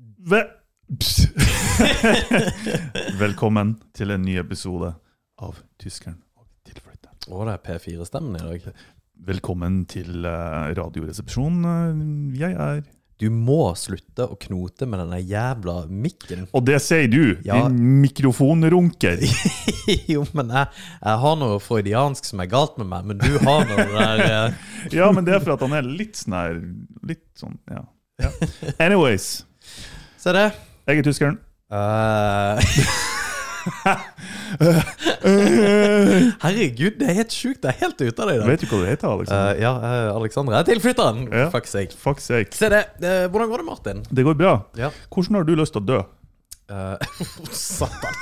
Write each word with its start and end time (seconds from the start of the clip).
Ve 0.00 0.40
Velkommen 3.20 3.74
til 3.96 4.10
en 4.14 4.22
ny 4.24 4.38
episode 4.40 4.94
av 5.40 5.58
Tyskeren 5.80 6.16
og 6.40 6.46
tilflytteren. 6.66 7.16
Å, 7.28 7.44
det 7.46 7.52
er 7.52 7.60
P4-stemmen 7.66 8.38
i 8.38 8.40
dag. 8.46 8.60
Velkommen 9.28 9.82
til 9.90 10.24
uh, 10.24 10.72
Radioresepsjonen. 10.78 12.32
Jeg 12.36 12.52
er 12.56 12.80
Du 13.20 13.28
må 13.28 13.74
slutte 13.76 14.24
å 14.24 14.38
knote 14.40 14.86
med 14.88 14.98
denne 15.02 15.20
jævla 15.20 15.82
mikken. 15.92 16.46
Og 16.56 16.64
det 16.64 16.78
sier 16.84 17.04
du, 17.12 17.36
Ja. 17.44 17.60
din 17.68 18.00
mikrofonrunker. 18.00 19.20
jo, 20.14 20.24
men 20.32 20.48
jeg, 20.56 20.66
jeg 21.04 21.16
har 21.26 21.34
noe 21.44 21.60
freudiansk 21.60 22.24
som 22.32 22.40
er 22.40 22.48
galt 22.56 22.80
med 22.80 22.88
meg, 22.94 23.04
men 23.12 23.20
du 23.20 23.36
har 23.36 23.68
noe 23.68 23.84
der 23.92 24.24
uh... 24.24 24.48
Ja, 24.96 25.12
men 25.12 25.28
det 25.28 25.36
er 25.36 25.44
for 25.44 25.52
at 25.58 25.62
han 25.68 25.76
er 25.76 25.84
litt 25.84 26.16
sånn 26.16 26.32
her 26.40 26.56
Litt 27.04 27.28
sånn, 27.36 27.60
ja. 27.68 27.84
ja. 28.24 28.32
Anyways. 28.80 29.44
Se 30.20 30.32
det. 30.36 30.50
Jeg 30.84 30.98
er 31.00 31.04
tyskeren. 31.06 31.38
Uh, 31.72 32.60
herregud, 36.42 36.98
det 37.00 37.08
er 37.08 37.16
helt 37.22 37.32
sjukt. 37.32 37.62
Det 37.62 37.70
er 37.70 37.78
helt 37.80 37.96
ute 38.02 38.20
av 38.20 38.28
deg. 38.28 38.42
Vet 38.50 38.60
du 38.60 38.68
hva 38.68 38.82
du 38.82 38.88
heter, 38.90 39.08
Alexander? 39.14 39.54
Uh, 39.54 39.62
ja, 39.62 39.72
uh, 39.80 40.18
Alexander 40.18 40.58
er 40.58 40.68
tilflytteren. 40.68 41.24
Ja. 41.32 41.48
Fuck 41.54 41.70
sake. 41.72 41.96
Fuck 42.04 42.20
sake. 42.20 42.52
Se 42.52 42.68
det. 42.68 42.84
Uh, 43.00 43.30
hvordan 43.32 43.48
går 43.48 43.64
det, 43.64 43.68
Martin? 43.70 44.04
Det 44.10 44.26
går 44.28 44.36
bra. 44.42 44.54
Ja. 44.76 44.92
Hvordan 45.08 45.40
har 45.40 45.48
du 45.48 45.54
lyst 45.56 45.72
til 45.78 45.80
å 45.80 45.88
dø? 45.88 46.02
Uh, 46.68 47.00
Satan. 47.56 48.14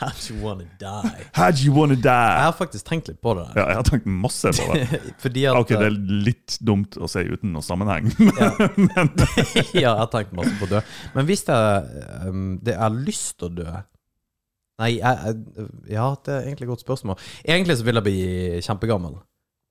How 0.00 0.10
do 0.10 0.34
you 0.34 0.36
wanna 0.42 0.66
die? 0.78 1.24
How'd 1.36 1.60
you 1.64 1.72
wanna 1.74 1.94
die? 1.94 2.30
Jeg 2.36 2.46
har 2.46 2.56
faktisk 2.56 2.86
tenkt 2.88 3.08
litt 3.08 3.20
på 3.22 3.34
det. 3.38 3.46
der. 3.48 3.60
Ja, 3.62 3.66
jeg 3.68 3.80
har 3.80 3.86
tenkt 3.88 4.08
masse 4.10 4.52
på 4.56 4.66
det. 4.74 5.00
Fordi 5.24 5.44
at 5.50 5.60
Ok, 5.60 5.72
det 5.72 5.88
er 5.88 5.96
litt 6.28 6.56
dumt 6.64 6.98
å 7.00 7.08
si 7.10 7.24
uten 7.28 7.54
noe 7.56 7.64
sammenheng. 7.64 8.10
ja. 8.40 8.50
ja, 8.56 9.80
jeg 9.80 9.94
har 10.02 10.10
tenkt 10.12 10.34
masse 10.36 10.52
på 10.60 10.68
å 10.68 10.72
dø. 10.74 10.82
Men 11.16 11.28
hvis 11.30 11.46
jeg, 11.48 12.04
um, 12.26 12.58
det 12.64 12.76
har 12.80 12.94
lyst 12.96 13.38
til 13.38 13.50
å 13.50 13.54
dø 13.62 13.70
Nei, 14.80 14.94
jeg, 14.96 15.16
jeg, 15.28 15.64
ja, 15.92 16.06
det 16.24 16.32
er 16.32 16.46
egentlig 16.48 16.64
et 16.64 16.70
godt 16.70 16.82
spørsmål. 16.86 17.18
Egentlig 17.44 17.74
så 17.76 17.84
vil 17.84 17.98
jeg 17.98 18.04
bli 18.06 18.20
kjempegammel. 18.64 19.18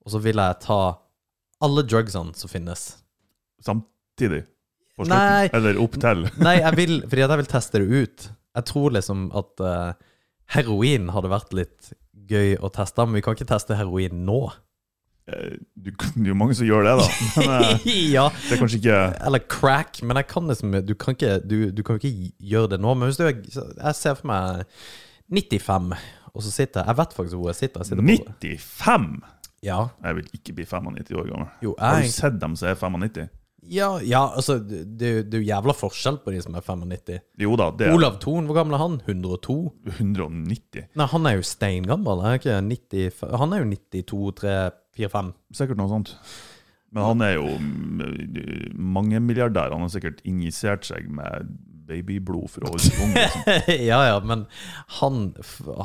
Og 0.06 0.12
så 0.14 0.20
vil 0.22 0.38
jeg 0.38 0.58
ta 0.62 0.76
alle 1.66 1.82
drugsene 1.82 2.30
som 2.38 2.52
finnes. 2.52 2.84
Samtidig. 3.66 4.44
På 4.94 5.08
slutten. 5.08 5.16
Nei. 5.18 5.48
Eller 5.56 5.80
opp 5.82 5.98
til. 5.98 6.22
Nei, 6.38 6.60
jeg 6.60 6.78
vil, 6.78 6.94
fordi 7.08 7.24
jeg 7.24 7.40
vil 7.42 7.50
teste 7.50 7.82
det 7.82 8.04
ut. 8.04 8.28
Jeg 8.56 8.66
tror 8.70 8.90
liksom 8.96 9.28
at 9.36 9.62
uh, 9.62 9.92
heroin 10.54 11.08
hadde 11.14 11.30
vært 11.30 11.52
litt 11.54 11.92
gøy 12.30 12.56
å 12.62 12.70
teste, 12.74 13.06
men 13.06 13.18
vi 13.18 13.22
kan 13.26 13.36
ikke 13.36 13.46
teste 13.50 13.76
heroin 13.78 14.24
nå. 14.26 14.40
Eh, 15.30 15.56
Du, 15.74 15.90
det 15.90 16.24
er 16.24 16.30
jo 16.32 16.36
mange 16.38 16.54
som 16.58 16.66
gjør 16.66 16.86
det, 16.88 16.94
da. 17.00 17.06
Men 17.36 17.50
eh, 17.56 17.88
ja, 18.16 18.24
det 18.48 18.56
er 18.56 18.60
kanskje 18.62 18.80
ikke 18.80 19.00
Eller 19.28 19.44
crack, 19.52 20.00
men 20.02 20.18
jeg 20.18 20.26
kan 20.30 20.48
liksom 20.50 20.74
Du 20.86 20.94
kan 20.98 21.14
ikke, 21.14 21.36
du, 21.46 21.70
du 21.70 21.82
kan 21.86 22.00
ikke 22.00 22.32
gjøre 22.52 22.72
det 22.74 22.80
nå. 22.82 22.94
Men 22.98 23.10
hvis 23.10 23.20
du 23.20 23.26
Jeg 23.28 23.94
ser 23.98 24.16
for 24.18 24.30
meg 24.30 24.64
95, 25.30 25.92
og 26.34 26.42
så 26.42 26.50
sitter 26.50 26.80
jeg 26.82 26.90
Jeg 26.90 26.98
vet 27.02 27.14
faktisk 27.18 27.38
hvor 27.38 27.50
jeg 27.52 27.60
sitter. 27.60 27.84
Jeg 27.84 27.90
sitter 27.92 28.02
på, 28.02 28.38
95! 28.42 29.20
ja, 29.62 29.80
Jeg 30.02 30.16
vil 30.16 30.30
ikke 30.40 30.56
bli 30.56 30.64
95 30.64 31.12
år 31.20 31.28
gammel. 31.28 31.48
jo, 31.62 31.74
jeg... 31.78 31.84
Har 31.86 32.02
du 32.02 32.14
sett 32.16 32.40
dem 32.40 32.56
som 32.56 32.70
er 32.70 32.78
95? 32.80 33.28
Ja, 33.70 33.88
ja, 34.02 34.24
altså 34.34 34.58
Det, 34.58 35.10
det 35.30 35.36
er 35.36 35.42
jo 35.42 35.46
jævla 35.46 35.74
forskjell 35.76 36.20
på 36.24 36.34
de 36.34 36.42
som 36.42 36.56
er 36.58 36.64
95. 36.66 37.20
Jo 37.40 37.56
da, 37.60 37.70
det 37.70 37.88
er 37.88 37.96
Olav 37.96 38.18
Thon, 38.22 38.48
hvor 38.48 38.58
gammel 38.58 38.76
er 38.76 38.82
han? 38.82 39.00
102? 39.06 39.58
190. 39.96 40.90
Nei, 40.98 41.08
han 41.14 41.30
er 41.30 41.38
jo 41.38 41.46
steingammel. 41.46 42.24
Er 42.26 42.40
ikke 42.40 42.60
90, 42.66 43.24
han 43.40 43.54
er 43.54 43.62
jo 43.62 43.70
92, 43.72 44.34
3, 44.42 44.56
4, 44.98 45.12
5. 45.14 45.34
Sikkert 45.60 45.80
noe 45.80 45.92
sånt. 45.92 46.14
Men 46.90 47.06
han 47.06 47.22
er 47.22 47.36
jo 47.36 47.46
mange 47.54 48.70
mangemilliardær. 48.74 49.74
Han 49.76 49.86
har 49.86 49.92
sikkert 49.94 50.24
injisert 50.26 50.88
seg 50.88 51.06
med 51.06 51.52
babyblod 51.90 52.50
for 52.50 52.66
å 52.66 52.72
holde 52.72 52.86
seg 52.86 53.02
ung. 53.02 53.14
Liksom. 53.14 53.68
ja, 53.90 54.00
ja, 54.10 54.18
men 54.26 54.46
han, 54.98 55.20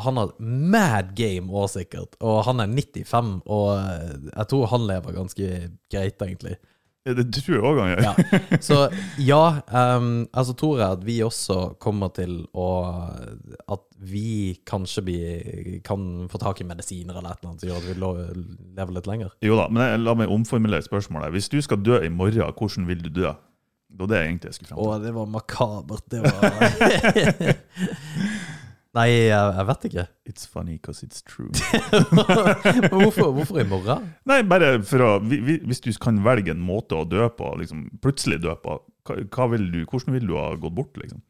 han 0.05 0.21
har 0.21 0.33
mad 0.39 1.13
game 1.17 1.53
òg, 1.53 1.69
sikkert. 1.73 2.17
Og 2.25 2.41
han 2.49 2.61
er 2.63 2.73
95, 2.73 3.35
og 3.45 3.67
eh, 3.77 4.15
jeg 4.31 4.49
tror 4.51 4.71
han 4.73 4.87
lever 4.89 5.19
ganske 5.19 5.51
greit, 5.93 6.25
egentlig. 6.25 6.57
Det 7.05 7.25
tror 7.37 7.53
jeg 7.53 7.61
òg 7.69 7.79
han 7.83 7.91
gjør. 7.91 8.01
Ja. 8.01 8.59
Så 8.65 8.77
ja, 9.21 9.41
um, 9.69 10.07
altså 10.33 10.55
tror 10.57 10.79
jeg 10.81 10.95
at 10.97 11.03
vi 11.05 11.19
også 11.21 11.57
kommer 11.77 12.09
til 12.17 12.39
å 12.57 12.65
At 13.69 13.83
vi 14.01 14.55
kanskje 14.65 15.03
bli, 15.05 15.19
kan 15.85 16.25
få 16.29 16.41
tak 16.41 16.61
i 16.61 16.67
medisiner 16.67 17.13
eller 17.19 17.35
et 17.35 17.43
eller 17.43 17.51
annet 17.51 17.61
som 17.61 17.69
gjør 17.69 17.77
at 17.77 17.87
vi 17.87 17.95
lever 18.79 18.95
litt 18.97 19.07
lenger. 19.09 19.29
Jo 19.45 19.55
da, 19.61 19.67
men 19.69 19.85
jeg- 19.85 20.01
la 20.01 20.15
meg 20.17 20.33
omformulere 20.33 20.81
spørsmålet. 20.85 21.31
Hvis 21.37 21.49
du 21.53 21.61
skal 21.61 21.77
dø 21.85 22.01
i 22.01 22.09
morgen, 22.09 22.41
hvordan 22.57 22.87
vil 22.89 23.01
du 23.05 23.09
dø? 23.21 23.31
Det 23.95 24.01
var 24.01 24.07
det 24.11 24.17
jeg 24.17 24.27
egentlig 24.33 24.53
skulle 24.57 24.73
Å, 24.73 24.75
fram 24.75 24.89
til. 24.97 25.05
det 25.05 25.13
var 25.15 25.27
makabert. 25.31 26.05
Det 26.09 26.19
var 26.25 27.55
Nei, 28.95 29.09
jeg, 29.27 29.53
jeg 29.59 29.65
vet 29.67 29.85
ikke. 29.89 30.03
It's 30.31 30.45
funny 30.47 30.77
because 30.79 31.03
it's 31.03 31.21
true. 31.27 31.49
Men 32.81 32.89
hvorfor, 33.01 33.31
hvorfor 33.35 33.59
i 33.59 33.67
morgen? 33.67 34.09
Nei, 34.29 34.41
bare 34.47 34.77
for 34.87 35.03
å 35.03 35.09
vi- 35.23 35.41
vi- 35.43 35.59
Hvis 35.67 35.81
du 35.83 35.91
kan 35.99 36.21
velge 36.23 36.51
en 36.55 36.61
måte 36.63 36.95
å 36.95 37.03
dø 37.07 37.27
på, 37.35 37.49
liksom 37.59 37.89
plutselig 38.01 38.39
dø 38.45 38.55
på, 38.63 38.77
hva, 39.07 39.17
hva 39.35 39.47
vil 39.51 39.67
du, 39.73 39.81
hvordan 39.85 40.15
vil 40.15 40.27
du 40.31 40.35
ha 40.39 40.53
gått 40.55 40.75
bort, 40.77 40.95
liksom? 41.01 41.21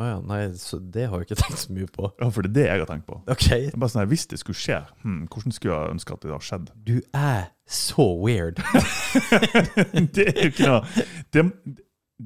Å 0.00 0.06
ja, 0.08 0.18
nei, 0.24 0.40
så 0.56 0.78
det 0.80 1.02
har 1.12 1.20
jeg 1.20 1.26
ikke 1.28 1.36
tenkt 1.42 1.58
så 1.60 1.74
mye 1.76 1.86
på. 1.92 2.06
Ja, 2.18 2.30
for 2.32 2.42
det 2.46 2.48
er 2.50 2.54
det 2.56 2.62
jeg 2.70 2.80
har 2.80 2.88
tenkt 2.88 3.06
på. 3.10 3.18
Ok, 3.28 3.46
Det 3.52 3.74
er 3.74 3.78
bare 3.82 3.92
sånn, 3.92 4.00
her, 4.02 4.08
Hvis 4.14 4.26
det 4.30 4.38
skulle 4.40 4.56
skje, 4.56 4.78
hmm, 5.04 5.18
hvordan 5.28 5.52
skulle 5.52 5.74
jeg 5.78 5.94
ønske 5.98 6.14
at 6.16 6.22
det 6.24 6.32
hadde 6.32 6.46
skjedd? 6.48 6.70
du 6.88 6.94
er 7.12 7.42
så 7.68 8.06
weird. 8.24 8.62
Det 10.16 10.26
er 10.32 10.38
jo 10.46 10.50
ikke 10.50 10.68
noe 10.70 11.04
Det, 11.32 11.44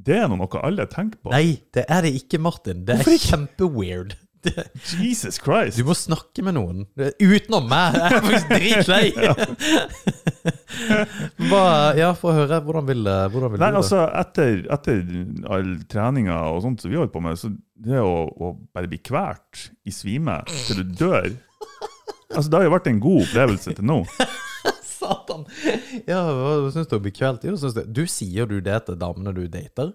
det 0.06 0.16
er 0.20 0.28
noe 0.30 0.60
alle 0.62 0.86
tenker 0.92 1.18
på. 1.24 1.32
Nei, 1.32 1.58
det 1.74 1.84
er 1.90 2.06
det 2.06 2.14
ikke, 2.20 2.38
Martin. 2.42 2.84
Det 2.86 2.98
er 3.00 3.18
kjempeweird. 3.26 4.14
Det- 4.46 4.66
Jesus 5.02 5.38
Christ! 5.42 5.76
Du 5.80 5.84
må 5.88 5.94
snakke 5.98 6.42
med 6.46 6.54
noen. 6.56 6.84
Utenom 7.20 7.66
meg. 7.70 7.96
Jeg 7.98 8.06
er 8.06 8.26
faktisk 8.26 8.48
dritlei. 8.54 9.06
Ja, 11.96 12.10
få 12.16 12.32
høre. 12.36 12.58
Hvordan 12.64 12.86
vil, 12.88 13.02
hvordan 13.32 13.52
vil 13.52 13.60
Nei, 13.60 13.70
du 13.70 13.76
det? 13.76 13.80
altså, 13.80 14.02
etter, 14.20 14.58
etter 14.74 15.00
all 15.52 15.70
treninga 15.90 16.36
og 16.52 16.62
sånt 16.64 16.82
som 16.82 16.90
vi 16.92 16.98
holder 16.98 17.12
på 17.14 17.22
med, 17.24 17.38
så 17.40 17.50
det 17.86 18.00
å, 18.02 18.12
å 18.28 18.50
bare 18.74 18.90
bli 18.90 18.98
kvalt 19.04 19.66
i 19.88 19.92
svime 19.94 20.38
til 20.66 20.82
du 20.82 20.94
dør 21.04 21.30
Altså, 22.34 22.50
Det 22.50 22.58
har 22.58 22.64
jo 22.66 22.72
vært 22.74 22.88
en 22.90 22.98
god 23.00 23.20
opplevelse 23.22 23.72
til 23.78 23.86
nå. 23.86 24.00
Satan. 24.96 25.44
Ja, 26.08 26.24
hva 26.34 26.70
syns 26.74 26.88
du 26.90 26.96
om 26.96 27.00
å 27.00 27.04
bli 27.04 27.12
kvalt? 27.14 27.44
Du 27.94 28.02
sier 28.10 28.48
du 28.50 28.56
det 28.64 28.80
til 28.88 28.98
damene 29.00 29.32
du 29.36 29.44
dater? 29.48 29.92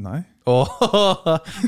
Nei? 0.00 0.22
Åh, 0.48 0.70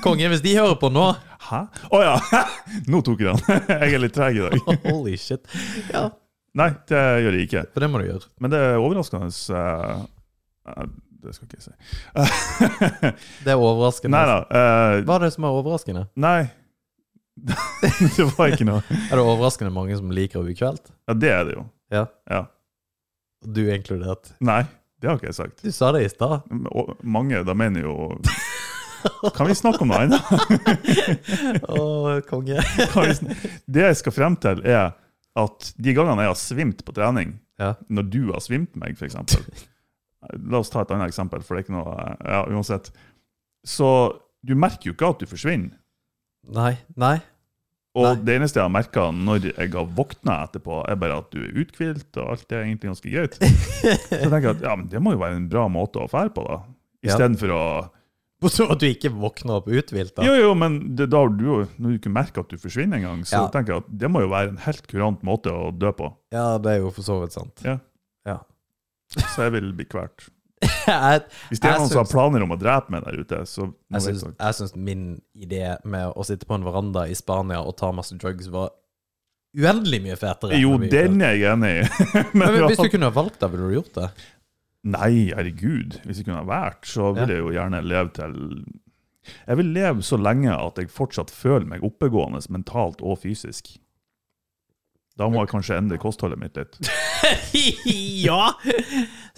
konge, 0.02 0.28
hvis 0.32 0.40
de 0.42 0.54
hører 0.56 0.78
på 0.80 0.88
nå 0.90 1.10
Hæ? 1.44 1.58
Å 1.92 1.98
ja! 2.00 2.14
Nå 2.90 3.02
tok 3.04 3.20
jeg 3.20 3.34
den. 3.36 3.58
Jeg 3.84 3.96
er 3.98 4.00
litt 4.00 4.14
treg 4.16 4.38
i 4.38 4.44
dag. 4.46 4.78
Holy 4.88 5.16
shit. 5.20 5.44
Ja, 5.92 6.06
Nei, 6.56 6.70
det 6.88 7.00
gjør 7.24 7.34
jeg 7.36 7.48
ikke. 7.48 7.62
for 7.74 7.82
det 7.84 7.88
må 7.90 7.98
du 8.00 8.06
gjøre. 8.06 8.28
Men 8.40 8.52
det 8.52 8.60
er 8.62 8.76
overraskende 8.78 9.26
eh, 9.58 10.04
eh, 10.70 10.84
Det 11.24 11.32
skal 11.34 11.48
ikke 11.48 11.58
jeg 11.58 11.64
si. 11.66 11.74
Det 13.44 13.52
er 13.52 13.58
overraskende. 13.58 14.14
Nei 14.14 14.24
da. 14.30 14.36
Uh, 14.48 15.00
Hva 15.04 15.16
er 15.18 15.24
det 15.26 15.32
som 15.34 15.48
er 15.48 15.58
overraskende? 15.60 16.04
nei. 16.14 16.38
det 17.34 18.28
var 18.38 18.52
ikke 18.54 18.68
noe. 18.68 18.80
Er 19.10 19.18
det 19.18 19.22
overraskende 19.26 19.72
mange 19.74 19.96
som 19.98 20.12
liker 20.14 20.38
å 20.40 20.44
bli 20.46 20.54
kvelt? 20.56 20.92
Ja, 21.10 21.16
det 21.18 21.32
er 21.34 21.44
det 21.48 21.56
jo. 21.58 21.64
Ja. 21.92 22.04
Ja. 22.30 22.44
Du 23.44 23.64
inkludert. 23.74 24.30
Nei, 24.46 24.62
det 25.00 25.08
har 25.10 25.18
ikke 25.18 25.28
jeg 25.30 25.36
sagt. 25.36 25.62
Du 25.64 25.72
sa 25.74 25.90
det 25.92 26.04
i 26.06 26.10
stad. 26.12 26.44
Mange, 27.02 27.42
da 27.44 27.54
mener 27.58 27.84
jo 27.84 27.94
Kan 29.36 29.50
vi 29.50 29.56
snakke 29.58 29.82
om 29.84 29.90
noe 29.92 29.98
annet? 30.06 30.22
Å, 31.76 32.20
konge. 32.28 32.62
Det 33.74 33.82
jeg 33.88 33.98
skal 34.00 34.14
frem 34.16 34.36
til, 34.40 34.62
er 34.64 34.94
at 35.36 35.72
de 35.76 35.92
gangene 35.96 36.24
jeg 36.24 36.32
har 36.32 36.38
svimt 36.40 36.84
på 36.86 36.94
trening, 36.96 37.34
Ja. 37.60 37.74
når 37.92 38.08
du 38.10 38.20
har 38.32 38.40
svimt 38.42 38.74
meg, 38.80 38.96
f.eks. 38.96 39.16
La 40.50 40.58
oss 40.62 40.70
ta 40.72 40.80
et 40.86 40.92
annet 40.94 41.10
eksempel, 41.12 41.42
for 41.44 41.54
det 41.58 41.64
er 41.64 41.66
ikke 41.66 41.76
noe 41.76 41.96
Ja, 42.24 42.40
uansett. 42.48 42.88
Så 43.66 43.88
du 44.44 44.54
merker 44.56 44.88
jo 44.90 44.94
ikke 44.96 45.10
at 45.12 45.20
du 45.20 45.28
forsvinner. 45.28 45.76
Nei. 46.54 46.74
Nei. 47.00 47.18
Og 47.94 48.06
Nei. 48.08 48.14
det 48.26 48.34
eneste 48.40 48.58
jeg 48.58 48.66
har 48.66 48.72
merka 48.74 49.02
når 49.14 49.44
jeg 49.52 49.70
har 49.70 49.90
våkna 49.94 50.40
etterpå, 50.48 50.80
er 50.90 50.96
bare 50.98 51.18
at 51.22 51.28
du 51.30 51.38
er 51.44 51.52
uthvilt, 51.62 52.08
og 52.18 52.32
alt 52.32 52.50
er 52.52 52.64
egentlig 52.64 52.90
ganske 52.90 53.12
greit. 53.12 53.36
Så 53.38 54.18
jeg 54.18 54.30
tenker 54.32 54.50
at 54.56 54.64
ja, 54.66 54.72
men 54.80 54.88
det 54.90 55.02
må 55.04 55.12
jo 55.14 55.20
være 55.22 55.38
en 55.38 55.46
bra 55.52 55.68
måte 55.70 56.02
å 56.02 56.08
fære 56.10 56.32
på, 56.34 56.42
da. 56.48 56.56
Ja. 57.04 57.12
Istedenfor 57.14 57.52
å 57.54 57.62
Så 58.50 58.66
at 58.72 58.80
du 58.82 58.88
ikke 58.88 59.12
våkner 59.14 59.60
opp 59.60 59.68
uthvilt? 59.70 60.18
Jo, 60.26 60.34
jo, 60.40 60.50
men 60.58 60.80
det, 60.98 61.06
da 61.12 61.20
har 61.22 61.30
du 61.32 61.44
jo 61.46 61.56
Når 61.78 61.94
du 61.94 61.98
ikke 62.00 62.12
merker 62.12 62.42
at 62.44 62.50
du 62.50 62.58
forsvinner 62.60 62.98
engang, 62.98 63.22
så 63.28 63.44
Ja. 63.44 63.46
tenker 63.54 63.76
jeg 63.76 63.84
at 63.84 63.92
det 64.02 64.10
må 64.10 64.24
jo 64.24 64.32
være 64.34 64.50
en 64.56 64.58
helt 64.66 64.86
kurant 64.90 65.22
måte 65.22 65.52
å 65.54 65.70
dø 65.70 65.92
på. 65.96 66.10
Ja, 66.34 66.58
det 66.58 66.72
er 66.74 66.78
jo 66.82 66.90
for 66.96 67.06
så 67.06 67.20
vidt 67.22 67.32
sant. 67.36 67.62
Ja. 67.64 67.78
Ja. 68.26 68.40
Så 69.14 69.46
jeg 69.46 69.52
vil 69.54 69.70
bli 69.78 69.86
kvalt. 69.86 70.26
Jeg 70.64 71.24
Hvis 71.50 71.60
det 71.62 71.70
er 71.70 71.80
noen 71.80 71.90
som 71.90 72.00
har 72.02 72.10
planer 72.10 72.44
om 72.46 72.54
å 72.54 72.58
drepe 72.60 72.94
meg 72.94 73.04
der 73.06 73.20
ute, 73.20 73.40
så 73.48 73.68
må 73.68 74.00
jeg 74.00 74.06
syns, 74.06 74.24
jeg 74.38 74.58
syns 74.60 74.74
min 74.76 75.04
idé 75.36 75.74
med 75.84 76.12
å 76.14 76.26
sitte 76.26 76.48
på 76.48 76.56
en 76.58 76.66
veranda 76.66 77.06
i 77.10 77.16
Spania 77.18 77.60
og 77.64 77.76
ta 77.80 77.90
masse 77.94 78.16
drugs 78.20 78.48
var 78.52 78.72
uendelig 79.54 80.00
mye 80.02 80.16
fetere. 80.18 80.58
Jo, 80.58 80.76
den 80.78 81.20
er 81.22 81.36
jeg 81.38 81.52
enig 81.52 81.74
i. 81.82 81.84
Men 82.38 82.48
Men 82.48 82.64
hvis 82.68 82.80
du 82.80 82.88
kunne 82.90 83.10
ha 83.10 83.14
valgt 83.14 83.38
det, 83.42 83.50
ville 83.52 83.68
du 83.70 83.76
gjort 83.78 84.00
det? 84.00 84.08
Nei, 84.84 85.30
herregud. 85.32 86.00
Hvis 86.04 86.20
jeg 86.20 86.26
kunne 86.26 86.42
ha 86.42 86.48
vært, 86.48 86.84
så 86.90 87.12
ville 87.16 87.38
jeg 87.38 87.44
jo 87.44 87.54
gjerne 87.54 87.80
leve 87.86 88.10
til 88.18 88.34
Jeg 89.24 89.56
vil 89.56 89.70
leve 89.72 90.04
så 90.04 90.18
lenge 90.20 90.52
at 90.52 90.80
jeg 90.80 90.92
fortsatt 90.92 91.32
føler 91.32 91.64
meg 91.70 91.86
oppegående 91.86 92.42
mentalt 92.52 93.00
og 93.00 93.22
fysisk. 93.22 93.78
Da 95.14 95.28
må 95.30 95.44
jeg 95.44 95.50
kanskje 95.52 95.76
endre 95.78 95.94
kostholdet 96.02 96.40
mitt 96.40 96.56
litt. 96.58 96.74
ja! 98.26 98.48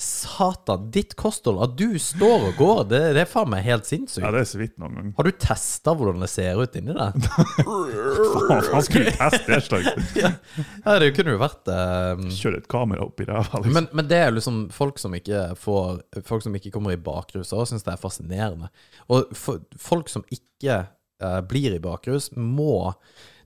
Satan, 0.01 0.87
ditt 0.93 1.13
kosthold. 1.21 1.59
At 1.67 1.75
du 1.77 1.99
står 2.01 2.47
og 2.49 2.57
går, 2.57 2.81
det, 2.89 3.01
det 3.19 3.23
er 3.27 3.29
faen 3.29 3.51
meg 3.53 3.67
helt 3.67 3.85
sinnssykt. 3.89 4.25
Ja, 4.25 4.31
det 4.33 4.47
er 4.47 4.49
så 4.49 4.61
vidt 4.63 4.79
noen 4.81 4.97
gang. 4.97 5.11
Har 5.19 5.29
du 5.29 5.37
testa 5.37 5.93
hvordan 5.93 6.25
det 6.25 6.31
ser 6.33 6.63
ut 6.63 6.81
inni 6.81 6.97
der? 6.97 7.13
Faen, 8.49 8.87
skulle 8.89 9.13
teste 9.19 9.53
det 9.53 9.61
slags. 9.69 10.17
ja, 10.17 10.97
det 11.03 11.13
kunne 11.19 11.37
jo 11.37 11.45
vært 11.45 11.69
um... 11.69 12.25
Kjøre 12.33 12.65
et 12.65 12.73
kamera 12.73 13.05
opp 13.05 13.21
i 13.21 13.29
ræva, 13.29 13.61
liksom. 13.61 13.77
men, 13.77 13.93
men 14.01 14.09
det 14.09 14.25
er 14.25 14.33
liksom 14.33 14.67
folk 14.73 15.01
som 15.03 15.13
ikke 15.17 15.45
får 15.61 16.03
Folk 16.25 16.45
som 16.47 16.57
ikke 16.57 16.73
kommer 16.73 16.97
i 16.97 17.01
bakrus, 17.01 17.53
og 17.53 17.69
syns 17.69 17.85
det 17.85 17.93
er 17.93 18.01
fascinerende. 18.01 18.73
Og 19.13 19.29
for, 19.37 19.61
folk 19.77 20.09
som 20.09 20.25
ikke 20.33 20.87
uh, 21.21 21.41
blir 21.45 21.77
i 21.77 21.83
bakrus, 21.85 22.33
må 22.33 22.95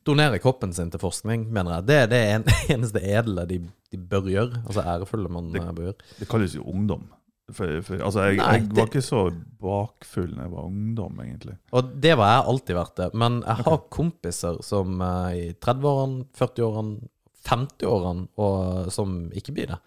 donere 0.07 0.39
kroppen 0.43 0.73
sin 0.73 0.91
til 0.91 1.01
forskning, 1.03 1.49
mener 1.53 1.79
jeg. 1.79 1.87
Det 1.91 1.97
er 2.03 2.07
det 2.13 2.21
en, 2.35 2.45
eneste 2.77 3.01
edle 3.05 3.47
de, 3.51 3.59
de 3.93 3.99
bør 3.99 4.29
gjøre. 4.33 4.63
Altså 4.67 4.85
ærefulle 4.85 5.29
man 5.33 5.53
Det- 5.53 5.63
eh, 5.63 5.73
bør 5.77 5.89
gjøre. 5.91 6.13
Det 6.21 6.29
kalles 6.29 6.55
jo 6.57 6.63
ungdom. 6.65 7.09
For, 7.51 7.81
for, 7.83 7.99
altså, 8.07 8.29
jeg, 8.29 8.37
Nei, 8.39 8.51
jeg 8.61 8.69
det- 8.69 8.77
var 8.79 8.87
ikke 8.93 9.03
så 9.03 9.21
bakfull 9.61 10.35
da 10.37 10.45
jeg 10.45 10.53
var 10.53 10.69
ungdom, 10.69 11.17
egentlig. 11.25 11.57
Og 11.75 11.89
det 12.01 12.13
var 12.21 12.29
jeg 12.37 12.45
alltid 12.53 12.77
vært 12.79 12.97
det. 13.01 13.09
Men 13.19 13.41
jeg 13.43 13.65
har 13.67 13.81
kompiser 13.91 14.61
som 14.63 15.01
eh, 15.03 15.31
i 15.41 15.47
30-årene, 15.59 16.27
40-årene, 16.39 17.09
50-årene, 17.51 18.29
og 18.39 18.91
som 18.95 19.17
ikke 19.37 19.55
blir 19.57 19.73
det. 19.73 19.79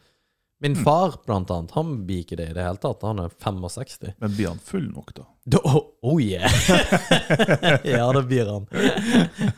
Min 0.64 0.76
far, 0.80 1.18
blant 1.28 1.50
annet, 1.52 1.72
han 1.76 2.06
blir 2.08 2.22
ikke 2.24 2.38
det 2.40 2.50
i 2.52 2.54
det 2.56 2.64
hele 2.64 2.80
tatt. 2.80 3.02
Han 3.04 3.20
er 3.20 3.32
65. 3.44 4.14
Men 4.22 4.36
blir 4.38 4.48
han 4.54 4.62
full 4.64 4.86
nok, 4.94 5.12
da? 5.18 5.26
Da, 5.46 5.60
oh, 5.64 5.82
oh 6.02 6.22
yeah! 6.22 6.52
ja, 7.84 8.14
det 8.14 8.24
blir 8.24 8.48
han. 8.48 8.68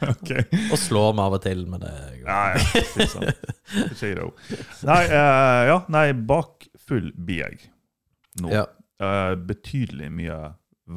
Ok. 0.10 0.32
Og 0.72 0.80
slår 0.82 1.14
meg 1.14 1.28
av 1.28 1.36
og 1.38 1.44
til, 1.44 1.62
men 1.70 1.84
det 1.84 1.94
Nei, 2.26 2.58
fy 2.96 3.06
søren. 3.06 4.32
Nei, 4.88 5.02
uh, 5.12 5.62
ja, 5.70 5.78
nei, 5.94 6.08
bakfull 6.26 7.12
blir 7.14 7.44
jeg 7.44 7.60
nå. 8.42 8.50
Ja. 8.50 8.66
Uh, 8.98 9.36
betydelig 9.38 10.10
mye 10.16 10.40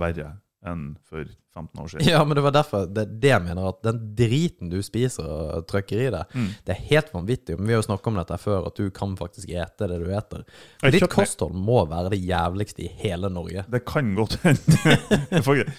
verre 0.00 0.30
enn 0.66 0.96
for 1.06 1.24
15 1.54 1.80
år 1.82 1.88
siden. 1.92 2.06
ja, 2.08 2.24
men 2.24 2.34
det 2.38 2.42
var 2.42 2.54
derfor 2.54 2.86
det, 2.90 3.04
det 3.22 3.30
jeg 3.30 3.42
mener, 3.44 3.68
at 3.68 3.78
den 3.86 4.00
driten 4.18 4.70
du 4.72 4.78
spiser 4.82 5.26
og 5.26 5.66
trykker 5.70 6.00
i 6.06 6.10
deg, 6.14 6.34
Mm. 6.34 6.48
det 6.66 6.74
er 6.74 6.80
helt 6.90 7.12
vanvittig. 7.14 7.58
Men 7.58 7.66
vi 7.66 7.72
har 7.76 7.82
jo 7.82 7.86
snakka 7.86 8.10
om 8.10 8.18
dette 8.18 8.38
før, 8.42 8.66
at 8.66 8.74
du 8.78 8.90
kan 8.90 9.14
faktisk 9.18 9.48
ete 9.54 9.88
det 9.90 10.00
du 10.02 10.10
eter. 10.10 10.42
Jeg 10.82 10.92
Ditt 10.98 11.08
kosthold 11.14 11.54
må 11.54 11.84
være 11.90 12.10
det 12.14 12.20
jævligste 12.26 12.82
i 12.86 12.90
hele 13.04 13.30
Norge. 13.30 13.64
Det 13.70 13.84
kan 13.86 14.14
godt 14.18 14.38
hende. 14.42 15.74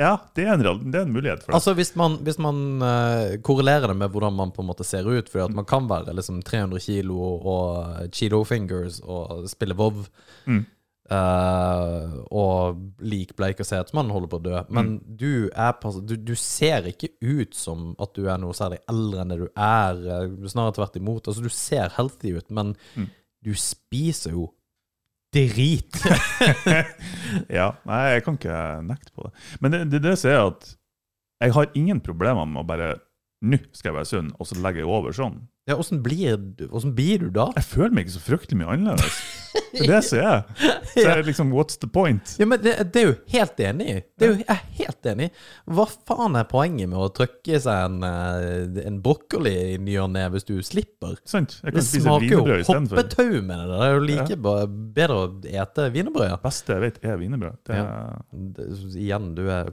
Ja, 0.00 0.14
det 0.38 0.46
er, 0.46 0.54
en, 0.54 0.90
det 0.90 0.96
er 0.96 1.02
en 1.04 1.12
mulighet 1.12 1.42
for 1.42 1.50
det. 1.50 1.56
Altså 1.58 1.74
Hvis 1.76 1.90
man, 1.98 2.14
hvis 2.24 2.38
man 2.40 2.60
uh, 2.80 3.34
korrelerer 3.44 3.90
det 3.90 3.96
med 4.00 4.08
hvordan 4.14 4.32
man 4.32 4.52
på 4.54 4.62
en 4.62 4.68
måte 4.70 4.86
ser 4.86 5.04
ut 5.04 5.28
Fordi 5.28 5.42
at 5.50 5.56
man 5.58 5.66
kan 5.68 5.88
være 5.90 6.14
liksom 6.16 6.38
300 6.46 6.80
kilo 6.80 7.18
og 7.20 8.06
Cheeto 8.14 8.40
fingers 8.48 9.00
og 9.04 9.48
spille 9.50 9.76
Vov, 9.76 10.06
Mm. 10.46 10.62
Eh, 11.10 12.12
og 12.30 12.80
likbleik 13.02 13.60
og 13.62 13.66
ser 13.68 13.82
ut 13.84 13.90
som 13.92 13.98
man 14.00 14.12
holder 14.14 14.30
på 14.32 14.38
å 14.40 14.44
dø. 14.44 14.60
Men 14.70 14.92
Mm. 14.98 15.16
du 15.16 15.50
er 15.54 15.72
du, 16.06 16.16
du 16.16 16.34
ser 16.38 16.86
ikke 16.90 17.10
ut 17.22 17.54
som 17.54 17.94
at 18.00 18.14
du 18.14 18.28
er 18.28 18.38
noe 18.38 18.52
særlig 18.56 18.78
eldre 18.88 19.20
enn 19.24 19.28
det 19.34 19.38
du 19.42 19.48
er. 19.56 20.00
eh, 20.06 20.48
Snarere 20.48 20.76
tvert 20.78 20.96
imot. 21.00 21.26
Altså 21.28 21.42
Du 21.42 21.48
ser 21.50 21.88
healthy 21.96 22.36
ut, 22.38 22.50
men 22.50 22.76
Mm. 22.96 23.08
du 23.42 23.52
spiser 23.54 24.32
jo 24.32 24.50
drit. 25.32 25.90
Ja, 27.50 27.72
nei, 27.86 28.00
jeg 28.16 28.24
kan 28.26 28.36
ikke 28.38 28.82
nekte 28.86 29.12
på 29.14 29.26
det. 29.28 29.32
Men 29.62 29.70
det, 29.74 29.80
det, 29.92 30.00
det 30.02 30.16
som 30.18 30.30
er 30.30 30.40
at 30.48 30.76
jeg 31.40 31.52
har 31.56 31.70
ingen 31.78 32.00
problemer 32.04 32.46
med 32.46 32.64
å 32.64 32.66
bare 32.68 32.90
Nå 33.42 33.56
skal 33.72 33.88
jeg 33.88 33.96
være 33.96 34.08
sunn, 34.10 34.26
og 34.36 34.44
så 34.50 34.58
legger 34.60 34.82
jeg 34.82 34.90
over 34.92 35.14
sånn. 35.16 35.38
Ja, 35.70 35.76
Åssen 35.80 36.02
blir, 36.04 36.34
blir 36.94 37.22
du 37.22 37.28
da? 37.34 37.46
Jeg 37.56 37.66
føler 37.70 37.94
meg 37.96 38.06
ikke 38.08 38.16
så 38.18 38.22
fryktelig 38.24 38.58
mye 38.60 38.72
annerledes. 38.74 39.20
Det 39.70 39.80
er 39.82 39.88
det 39.90 40.00
som 40.06 40.18
er. 40.22 40.40
Så 40.90 41.04
er 41.06 41.20
liksom, 41.26 41.52
what's 41.54 41.78
the 41.80 41.88
point? 41.90 42.32
Ja, 42.38 42.46
men 42.50 42.60
det, 42.62 42.72
det 42.94 43.00
er 43.00 43.06
jo 43.08 43.14
helt 43.32 43.60
enig 43.62 43.86
i. 43.90 43.96
Det 44.18 44.26
er 44.26 44.32
jo, 44.32 44.36
jeg 44.40 44.50
er 44.54 44.64
helt 44.80 45.08
enig. 45.12 45.28
Hva 45.70 45.86
faen 46.10 46.38
er 46.38 46.46
poenget 46.50 46.90
med 46.90 46.98
å 47.02 47.08
trykke 47.14 47.60
seg 47.62 47.86
en, 47.88 48.00
eh, 48.06 48.80
en 48.90 48.98
brokkoli 49.02 49.54
i 49.72 49.78
ny 49.82 49.94
og 50.02 50.10
ne 50.14 50.26
hvis 50.34 50.46
du 50.48 50.56
slipper? 50.66 51.16
Sant? 51.28 51.56
Jeg 51.62 51.70
Det 51.70 51.76
kan 51.78 51.86
spise 51.86 52.04
smaker 52.06 52.34
jo 52.34 52.42
hoppetau 52.70 53.30
med 53.46 53.62
det. 53.62 53.70
Det 53.70 53.86
er 53.86 53.94
jo 53.94 54.02
like 54.10 54.36
ja. 54.36 54.66
bedre 55.00 55.20
å 55.20 55.30
ete 55.64 55.88
wienerbrød. 55.94 56.34
Det 56.34 56.42
beste 56.46 56.76
jeg 56.76 56.84
vet, 56.86 57.00
er 57.06 57.18
wienerbrød. 57.22 57.58
Det 57.70 57.80
Ja. 57.80 57.88
Det- 58.58 58.68
Igjen, 59.00 59.34
du 59.38 59.46
er 59.50 59.70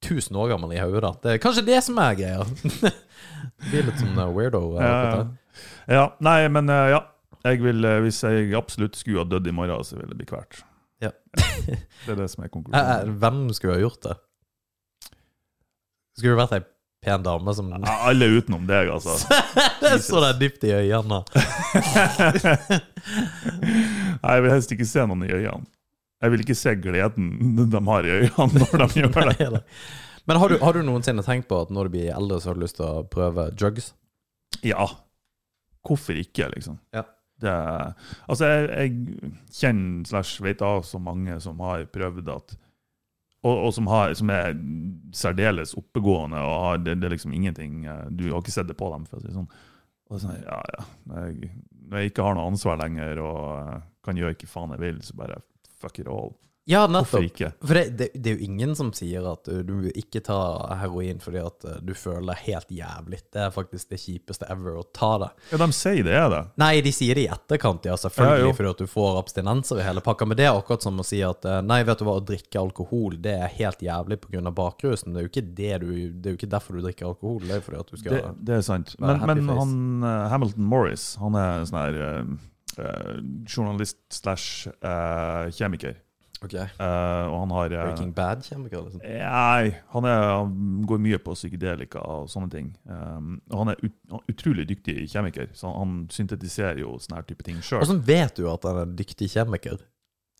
1000 0.00 0.36
år 0.40 0.54
gammel 0.54 0.72
i 0.72 0.80
hodet. 0.80 1.12
Det 1.22 1.34
er 1.34 1.42
kanskje 1.42 1.66
det 1.66 1.82
som 1.84 1.98
er 2.00 2.14
greia. 2.18 2.46
Blir 3.70 3.84
litt 3.88 4.00
sånn 4.00 4.16
eh, 4.18 4.30
weirdo. 4.32 4.62
eh, 4.78 4.86
ja, 4.86 5.26
ja. 5.90 6.04
nei, 6.24 6.40
men 6.52 6.70
eh, 6.72 6.88
ja. 6.94 7.04
Jeg 7.40 7.62
vil, 7.64 7.84
eh, 7.88 8.00
hvis 8.04 8.18
jeg 8.26 8.50
absolutt 8.58 8.98
skulle 9.00 9.22
ha 9.22 9.28
dødd 9.28 9.46
i 9.48 9.54
morgen, 9.56 9.84
så 9.86 9.96
ville 9.96 10.12
det 10.12 10.18
bli 10.18 10.28
kvalt. 10.28 10.60
Ja. 11.00 11.14
Det 12.04 12.12
er 12.12 12.18
det 12.18 12.28
som 12.32 12.44
er 12.44 12.48
Eh, 12.50 12.52
konklusjonen. 12.52 13.14
Hvem 13.22 13.40
skulle 13.56 13.78
ha 13.78 13.80
gjort 13.86 14.02
det? 14.04 14.18
Skulle 16.18 16.34
det 16.34 16.40
vært 16.42 16.56
ei 16.58 16.62
pen 17.00 17.22
dame 17.24 17.54
som 17.56 17.70
Ja, 17.72 17.94
alle 18.10 18.28
utenom 18.28 18.66
deg, 18.68 18.90
altså. 18.92 19.16
Så 20.04 20.20
deg 20.20 20.40
dypt 20.42 20.66
i 20.68 20.74
øynene? 20.76 21.22
Nei, 24.20 24.34
jeg 24.34 24.44
vil 24.44 24.52
helst 24.52 24.74
ikke 24.76 24.88
se 24.88 25.06
noen 25.08 25.24
i 25.24 25.32
øynene. 25.32 25.64
Jeg 26.20 26.34
vil 26.34 26.42
ikke 26.44 26.58
se 26.58 26.74
gleden 26.76 27.30
de 27.72 27.80
har 27.86 28.04
i 28.04 28.16
øynene 28.18 28.66
når 28.68 28.82
de 28.84 29.00
gjør 29.00 29.54
det. 29.56 29.62
Men 30.28 30.36
har 30.42 30.52
du, 30.52 30.58
har 30.60 30.76
du 30.76 30.84
noensinne 30.84 31.24
tenkt 31.24 31.48
på 31.48 31.62
at 31.64 31.72
når 31.72 31.88
du 31.88 31.94
blir 31.96 32.12
eldre, 32.12 32.36
så 32.42 32.50
har 32.50 32.58
du 32.58 32.66
lyst 32.66 32.76
til 32.76 32.84
å 32.84 33.06
prøve 33.08 33.48
drugs? 33.56 33.94
Ja. 34.60 34.84
Hvorfor 35.86 36.18
ikke, 36.20 36.50
liksom? 36.54 36.78
Ja. 36.94 37.04
Det, 37.40 37.52
altså, 38.28 38.48
jeg, 38.50 38.66
jeg 38.68 39.30
kjenner 39.56 40.08
slash 40.08 40.42
vet 40.44 40.60
av 40.64 40.82
så 40.84 41.00
mange 41.00 41.38
som 41.40 41.62
har 41.64 41.86
prøvd 41.92 42.28
at 42.34 42.58
og, 43.40 43.54
og 43.54 43.70
som, 43.72 43.86
har, 43.88 44.12
som 44.18 44.30
er 44.34 44.52
særdeles 45.16 45.72
oppegående 45.78 46.40
og 46.44 46.56
har 46.64 46.82
det, 46.82 46.98
det 47.00 47.08
er 47.08 47.14
liksom 47.14 47.32
ingenting 47.32 47.86
eh, 47.88 48.02
Du 48.12 48.26
har 48.28 48.42
ikke 48.42 48.52
sett 48.52 48.68
det 48.68 48.76
på 48.76 48.90
dem, 48.92 49.06
for 49.08 49.16
å 49.16 49.24
si 49.24 49.32
sånn. 49.32 49.48
Og 49.48 50.12
det 50.12 50.18
er 50.18 50.24
sånn, 50.26 50.42
ja, 50.44 50.58
ja. 50.74 50.84
Når 51.08 51.22
jeg, 51.24 51.52
når 51.88 52.02
jeg 52.02 52.12
ikke 52.12 52.26
har 52.26 52.36
noe 52.36 52.50
ansvar 52.50 52.80
lenger 52.82 53.22
og 53.24 53.40
eh, 53.54 53.86
kan 54.04 54.20
gjøre 54.20 54.36
hva 54.42 54.50
faen 54.52 54.76
jeg 54.76 54.82
vil, 54.84 55.00
så 55.06 55.16
bare 55.22 55.40
fuck 55.80 56.02
it 56.02 56.10
all. 56.12 56.34
Ja, 56.68 56.86
Hvorfor 56.86 57.20
nettopp. 57.20 57.40
ikke? 57.40 57.52
For 57.66 57.74
det, 57.74 57.84
det, 57.98 58.08
det 58.14 58.30
er 58.30 58.36
jo 58.36 58.46
ingen 58.46 58.74
som 58.78 58.90
sier 58.94 59.24
at 59.26 59.48
uh, 59.48 59.62
du 59.66 59.88
ikke 59.96 60.20
tar 60.24 60.68
heroin 60.82 61.20
fordi 61.22 61.40
at 61.42 61.66
uh, 61.66 61.78
du 61.82 61.94
føler 61.96 62.28
deg 62.30 62.42
helt 62.44 62.74
jævlig. 62.76 63.20
Det 63.32 63.42
er 63.46 63.54
faktisk 63.54 63.94
det 63.94 64.00
kjipeste 64.02 64.48
ever 64.52 64.76
å 64.78 64.84
ta 64.94 65.10
det. 65.24 65.30
Ja, 65.50 65.60
de 65.62 65.68
sier 65.74 66.04
det 66.06 66.14
er 66.18 66.28
det. 66.30 66.42
Nei, 66.60 66.72
de 66.84 66.92
sier 66.94 67.16
det 67.16 67.24
i 67.24 67.30
etterkant, 67.32 67.88
ja, 67.88 67.96
selvfølgelig, 67.98 68.50
Ja, 68.52 68.56
fordi 68.58 68.72
at 68.74 68.84
du 68.84 68.92
får 68.92 69.20
abstinenser 69.22 69.80
i 69.80 69.86
hele 69.86 70.04
pakka. 70.04 70.28
Men 70.28 70.38
det 70.38 70.46
er 70.46 70.58
akkurat 70.58 70.84
som 70.84 71.00
å 71.00 71.06
si 71.06 71.22
at 71.26 71.48
uh, 71.48 71.58
nei, 71.64 71.80
vet 71.88 72.02
du 72.02 72.06
hva, 72.06 72.18
å 72.20 72.26
drikke 72.28 72.60
alkohol, 72.60 73.16
det 73.24 73.34
er 73.40 73.56
helt 73.56 73.82
jævlig 73.84 74.20
pga. 74.26 74.44
bakrusen. 74.60 75.16
Det 75.16 75.22
er 75.22 75.26
jo 75.26 75.32
ikke 75.32 75.46
det 75.48 75.72
du 75.80 75.88
Det 75.90 76.28
er 76.28 76.36
jo 76.36 76.38
ikke 76.38 76.52
derfor 76.52 76.76
du 76.76 76.84
drikker 76.84 77.08
alkohol. 77.08 77.40
Det 77.48 77.56
er 77.56 77.64
fordi 77.64 77.80
at 77.80 77.90
du 77.90 77.98
skal 77.98 78.14
Det, 78.18 78.22
det 78.46 78.54
er 78.60 78.62
sant. 78.66 78.94
Men, 79.00 79.24
men 79.26 79.50
han, 79.56 79.74
Hamilton 80.30 80.70
Morris 80.70 81.08
han 81.20 81.36
er 81.38 81.66
sånn 81.68 81.80
her 81.80 81.98
eh, 82.04 83.18
journalist 83.48 83.98
slash 84.14 84.70
uh, 84.84 85.50
kjemiker. 85.54 85.98
Ok. 86.40 86.54
Uh, 86.56 87.26
og 87.28 87.34
han 87.42 87.50
har 87.52 87.74
eh, 87.74 87.82
Breaking 87.84 88.12
Bad-kjemiker, 88.16 88.86
liksom. 88.86 89.02
Nei, 89.04 89.72
han, 89.92 90.06
er, 90.08 90.22
han 90.38 90.54
går 90.88 91.02
mye 91.04 91.18
på 91.20 91.34
psykedelika 91.36 92.00
og 92.00 92.30
sånne 92.32 92.48
ting. 92.54 92.70
Um, 92.88 93.34
og 93.52 93.58
han 93.64 93.72
er 93.74 93.82
ut, 93.84 93.96
utrolig 94.32 94.64
dyktig 94.70 95.04
kjemiker, 95.12 95.50
så 95.56 95.74
han 95.76 96.06
syntetiserer 96.12 96.80
jo 96.80 96.96
sånne 96.96 97.20
her 97.20 97.28
type 97.28 97.44
ting 97.44 97.60
sjøl. 97.60 97.84
Hvordan 97.84 98.00
vet 98.08 98.40
du 98.40 98.48
at 98.48 98.64
han 98.68 98.80
er 98.86 98.96
dyktig 99.02 99.28
kjemiker? 99.34 99.84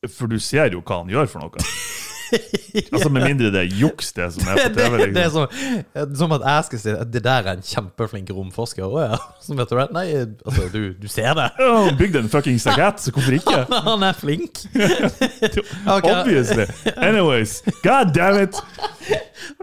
For 0.09 0.33
du 0.33 0.41
ser 0.41 0.73
jo 0.73 0.81
hva 0.81 1.03
han 1.03 1.13
gjør 1.13 1.29
for 1.29 1.45
noe. 1.45 1.69
Altså 2.95 3.09
Med 3.11 3.25
mindre 3.27 3.49
det 3.55 3.61
er 3.65 3.73
juks, 3.81 4.13
det 4.17 4.27
som 4.35 4.49
er 4.53 4.61
på 4.61 4.75
TV. 4.79 4.97
det, 5.01 5.09
det 5.15 5.23
er 5.25 5.31
Liksom. 5.31 5.47
som, 5.95 6.15
som 6.23 6.35
at 6.37 6.45
jeg 6.47 6.65
skal 6.69 6.81
si 6.85 6.95
det 7.15 7.23
der 7.25 7.49
er 7.51 7.57
en 7.59 7.65
kjempeflink 7.67 8.31
romforsker. 8.37 8.85
Å 8.87 9.03
ja. 9.09 9.19
Som 9.45 9.59
vet 9.59 9.71
du 9.73 9.77
det? 9.81 9.87
Nei, 9.97 10.05
altså, 10.47 10.67
du, 10.73 10.81
du 11.01 11.09
ser 11.11 11.33
det. 11.39 11.49
Han 11.59 11.97
bygde 11.99 12.23
en 12.25 12.29
fuckings 12.33 12.63
sagat, 12.67 13.01
så 13.03 13.13
hvorfor 13.17 13.35
ikke? 13.39 13.65
Han 13.89 14.05
er 14.07 14.15
flink. 14.19 14.61
okay. 14.77 16.13
Obviously. 16.21 16.67
Anyways, 16.97 17.63
god 17.83 18.13
damn 18.15 18.43
it! 18.45 18.55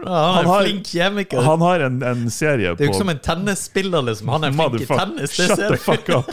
Han 0.04 0.06
Han 0.06 0.46
har- 0.46 0.62
flink 0.64 0.86
kjemiker. 0.92 1.40
Han 1.42 1.60
har 1.64 1.80
en, 1.86 2.02
en 2.02 2.30
serie 2.30 2.74
det 2.74 2.84
er 2.84 2.88
jo 2.88 2.90
ikke 2.90 2.98
på 2.98 3.02
som 3.04 3.12
en 3.14 3.22
tennisspiller, 3.24 4.02
liksom. 4.10 4.28
Han 4.34 4.44
er 4.48 4.52
flink 4.58 4.82
i 4.82 4.90
tennis. 4.90 5.36
Shut 5.38 5.56
the 5.62 5.76
fuck 5.80 6.08
up! 6.14 6.32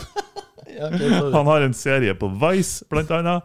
Ja, 0.75 0.89
ok. 0.91 1.31
Han 1.33 1.45
har 1.47 1.61
en 1.69 1.73
serie 1.77 2.15
på 2.19 2.27
Vice, 2.41 2.83
blant 2.91 3.11
annet, 3.15 3.43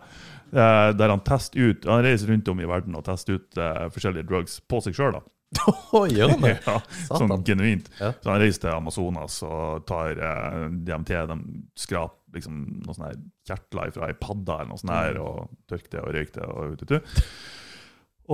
eh, 0.52 0.90
der 0.96 1.12
han 1.12 1.22
tester 1.26 1.70
ut 1.70 1.84
Han 1.88 2.04
reiser 2.04 2.32
rundt 2.32 2.48
om 2.52 2.62
i 2.62 2.68
verden 2.68 2.96
og 2.98 3.04
tester 3.06 3.38
ut 3.38 3.60
uh, 3.60 3.88
forskjellige 3.94 4.28
drugs 4.28 4.60
på 4.70 4.82
seg 4.84 4.98
sjøl. 4.98 5.20
Det? 5.50 6.52
Ja, 6.68 6.76
sånn 7.10 7.32
genuint. 7.42 7.88
Ja. 7.98 8.12
Så 8.22 8.30
han 8.30 8.38
reiser 8.42 8.68
til 8.68 8.74
Amazonas 8.76 9.40
og 9.42 9.82
tar 9.88 10.20
uh, 10.20 10.68
DMT. 10.70 11.10
De 11.30 11.38
skraper 11.78 12.20
liksom, 12.34 12.60
noen 12.84 12.96
sånne 12.96 13.14
kjertler 13.48 13.92
fra 13.94 14.10
ei 14.10 14.16
padde 14.18 14.56
eller 14.56 14.70
noe 14.70 14.80
sånt 14.80 14.94
her, 14.94 15.18
og 15.22 15.50
tørkte 15.70 16.02
og 16.04 16.14
røykte. 16.16 16.46
Og, 16.46 16.74
ut, 16.74 16.84
ut, 16.84 16.94
ut. 17.00 17.34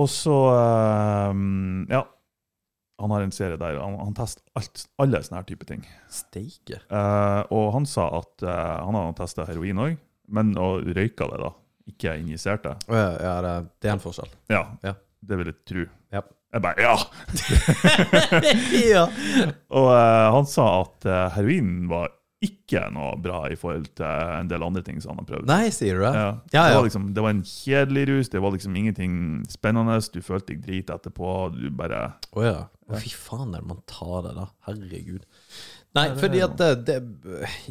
og 0.03 0.11
så 0.11 0.37
eh, 0.53 1.41
Ja. 1.95 2.05
Han 2.97 3.11
har 3.13 3.21
en 3.21 3.33
serie 3.35 3.59
der 3.61 3.75
han, 3.77 3.93
han 4.01 4.15
tester 4.17 4.41
alt, 4.57 4.87
alle 4.97 5.19
sånne 5.21 5.43
her 5.43 5.45
type 5.45 5.67
ting. 5.69 5.83
Steike. 6.09 6.79
Eh, 6.81 7.41
og 7.53 7.67
han 7.75 7.85
sa 7.85 8.07
at 8.23 8.41
eh, 8.41 8.77
han 8.87 8.97
har 8.97 9.11
testa 9.19 9.45
heroin 9.45 9.83
òg, 9.83 9.99
men 10.33 10.55
og 10.57 10.87
røyka 10.97 11.27
det, 11.29 11.37
da. 11.43 11.51
Ikke 11.87 12.17
injisert 12.19 12.65
det. 12.67 12.75
Ja, 12.91 13.05
ja 13.21 13.35
det, 13.45 13.87
er 13.87 13.95
en 13.95 14.03
forskjell. 14.03 14.29
Ja, 14.51 14.65
Ja. 14.83 14.93
det 15.27 15.39
vil 15.39 15.51
jeg 15.53 15.59
tro. 15.69 15.85
Ja. 16.13 16.21
Jeg 16.53 16.63
bare 16.63 16.79
ja! 16.79 16.93
ja. 18.95 19.01
Og 19.75 19.89
uh, 19.91 20.27
han 20.37 20.47
sa 20.47 20.67
at 20.85 21.07
uh, 21.09 21.25
heroin 21.35 21.89
var 21.91 22.13
ikke 22.43 22.83
noe 22.93 23.15
bra 23.17 23.47
i 23.49 23.55
forhold 23.57 23.87
til 23.97 24.05
en 24.05 24.49
del 24.49 24.61
andre 24.61 24.83
ting 24.85 24.99
som 25.01 25.15
han 25.15 25.23
har 25.23 25.27
prøvd. 25.31 25.47
Nei, 25.49 25.71
sier 25.73 25.97
du 25.97 26.03
det? 26.05 26.11
Ja. 26.13 26.27
Ja, 26.53 26.65
Det, 26.69 26.75
var 26.77 26.85
liksom, 26.85 27.07
det 27.15 27.23
var 27.25 27.33
en 27.33 27.41
kjedelig 27.49 28.03
rus, 28.11 28.29
det 28.29 28.41
var 28.43 28.53
liksom 28.53 28.75
ingenting 28.77 29.15
spennende. 29.49 29.97
Du 30.13 30.19
følte 30.21 30.53
deg 30.53 30.61
drit 30.67 30.93
etterpå. 30.93 31.31
Du 31.55 31.65
bare 31.73 32.03
Å 32.37 32.45
ja. 32.45 32.59
Å, 32.87 32.99
fy 33.01 33.09
faen 33.17 33.55
er 33.57 33.63
det 33.65 33.71
man 33.73 33.81
tar 33.89 34.21
det, 34.27 34.35
da. 34.37 34.45
Herregud. 34.69 35.25
Nei, 35.97 36.07
fordi 36.19 36.43
at 36.45 36.59
det, 36.61 36.69
det 36.85 36.97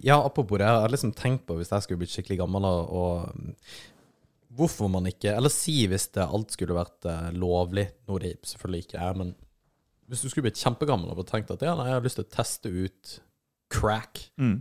Ja, 0.03 0.19
apropos 0.19 0.59
det, 0.59 0.67
jeg 0.67 0.83
har 0.83 0.93
liksom 0.93 1.13
tenkt 1.15 1.47
på 1.47 1.61
hvis 1.61 1.71
jeg 1.71 1.85
skulle 1.87 2.03
blitt 2.03 2.13
skikkelig 2.17 2.41
gammel 2.43 2.67
og, 2.67 2.91
og 2.91 3.63
Hvorfor 4.57 4.89
man 4.89 5.09
ikke 5.11 5.35
Eller 5.37 5.53
si 5.53 5.83
hvis 5.91 6.09
det 6.17 6.25
alt 6.25 6.55
skulle 6.55 6.77
vært 6.77 7.09
eh, 7.11 7.29
lovlig, 7.37 7.87
noe 8.09 8.23
det 8.23 8.37
selvfølgelig 8.49 8.87
ikke 8.87 9.03
er, 9.03 9.19
men 9.21 9.35
hvis 10.07 10.23
du 10.23 10.31
skulle 10.31 10.47
blitt 10.47 10.61
kjempegammel 10.63 11.11
og 11.11 11.27
tenkt 11.27 11.51
at 11.51 11.65
ja, 11.67 11.75
nei, 11.75 11.89
jeg 11.91 11.99
har 11.99 12.05
lyst 12.05 12.21
til 12.21 12.27
å 12.27 12.35
teste 12.37 12.71
ut 12.71 13.17
crack 13.75 14.21
mm. 14.39 14.61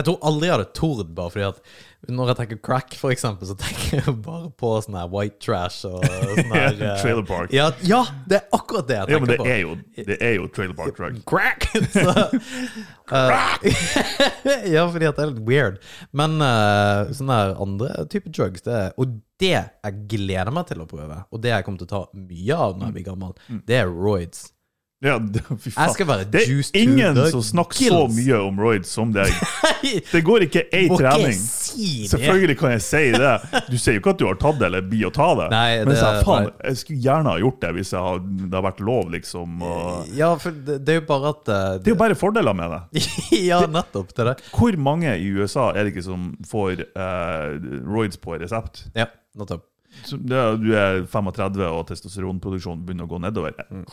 Jeg 0.00 0.06
tror 0.08 0.18
aldri 0.30 0.48
jeg 0.48 0.56
hadde 0.56 0.70
tord, 0.76 1.08
bare 1.16 1.32
fordi 1.34 1.48
at 1.50 1.58
når 2.08 2.30
jeg 2.30 2.36
tenker 2.38 2.58
crack, 2.64 2.94
for 2.96 3.12
eksempel, 3.12 3.44
så 3.50 3.54
tenker 3.60 3.98
jeg 4.00 4.14
bare 4.24 4.48
på 4.56 4.70
sånn 4.80 4.96
her 4.96 5.10
white 5.12 5.36
trash 5.44 5.82
og 5.84 6.00
sånn 6.06 6.54
her 6.56 6.78
eh, 6.78 6.94
Trailer 7.02 7.26
Park. 7.28 7.52
Ja, 7.52 7.66
ja, 7.84 7.98
det 8.30 8.38
er 8.38 8.46
akkurat 8.56 8.88
det 8.88 8.96
jeg 8.96 9.02
Ja, 9.04 9.08
tenker 9.10 9.26
men 9.26 9.32
det 9.34 9.38
på. 9.42 9.48
er 9.52 9.60
jo, 9.60 9.74
det 10.08 10.16
er 10.24 10.32
jo 10.38 10.46
Trailer 10.56 10.78
Park 10.78 10.96
Drug. 10.96 11.18
Crack! 11.28 11.66
Så, 11.98 12.14
eh, 13.20 14.70
ja, 14.72 14.86
fordi 14.88 15.10
at 15.10 15.18
det 15.20 15.26
er 15.26 15.32
litt 15.34 15.42
weird. 15.50 15.76
Men 16.16 16.38
uh, 16.40 17.10
sånne 17.16 17.36
her 17.42 17.52
andre 17.66 18.06
typer 18.12 18.32
drugs, 18.32 18.64
det 18.64 18.76
er, 18.78 18.94
og 18.96 19.18
det 19.40 19.52
jeg 19.58 20.00
gleder 20.14 20.52
meg 20.54 20.70
til 20.70 20.80
å 20.80 20.88
prøve, 20.88 21.20
og 21.28 21.44
det 21.44 21.52
jeg 21.52 21.66
kommer 21.68 21.82
til 21.82 21.88
å 21.90 21.92
ta 21.98 22.02
mye 22.16 22.56
av 22.68 22.74
når 22.80 22.88
jeg 22.90 22.96
blir 22.96 23.06
gammel, 23.12 23.36
det 23.68 23.76
er 23.82 23.92
roids. 23.92 24.48
Ja, 25.00 25.14
det, 25.18 25.40
fy 25.62 25.70
faen. 25.72 25.86
Jeg 25.86 25.94
skal 25.94 26.08
være 26.10 26.24
det 26.28 26.40
er 26.44 26.50
ingen 26.76 27.16
som 27.32 27.40
snakker 27.44 27.86
så 27.88 28.00
mye 28.12 28.40
om 28.44 28.58
roids 28.60 28.90
som 28.92 29.14
deg. 29.14 29.30
Det 30.10 30.20
går 30.26 30.44
ikke 30.44 30.66
ei 30.76 30.90
trening. 30.92 31.32
si 31.40 32.02
det. 32.02 32.10
Selvfølgelig 32.12 32.56
kan 32.60 32.74
jeg 32.74 32.82
si 32.84 33.00
det. 33.14 33.30
Du 33.70 33.78
sier 33.80 33.96
jo 33.96 34.02
ikke 34.02 34.12
at 34.12 34.20
du 34.20 34.26
har 34.28 34.36
tatt 34.42 34.58
det 34.60 34.66
eller 34.68 34.84
blir 34.90 35.08
å 35.08 35.12
ta 35.16 35.30
det. 35.38 35.46
Nei, 35.54 35.78
Men 35.86 35.94
det- 35.94 36.02
så, 36.02 36.10
faen, 36.26 36.50
jeg 36.68 36.80
skulle 36.82 37.00
gjerne 37.06 37.32
ha 37.32 37.40
gjort 37.40 37.58
det 37.64 37.72
hvis 37.78 37.94
jeg 37.96 38.04
har, 38.10 38.20
det 38.20 38.52
har 38.58 38.66
vært 38.68 38.84
lov, 38.90 39.08
liksom. 39.16 39.56
Og... 39.64 40.12
Ja, 40.20 40.30
for 40.42 40.60
det, 40.68 40.76
det 40.84 40.94
er 40.94 41.00
jo 41.00 41.06
bare 41.08 41.32
at 41.32 41.48
eh, 41.56 41.72
Det 41.80 41.92
er 41.94 41.96
jo 41.96 42.00
bare 42.04 42.20
fordeler 42.20 42.60
med 42.60 42.76
det. 42.76 43.06
Ja, 43.50 43.62
nettopp. 43.64 44.12
Det 44.12 44.28
der. 44.34 44.44
Hvor 44.52 44.76
mange 44.90 45.16
i 45.16 45.32
USA 45.32 45.70
er 45.72 45.86
det 45.86 45.94
ikke 45.94 46.04
som 46.10 46.30
får 46.50 46.84
uh, 46.92 47.56
roids 47.88 48.20
på 48.20 48.36
resept? 48.42 48.84
Ja, 48.98 49.08
nettopp. 49.38 49.64
Så 50.04 50.20
du 50.20 50.36
er 50.76 51.00
35 51.08 51.64
og 51.72 51.86
testosteronproduksjonen 51.88 52.84
begynner 52.84 53.08
å 53.08 53.14
gå 53.16 53.24
nedover. 53.24 53.56
Mm. 53.72 53.86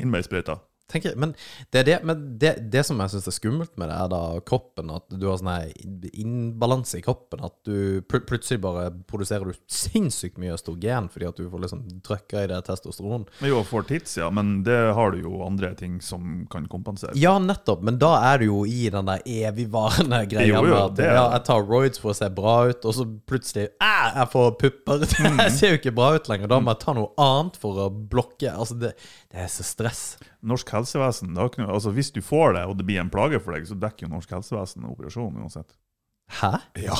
Inn 0.00 0.10
med 0.10 0.22
ei 0.22 0.28
sprøyte. 0.28 0.56
Tenker, 0.90 1.14
men 1.20 1.34
det, 1.70 1.82
er 1.82 1.86
det, 1.86 1.98
men 2.06 2.22
det, 2.42 2.52
det 2.72 2.82
som 2.88 2.98
jeg 3.02 3.12
syns 3.14 3.28
er 3.30 3.36
skummelt 3.36 3.76
med 3.80 3.90
det, 3.92 3.96
er 4.02 4.10
da 4.12 4.22
kroppen. 4.46 4.90
At 4.94 5.06
du 5.14 5.28
har 5.28 5.38
sånn 5.40 5.70
innbalanse 6.12 6.98
i 6.98 7.04
kroppen. 7.04 7.44
At 7.46 7.56
du 7.68 8.00
pl 8.08 8.22
plutselig 8.28 8.60
bare 8.62 8.88
produserer 9.10 9.50
du 9.50 9.56
sinnssykt 9.70 10.38
mye 10.40 10.54
østrogen 10.54 11.08
fordi 11.10 11.26
at 11.28 11.38
du 11.40 11.46
får 11.50 11.62
liksom 11.64 11.84
trøkka 12.06 12.44
i 12.44 12.50
det 12.50 12.60
testosteron. 12.66 13.24
Men 13.40 13.50
Jo, 13.52 13.62
får 13.66 13.86
tids, 13.88 14.16
ja, 14.20 14.28
men 14.34 14.60
det 14.66 14.76
har 14.96 15.14
du 15.14 15.22
jo 15.24 15.40
andre 15.46 15.72
ting 15.78 15.98
som 16.04 16.44
kan 16.52 16.66
kompensere. 16.70 17.14
Ja, 17.18 17.36
nettopp, 17.42 17.82
men 17.86 17.98
da 18.02 18.12
er 18.32 18.42
du 18.42 18.48
jo 18.50 18.60
i 18.68 18.90
den 18.92 19.08
der 19.08 19.22
evigvarende 19.26 20.22
greia 20.30 20.48
Jo, 20.50 20.62
jo, 20.66 20.74
med 20.74 21.00
at 21.00 21.04
ja, 21.06 21.24
jeg 21.36 21.46
tar 21.48 21.64
roids 21.66 22.02
for 22.02 22.12
å 22.14 22.18
se 22.18 22.28
bra 22.34 22.56
ut, 22.70 22.84
og 22.86 22.96
så 22.96 23.06
plutselig 23.30 23.68
Æh, 23.82 24.10
jeg 24.20 24.30
får 24.34 24.50
pupper. 24.60 25.06
Mm. 25.20 25.36
jeg 25.42 25.52
ser 25.52 25.72
jo 25.74 25.78
ikke 25.80 25.92
bra 25.92 26.06
ut 26.16 26.28
lenger. 26.30 26.48
Da 26.48 26.56
må 26.62 26.72
jeg 26.72 26.80
ta 26.80 26.92
noe 26.96 27.10
annet 27.20 27.56
for 27.60 27.76
å 27.82 27.88
blokke. 27.92 28.48
Altså, 28.54 28.76
det, 28.80 28.94
det 29.32 29.42
er 29.44 29.50
så 29.52 29.64
stress. 29.66 30.02
Norsk 30.42 30.70
helsevesen, 30.72 31.34
det 31.34 31.42
har 31.42 31.50
ikke 31.50 31.62
noe, 31.64 31.74
altså 31.76 31.90
Hvis 31.92 32.08
du 32.14 32.20
får 32.24 32.54
det, 32.56 32.62
og 32.70 32.76
det 32.78 32.86
blir 32.88 33.00
en 33.02 33.10
plage 33.12 33.40
for 33.44 33.52
deg, 33.56 33.66
så 33.68 33.76
dekker 33.76 34.06
jo 34.06 34.12
norsk 34.14 34.30
helsevesen 34.32 34.86
operasjonen 34.88 35.42
uansett. 35.44 35.74
Hæ? 36.40 36.52
Ja. 36.80 36.96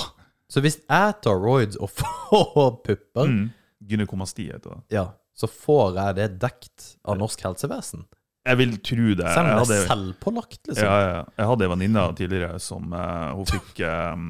Så 0.51 0.61
hvis 0.65 0.81
jeg 0.83 1.15
tar 1.23 1.39
roids 1.41 1.79
og 1.81 1.91
får 2.01 2.71
pupper, 2.85 3.27
Mm. 3.31 3.51
Gynekomasti 3.89 4.51
heter 4.53 4.75
det. 4.75 4.81
ja, 4.93 5.07
så 5.33 5.49
får 5.49 5.95
jeg 5.97 6.17
det 6.19 6.27
dekt 6.43 6.91
av 7.09 7.17
norsk 7.17 7.41
helsevesen? 7.47 8.03
Jeg 8.45 8.57
vil 8.61 8.75
tro 8.85 9.15
det. 9.17 9.31
Selv 9.33 9.41
om 9.41 9.49
det 9.49 9.57
hadde, 9.63 9.79
er 9.79 9.89
selvpålagt, 9.89 10.61
liksom? 10.69 10.85
ja, 10.85 10.99
ja. 11.15 11.23
jeg 11.39 11.49
hadde 11.49 11.65
ei 11.65 11.71
venninne 11.73 12.05
tidligere 12.17 12.59
som 12.61 12.93
uh, 12.93 13.33
Hun 13.37 13.47
fikk 13.49 13.81
um, 13.85 14.27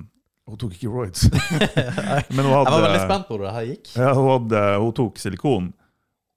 Hun 0.50 0.58
tok 0.58 0.72
ikke 0.78 0.90
roids. 0.90 1.26
Men 2.34 2.42
hun 2.46 2.50
Jeg 2.52 2.70
var 2.74 2.84
veldig 2.86 3.02
spent 3.04 3.26
på 3.28 3.34
hvordan 3.36 3.46
det 3.48 3.54
her 3.58 3.68
gikk. 3.72 3.90
ja, 3.96 4.12
hun, 4.18 4.28
hadde, 4.34 4.62
hun 4.82 4.94
tok 4.98 5.18
silikon, 5.22 5.68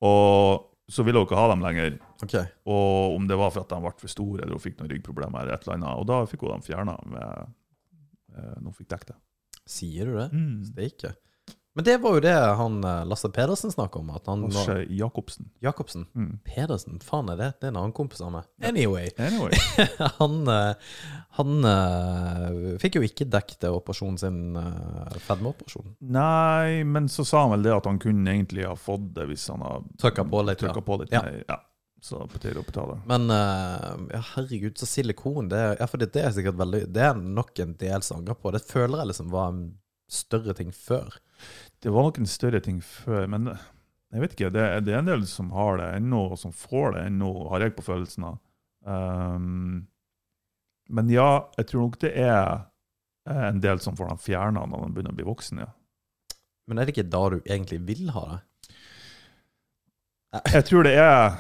og 0.05 0.69
så 0.93 1.05
ville 1.05 1.21
hun 1.21 1.25
ikke 1.29 1.39
ha 1.39 1.47
dem 1.53 1.63
lenger. 1.65 1.95
Ok. 2.23 2.37
Og 2.71 3.17
om 3.17 3.27
det 3.29 3.37
var 3.39 3.51
for 3.53 3.65
at 3.65 3.73
de 3.73 3.81
ble 3.83 3.93
for 4.01 4.11
store, 4.11 4.43
eller 4.43 4.57
hun 4.57 4.63
fikk 4.63 4.79
noen 4.79 4.93
ryggproblemer, 4.93 5.43
eller 5.43 5.57
et 5.57 5.67
eller 5.67 5.77
annet. 5.79 5.99
Og 5.99 6.07
da 6.09 6.21
fikk 6.29 6.45
hun 6.47 6.55
dem 6.55 6.65
fjerna 6.65 6.97
når 8.33 8.71
hun 8.71 8.77
fikk 8.77 8.89
dekket 8.95 9.13
det. 9.13 9.19
Sier 9.69 10.09
du 10.09 10.17
det? 10.17 10.29
Mm. 10.33 10.63
Det 10.75 10.89
ikke. 10.95 11.13
Men 11.75 11.85
det 11.85 11.97
var 11.97 12.13
jo 12.13 12.21
det 12.21 12.33
han 12.33 12.83
eh, 12.85 13.05
Lasse 13.09 13.29
Pedersen 13.33 13.71
snakka 13.71 13.99
om. 13.99 14.09
At 14.13 14.27
han 14.29 14.43
var 14.45 14.53
Lars 14.53 14.89
Jacobsen. 14.89 15.49
Jacobsen. 15.59 16.05
Mm. 16.13 16.39
Pedersen, 16.45 16.99
faen 17.01 17.31
er 17.33 17.39
det? 17.39 17.47
Det 17.59 17.67
er 17.67 17.73
en 17.73 17.79
annen 17.81 17.95
kompis 17.97 18.21
av 18.21 18.29
meg. 18.35 18.49
Anyway. 18.61 19.09
Anyway. 19.17 19.57
han 20.19 20.35
eh, 20.53 20.91
han 21.39 21.65
eh, 21.65 22.77
fikk 22.81 22.99
jo 22.99 23.05
ikke 23.07 23.25
dekket 23.25 23.65
operasjonen 23.73 24.19
sin, 24.21 24.39
uh, 24.53 25.15
fedmeoperasjon. 25.25 25.95
Nei, 26.13 26.83
men 26.85 27.09
så 27.09 27.25
sa 27.25 27.47
han 27.47 27.55
vel 27.55 27.65
det 27.65 27.73
at 27.73 27.89
han 27.89 27.97
kunne 28.01 28.35
egentlig 28.35 28.67
ha 28.69 28.75
fått 28.77 29.09
det 29.15 29.25
hvis 29.31 29.47
han 29.49 29.65
hadde 29.65 29.97
Trykka 30.03 30.27
på 30.29 30.43
litt. 30.45 30.61
trykket 30.61 30.83
Ja. 30.83 30.85
på 30.91 30.99
litt 31.01 31.15
Ja. 31.15 31.23
Ja. 31.49 31.57
Så 32.03 32.19
på 32.27 32.39
tide 32.43 32.59
å 32.59 32.65
betale. 32.67 32.97
Men 33.07 33.29
uh, 33.31 33.93
ja, 34.11 34.19
herregud, 34.33 34.75
så 34.75 34.87
silikon 34.89 35.47
det, 35.53 35.61
ja, 35.79 35.87
for 35.87 36.01
det, 36.01 36.09
det 36.11 36.25
er 36.25 36.33
sikkert 36.35 36.57
veldig 36.59 36.81
Det 36.91 37.05
er 37.07 37.15
nok 37.15 37.61
en 37.63 37.77
del 37.79 38.03
som 38.03 38.19
angrer 38.19 38.35
på. 38.35 38.51
Det 38.51 38.59
føler 38.67 38.99
jeg 38.99 39.11
liksom 39.13 39.29
var 39.31 39.53
en 39.53 39.61
større 40.11 40.55
ting 40.57 40.73
før. 40.75 41.15
Det 41.79 41.93
var 41.95 42.09
nok 42.09 42.19
en 42.19 42.27
større 42.27 42.59
ting 42.63 42.81
før, 42.83 43.29
men 43.31 43.53
jeg 43.53 44.21
vet 44.21 44.35
ikke. 44.35 44.51
Det, 44.51 44.65
det 44.83 44.93
er 44.93 44.99
en 44.99 45.09
del 45.13 45.23
som 45.31 45.53
har 45.55 45.79
det 45.79 45.87
ennå, 46.01 46.25
og 46.33 46.41
som 46.43 46.51
får 46.55 46.97
det 46.97 47.07
ennå, 47.07 47.31
har 47.53 47.63
jeg 47.63 47.75
på 47.77 47.87
følelsen 47.87 48.27
av. 48.33 48.37
Um, 48.83 49.87
men 50.91 51.09
ja, 51.09 51.29
jeg 51.57 51.69
tror 51.71 51.87
nok 51.87 52.01
det 52.03 52.11
er 52.19 52.67
eh, 53.29 53.45
en 53.47 53.61
del 53.63 53.79
som 53.81 53.95
får 53.95 54.11
den 54.11 54.21
fjerna 54.21 54.65
når 54.67 54.83
de 54.83 54.91
begynner 54.91 55.15
å 55.15 55.19
bli 55.21 55.27
voksen. 55.27 55.63
Ja. 55.63 55.71
Men 56.67 56.79
er 56.79 56.85
det 56.85 56.97
ikke 56.97 57.11
da 57.15 57.23
du 57.31 57.39
egentlig 57.41 57.79
vil 57.87 58.11
ha 58.15 58.25
det? 58.33 58.41
Jeg 60.49 60.65
tror 60.65 60.85
det 60.87 60.95
er 60.97 61.35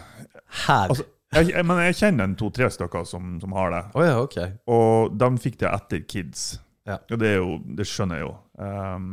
Her? 0.67 0.89
Altså, 0.93 1.05
jeg, 1.33 1.49
jeg, 1.49 1.65
Men 1.65 1.79
jeg 1.87 1.95
kjenner 1.97 2.27
en 2.29 2.35
to-tre 2.37 2.67
stykker 2.69 3.07
som, 3.09 3.39
som 3.41 3.55
har 3.57 3.71
det. 3.73 3.81
Oh, 3.97 4.03
ja, 4.05 4.17
ok. 4.21 4.37
Og 4.69 5.15
de 5.17 5.29
fikk 5.41 5.57
det 5.63 5.69
etter 5.71 6.03
kids. 6.05 6.43
Ja. 6.85 6.99
Og 7.09 7.17
det, 7.21 7.31
jo, 7.39 7.55
det 7.79 7.87
skjønner 7.89 8.19
jeg 8.21 8.27
jo. 8.27 8.33
Um, 8.59 9.07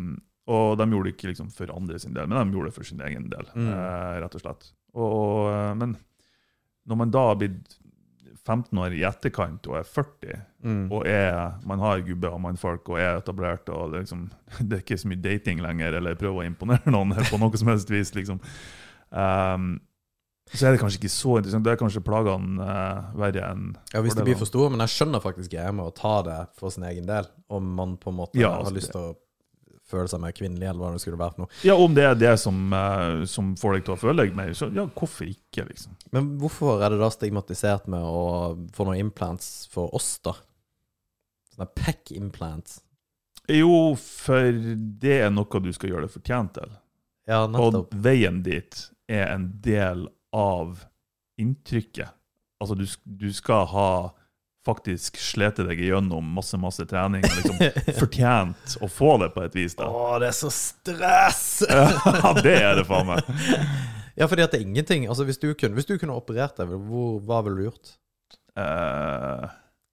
og 0.51 0.75
de 0.81 0.87
gjorde 0.91 1.07
det 1.09 1.15
ikke 1.15 1.31
liksom 1.31 1.49
for 1.55 1.71
andre 1.73 1.99
sin 2.03 2.13
del, 2.17 2.27
men 2.29 2.41
de 2.51 2.57
gjorde 2.59 2.73
det 2.73 2.77
for 2.77 2.89
sin 2.89 3.01
egen 3.07 3.29
del, 3.31 3.47
Mm. 3.55 3.69
Uh, 3.71 4.17
rett 4.25 4.35
og 4.35 4.43
slett. 4.43 4.73
Og, 4.99 5.47
eh, 5.53 5.75
men 5.79 5.93
når 6.91 6.99
man 6.99 7.13
da 7.15 7.21
har 7.29 7.37
blitt 7.39 7.77
15 8.43 8.79
år 8.83 8.97
i 8.99 9.05
etterkant 9.07 9.69
og 9.71 9.77
er 9.79 9.85
40, 9.87 10.41
Mm. 10.65 10.81
og 10.93 11.07
er, 11.09 11.55
man 11.65 11.79
har 11.81 12.03
gubbe 12.05 12.29
og 12.29 12.41
mannfolk 12.43 12.89
og 12.91 12.99
er 13.01 13.21
etablert, 13.21 13.69
og 13.73 13.93
det, 13.95 14.01
liksom, 14.03 14.27
det 14.67 14.77
er 14.77 14.83
ikke 14.83 14.99
så 14.99 15.09
mye 15.13 15.23
dating 15.23 15.63
lenger, 15.63 15.95
eller 16.01 16.19
prøve 16.19 16.43
å 16.43 16.49
imponere 16.49 16.91
noen 16.93 17.15
på 17.31 17.39
noe 17.41 17.57
som 17.57 17.71
helst 17.71 17.89
vis, 17.95 18.11
liksom. 18.19 18.43
Um, 19.11 19.79
så 20.53 20.67
er 20.67 20.75
det 20.75 20.81
kanskje 20.83 20.99
ikke 20.99 21.13
så 21.13 21.37
interessant. 21.39 21.65
Det 21.67 21.73
er 21.73 21.79
kanskje 21.79 22.03
plagene 22.03 22.67
uh, 22.67 23.11
verre 23.19 23.51
enn 23.53 23.67
Ja, 23.93 24.03
Hvis 24.03 24.17
det 24.19 24.27
blir 24.27 24.39
for 24.39 24.51
store, 24.51 24.73
men 24.75 24.83
jeg 24.85 24.97
skjønner 24.97 25.23
faktisk 25.23 25.53
greia 25.53 25.71
med 25.75 25.87
å 25.87 25.95
ta 25.95 26.21
det 26.27 26.39
for 26.59 26.75
sin 26.75 26.87
egen 26.89 27.07
del. 27.07 27.29
Om 27.51 27.69
man 27.79 27.97
på 28.01 28.11
en 28.11 28.19
måte 28.19 28.41
Ja, 28.41 28.57
har 28.57 28.65
altså, 28.65 28.75
lyst 28.81 28.95
til 28.95 29.13
å 29.13 29.15
føle 29.91 30.11
seg 30.11 30.23
mer 30.23 30.35
kvinnelig, 30.35 30.67
eller 30.71 30.83
hva 30.83 30.91
det 30.95 31.03
skulle 31.03 31.19
være 31.21 31.37
for 31.37 31.45
noe. 31.45 31.55
Ja, 31.67 31.75
om 31.79 31.95
det 31.95 32.05
er 32.07 32.19
det 32.19 32.35
som, 32.43 32.59
uh, 32.75 33.23
som 33.31 33.55
får 33.59 33.79
deg 33.79 33.87
til 33.87 33.95
å 33.95 34.01
føle 34.03 34.27
deg 34.27 34.37
mer, 34.39 34.53
så 34.59 34.71
ja, 34.75 34.87
hvorfor 34.87 35.31
ikke, 35.31 35.67
liksom? 35.71 35.97
Men 36.15 36.35
hvorfor 36.43 36.85
er 36.85 36.95
det 36.95 37.01
da 37.03 37.11
stigmatisert 37.15 37.91
med 37.91 38.07
å 38.07 38.55
få 38.75 38.87
noen 38.87 39.03
implants 39.07 39.69
for 39.73 39.95
oss, 39.97 40.13
da? 40.27 40.37
Sånne 41.55 41.71
pack 41.79 42.15
implants. 42.15 42.81
Jo, 43.51 43.97
for 43.99 44.55
det 45.03 45.17
er 45.25 45.35
noe 45.35 45.63
du 45.63 45.73
skal 45.75 45.95
gjøre 45.95 46.07
deg 46.07 46.15
fortjent 46.15 46.55
til. 46.59 46.79
Ja, 47.31 47.45
nettopp. 47.51 47.95
Og 47.95 48.03
veien 48.03 48.43
dit 48.47 48.79
er 49.11 49.31
en 49.35 49.49
del 49.63 50.07
av 50.37 50.85
inntrykket. 51.41 52.13
Altså, 52.61 52.77
du, 52.77 52.87
du 53.05 53.31
skal 53.33 53.67
ha 53.73 53.91
faktisk 54.67 55.17
slete 55.17 55.65
deg 55.65 55.79
gjennom 55.81 56.27
masse 56.37 56.59
masse 56.61 56.85
trening 56.89 57.25
og 57.25 57.37
liksom 57.39 57.61
fortjent 58.03 58.75
å 58.85 58.91
få 58.93 59.15
det 59.23 59.31
på 59.33 59.45
et 59.47 59.57
vis. 59.57 59.77
da. 59.79 59.89
Å, 59.89 60.19
det 60.21 60.29
er 60.29 60.37
så 60.37 60.53
stress! 60.53 61.47
Ja, 62.21 62.35
det 62.37 62.57
er 62.59 62.77
det 62.77 62.85
faen 62.89 63.09
meg. 63.09 63.25
Ja, 64.19 64.29
fordi 64.29 64.45
at 64.45 64.53
det 64.53 64.61
er 64.61 64.67
ingenting 64.67 65.07
Altså, 65.09 65.25
hvis 65.25 65.39
du 65.41 65.53
kunne, 65.55 65.77
hvis 65.79 65.89
du 65.89 65.95
kunne 65.97 66.17
operert 66.19 66.59
deg, 66.61 66.73
hvor, 66.91 67.21
hva 67.25 67.41
ville 67.47 67.63
du 67.63 67.69
gjort? 67.71 67.95
Eh, 68.61 69.47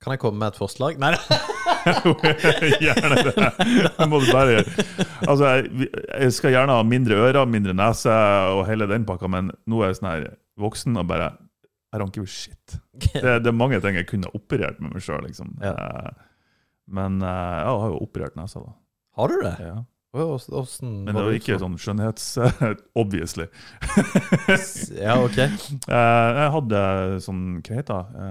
Kan 0.04 0.13
jeg 0.13 0.22
komme 0.22 0.38
med 0.44 0.54
et 0.54 0.60
forslag? 0.60 1.00
Nei, 1.01 1.13
gjerne 2.86 3.18
det. 3.25 3.34
Det 3.98 4.08
må 4.12 4.20
du 4.22 4.27
bare 4.30 4.58
gjøre. 4.60 4.86
Altså, 5.25 5.50
jeg, 5.58 5.89
jeg 6.22 6.36
skal 6.38 6.54
gjerne 6.54 6.75
ha 6.77 6.84
mindre 6.86 7.18
ører, 7.18 7.48
mindre 7.50 7.74
nese 7.77 8.13
og 8.54 8.62
hele 8.70 8.86
den 8.92 9.08
pakka, 9.10 9.30
men 9.32 9.50
nå 9.66 9.82
er 9.82 9.89
jeg 9.92 10.00
sånn 10.01 10.10
her 10.12 10.27
voksen 10.62 11.00
og 11.01 11.08
bare 11.10 11.32
I 11.96 12.00
don't 12.01 12.13
give 12.13 12.27
a 12.27 12.30
shit. 12.30 12.77
Det, 12.94 13.24
det 13.42 13.50
er 13.50 13.56
mange 13.58 13.80
ting 13.82 13.98
jeg 13.98 14.06
kunne 14.10 14.30
ha 14.30 14.38
operert 14.38 14.77
med 14.84 14.94
meg 14.94 15.01
sjøl, 15.06 15.24
liksom. 15.25 15.56
Ja. 15.63 15.74
Eh, 15.74 16.10
Men 16.94 17.18
ja, 17.24 17.34
jeg 17.63 17.80
har 17.82 17.94
jo 17.96 18.01
operert 18.06 18.38
nesa, 18.39 18.62
da. 18.63 18.75
Har 19.18 19.34
du 19.34 19.39
det? 19.42 19.56
Ja. 19.66 19.77
Hvordan, 20.18 20.94
Men 21.06 21.13
det 21.18 21.24
var 21.25 21.36
ikke 21.36 21.58
sånn 21.62 21.75
skjønnhets... 21.82 22.27
Obviously. 23.01 23.50
Ja, 25.01 25.18
ok. 25.24 25.42
Eh, 25.98 26.30
jeg 26.38 26.54
hadde 26.54 26.80
sånn 27.24 27.44
Hva 27.66 27.77
heter 27.82 28.08
det? 28.13 28.25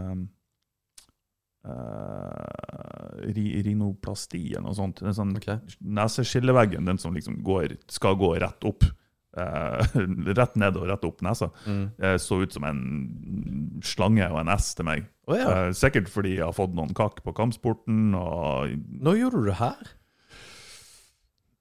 Eh, 1.67 3.29
eh, 3.29 3.63
rinoplasti 3.67 4.43
eller 4.53 4.69
noe 4.69 4.77
sånt. 4.77 5.03
En 5.03 5.17
sånn 5.17 5.35
okay. 5.39 5.59
Neseskilleveggen, 5.81 6.87
den 6.87 7.01
som 7.03 7.17
liksom 7.17 7.41
går, 7.47 7.79
skal 7.91 8.19
gå 8.21 8.37
rett 8.43 8.69
opp. 8.69 8.87
Uh, 9.37 9.83
rett 10.39 10.55
ned 10.57 10.79
og 10.81 10.87
rett 10.89 11.03
opp 11.05 11.19
nesa. 11.27 11.51
Mm. 11.69 11.83
Det 11.99 12.15
så 12.25 12.39
ut 12.41 12.55
som 12.55 12.65
en 12.65 12.79
slange 13.85 14.25
og 14.31 14.39
en 14.41 14.53
S 14.55 14.71
til 14.79 14.89
meg. 14.89 15.11
Oh, 15.29 15.37
ja. 15.37 15.51
uh, 15.51 15.75
sikkert 15.77 16.09
fordi 16.09 16.39
jeg 16.39 16.47
har 16.47 16.57
fått 16.57 16.73
noen 16.77 16.95
kakk 16.97 17.21
på 17.27 17.35
kampsporten 17.37 18.15
og 18.17 18.73
Når 19.05 19.21
gjorde 19.21 19.43
du 19.43 19.51
det 19.51 19.61
her? 19.61 19.95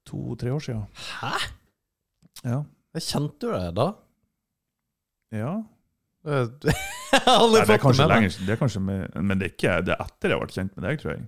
to-tre 0.06 0.52
år 0.54 0.62
siden. 0.62 0.84
Hæ? 1.20 1.34
Ja. 2.46 2.60
Kjente 2.96 3.48
du 3.48 3.52
det 3.52 3.72
da? 3.76 3.90
ja. 5.34 5.54
Nei, 6.66 7.62
det 7.62 7.76
er 7.76 7.80
kanskje 7.82 8.06
lenger, 8.10 8.36
det 8.46 8.54
er 8.56 8.58
kanskje 8.60 8.80
med, 8.82 9.16
men 9.22 9.38
det 9.40 9.46
er 9.48 9.52
ikke 9.54 9.74
det 9.86 9.94
er 9.94 10.04
etter 10.04 10.32
jeg 10.34 10.40
ble 10.42 10.54
kjent 10.56 10.72
med 10.76 10.86
deg, 10.88 11.00
tror 11.02 11.12
jeg. 11.14 11.24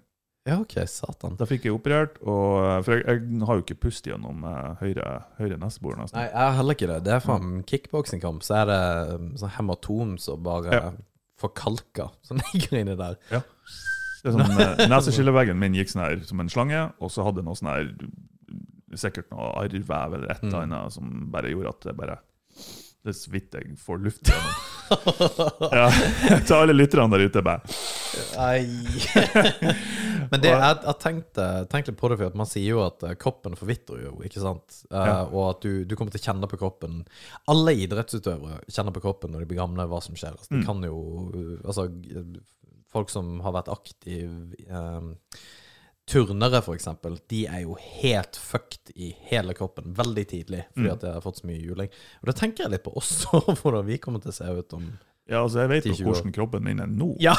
Ja, 0.49 0.55
ok, 0.63 0.75
satan. 0.89 1.35
Da 1.37 1.45
fikk 1.45 1.67
jeg 1.69 1.75
operert, 1.77 2.15
og, 2.25 2.83
for 2.87 2.97
jeg, 2.97 3.05
jeg 3.21 3.43
har 3.47 3.59
jo 3.59 3.65
ikke 3.67 3.77
pust 3.83 4.07
gjennom 4.09 4.47
eh, 4.49 4.71
høyre, 4.81 5.09
høyre 5.37 5.59
nesebor. 5.61 5.99
nesten. 6.01 6.17
Nei, 6.19 6.25
jeg 6.31 6.41
har 6.41 6.57
heller 6.57 6.79
ikke 6.79 6.89
det. 6.89 6.97
Det 7.05 7.13
er 7.19 7.21
fra 7.25 7.37
en 7.43 7.59
kickboksingkamp, 7.69 8.47
så 8.47 8.57
er 8.63 8.71
det 8.71 8.79
um, 9.19 9.27
sånn 9.43 9.53
hematom 9.59 10.15
som 10.23 10.41
bare 10.47 10.73
Ja. 10.73 10.87
forkalka, 11.39 12.09
som 12.25 12.41
ligger 12.55 12.79
inni 12.81 12.97
der. 12.99 13.19
Det 13.29 13.43
er 14.33 14.35
sånn, 14.39 14.57
eh, 14.65 14.87
Neseskilleveggen 14.95 15.61
min 15.61 15.77
gikk 15.77 15.93
sånn 15.93 16.07
her 16.07 16.25
som 16.27 16.41
en 16.43 16.49
slange, 16.51 16.81
og 16.99 17.13
så 17.13 17.29
hadde 17.29 17.43
den 17.43 17.51
noe 17.53 17.59
sånn 17.61 17.71
her 17.75 17.93
Sikkert 18.97 19.27
noe 19.29 19.51
arrvev 19.61 20.15
eller 20.17 20.31
et 20.33 20.39
eller 20.47 20.63
Mm. 20.65 20.73
annet 20.73 20.95
som 20.95 21.09
bare 21.31 21.51
gjorde 21.53 21.75
at 21.75 21.83
det 21.85 21.93
bare 21.99 22.15
Det 23.09 23.15
er 23.15 23.19
så 23.19 23.31
vidt 23.33 23.57
jeg 23.57 23.77
får 23.81 24.03
luft 24.05 24.29
igjennom. 24.29 24.59
Ja, 24.89 25.89
til 26.49 26.55
alle 26.57 26.73
lytterne 26.73 27.13
der 27.13 27.27
ute, 27.29 27.43
bare 27.45 27.61
Nei. 28.39 28.63
Men 30.31 30.41
det, 30.43 30.51
jeg, 30.53 30.79
jeg 30.85 30.97
tenkte, 31.03 31.45
tenkte 31.73 31.93
litt 31.93 32.01
på 32.01 32.09
det, 32.13 32.17
for 32.21 32.31
at 32.31 32.39
man 32.41 32.49
sier 32.49 32.71
jo 32.75 32.81
at 32.87 33.05
eh, 33.09 33.15
kroppen 33.21 33.57
forvitrer 33.59 34.03
jo, 34.07 34.15
ikke 34.25 34.41
sant? 34.45 34.79
Eh, 34.91 34.97
Ja. 35.09 35.19
Og 35.29 35.45
at 35.51 35.61
du, 35.65 35.85
du 35.89 35.95
kommer 35.97 36.13
til 36.15 36.21
å 36.23 36.27
kjenne 36.31 36.49
på 36.51 36.59
kroppen 36.61 37.03
Alle 37.53 37.75
idrettsutøvere 37.85 38.63
kjenner 38.69 38.93
på 38.97 39.03
kroppen 39.05 39.33
når 39.35 39.45
de 39.45 39.51
blir 39.53 39.61
gamle, 39.63 39.87
hva 39.89 40.01
som 40.05 40.17
skjer. 40.19 40.37
Altså, 40.37 40.51
de 40.53 40.61
Mm. 40.63 40.67
kan 40.69 40.85
jo 40.89 40.99
Altså, 41.65 41.89
folk 42.93 43.13
som 43.13 43.39
har 43.45 43.53
vært 43.59 43.69
aktive 43.73 44.57
um, 44.73 45.13
Turnere, 46.09 46.63
for 46.65 46.75
eksempel, 46.79 47.19
de 47.29 47.43
er 47.47 47.63
jo 47.67 47.75
helt 48.01 48.37
fucked 48.41 48.95
i 48.97 49.11
hele 49.29 49.53
kroppen 49.57 49.91
veldig 49.99 50.25
tidlig 50.31 50.63
fordi 50.73 50.87
Mm. 50.89 50.93
at 50.95 51.01
de 51.05 51.13
har 51.13 51.21
fått 51.25 51.43
så 51.43 51.47
mye 51.51 51.61
juling. 51.61 51.91
Og 52.23 52.31
da 52.31 52.33
tenker 52.33 52.65
jeg 52.65 52.73
litt 52.73 52.85
på 52.87 52.95
oss 52.97 53.27
og 53.37 53.51
hvordan 53.61 53.85
vi 53.87 53.99
kommer 54.01 54.23
til 54.25 54.33
å 54.33 54.37
se 54.39 54.49
ut 54.49 54.73
om 54.79 54.87
Ja, 55.29 55.43
altså, 55.43 55.61
jeg 55.61 55.69
vet 55.75 55.87
jo 55.91 55.95
hvordan 56.07 56.33
kroppen 56.33 56.65
min 56.65 56.81
er 56.81 56.89
nå. 56.89 57.11
Ja! 57.21 57.35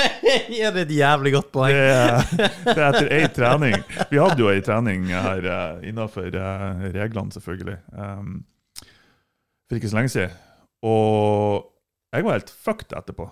ja, 0.48 0.70
det 0.72 0.86
er 0.86 0.86
et 0.86 0.94
jævlig 0.96 1.34
godt 1.34 1.50
poeng. 1.52 1.74
Det 1.76 2.48
det 2.64 2.78
er 2.78 2.86
etter 2.88 3.10
ei 3.12 3.28
trening. 3.36 3.76
Vi 4.08 4.16
hadde 4.22 4.40
jo 4.40 4.48
ei 4.48 4.62
trening 4.64 5.04
her 5.12 5.44
uh, 5.44 5.84
innafor 5.84 6.30
reglene, 6.32 7.30
selvfølgelig, 7.36 7.76
um, 7.92 8.38
for 9.68 9.76
ikke 9.76 9.92
så 9.92 9.98
lenge 10.00 10.14
siden. 10.16 10.32
Og 10.88 11.68
jeg 12.16 12.24
var 12.24 12.38
helt 12.38 12.50
fucked 12.64 12.96
etterpå. 12.96 13.28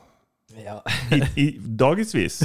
Ja. 0.61 0.79
I, 1.15 1.21
i 1.41 1.47
dagevis. 1.59 2.41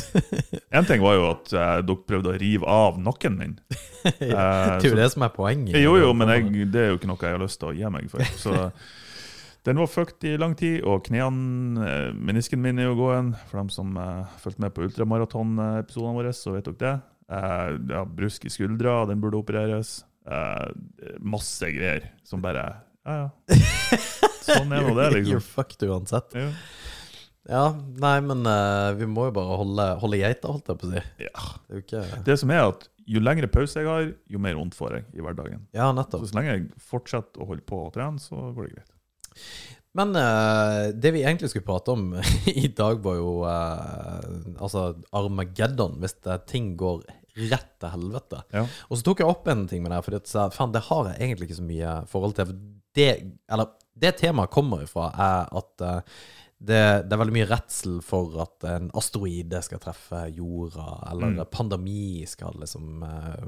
En 0.72 0.86
ting 0.88 1.02
var 1.04 1.18
jo 1.18 1.26
at 1.32 1.52
eh, 1.54 1.74
dere 1.88 2.06
prøvde 2.08 2.32
å 2.32 2.38
rive 2.40 2.70
av 2.70 3.00
nakken 3.02 3.36
min. 3.40 3.58
Det 4.08 4.30
er 4.32 4.80
jo 4.80 4.94
så- 4.94 5.00
det 5.02 5.10
som 5.12 5.26
er 5.28 5.34
poenget. 5.36 5.76
Jo, 5.84 5.98
jo, 6.00 6.14
men 6.16 6.32
jeg, 6.32 6.70
det 6.72 6.82
er 6.86 6.90
jo 6.94 7.00
ikke 7.02 7.10
noe 7.12 7.20
jeg 7.28 7.36
har 7.36 7.44
lyst 7.44 7.60
til 7.60 7.74
å 7.74 7.76
gi 7.76 7.90
meg 7.92 8.08
for. 8.12 8.24
Så 8.40 8.54
den 9.68 9.82
var 9.82 9.90
fucked 9.92 10.24
i 10.30 10.38
lang 10.40 10.56
tid, 10.56 10.80
og 10.88 11.04
knærne 11.10 11.84
eh, 11.84 12.10
Menisken 12.16 12.62
min 12.64 12.80
er 12.80 12.88
jo 12.88 12.96
gåen. 13.02 13.34
For 13.50 13.60
dem 13.60 13.72
som 13.74 13.98
uh, 14.00 14.24
fulgte 14.40 14.64
med 14.64 14.76
på 14.78 14.86
ultramaraton-episodene 14.88 16.16
våre, 16.22 16.32
så 16.38 16.56
vet 16.56 16.70
dere 16.72 16.80
det. 16.86 16.96
Uh, 17.28 17.74
ja, 17.92 18.06
brusk 18.08 18.48
i 18.48 18.54
skuldra, 18.54 19.02
den 19.10 19.20
burde 19.24 19.42
opereres. 19.42 19.98
Eh, 20.28 20.70
masse 21.24 21.70
greier 21.72 22.10
som 22.28 22.42
bare 22.44 22.64
Ja, 23.08 23.14
ja. 23.16 23.58
Sånn 24.48 24.72
er 24.76 24.84
nå 24.84 24.92
det, 24.98 25.06
You're 25.14 25.22
liksom. 25.22 25.44
fucked 25.54 25.84
uansett. 25.88 26.36
Ja. 26.36 26.50
Ja, 27.48 27.64
nei, 28.04 28.18
men 28.28 28.44
uh, 28.44 28.92
vi 29.00 29.08
må 29.10 29.30
jo 29.30 29.36
bare 29.38 29.58
holde, 29.62 29.88
holde 30.02 30.20
geita, 30.20 30.52
holdt 30.52 30.68
jeg 30.72 30.82
på 30.82 30.90
å 30.90 30.92
si. 30.92 31.04
Ja. 31.24 31.48
Det 31.70 31.82
ikke 31.86 32.04
Det 32.28 32.36
som 32.42 32.52
er 32.52 32.66
at 32.66 32.88
jo 33.08 33.24
lengre 33.24 33.48
pause 33.48 33.80
jeg 33.80 33.88
har, 33.88 34.10
jo 34.28 34.42
mer 34.44 34.58
vondt 34.60 34.76
får 34.76 34.98
jeg 34.98 35.08
i 35.16 35.24
hverdagen. 35.24 35.64
Ja, 35.76 35.94
nettopp. 35.96 36.26
så 36.28 36.36
lenge 36.36 36.54
jeg 36.54 36.68
fortsetter 36.90 37.44
å 37.44 37.48
holde 37.54 37.64
på 37.68 37.86
å 37.86 37.92
trene, 37.96 38.20
så 38.20 38.50
går 38.52 38.68
det 38.68 38.74
greit. 38.76 38.94
Men 39.98 40.12
uh, 40.14 40.92
det 40.94 41.14
vi 41.16 41.24
egentlig 41.24 41.50
skulle 41.54 41.66
prate 41.66 41.96
om 41.96 42.10
i 42.52 42.68
dag, 42.68 43.00
var 43.06 43.16
jo 43.18 43.32
uh, 43.48 44.60
altså 44.60 44.90
Armageddon, 45.16 45.96
hvis 46.04 46.20
det, 46.28 46.42
ting 46.52 46.74
går 46.80 47.08
rett 47.48 47.74
til 47.80 47.94
helvete. 47.94 48.42
Ja. 48.54 48.66
Og 48.90 49.00
så 49.00 49.06
tok 49.08 49.22
jeg 49.22 49.30
opp 49.30 49.48
en 49.52 49.66
ting 49.70 49.84
med 49.86 49.94
det, 49.94 50.02
for 50.06 50.18
det, 50.18 50.84
har 50.90 51.12
jeg 51.12 51.22
egentlig 51.22 51.50
ikke 51.50 51.62
så 51.62 51.68
mye 51.68 51.96
forhold 52.10 52.36
til. 52.38 52.56
Det, 52.98 53.10
eller, 53.54 53.72
det 53.94 54.16
temaet 54.22 54.54
kommer 54.54 54.84
ifra, 54.86 55.12
er 55.14 55.52
at 55.60 55.86
eh, 55.86 56.16
det, 56.58 56.80
det 57.06 57.14
er 57.14 57.20
veldig 57.22 57.36
mye 57.36 57.50
redsel 57.52 58.00
for 58.02 58.34
at 58.42 58.66
en 58.66 58.88
asteroide 58.98 59.60
skal 59.66 59.82
treffe 59.84 60.24
jorda, 60.34 60.88
eller 61.12 61.36
Mm. 61.36 61.44
pandemi 61.54 62.26
skal 62.26 62.56
liksom 62.58 63.04
eh, 63.06 63.44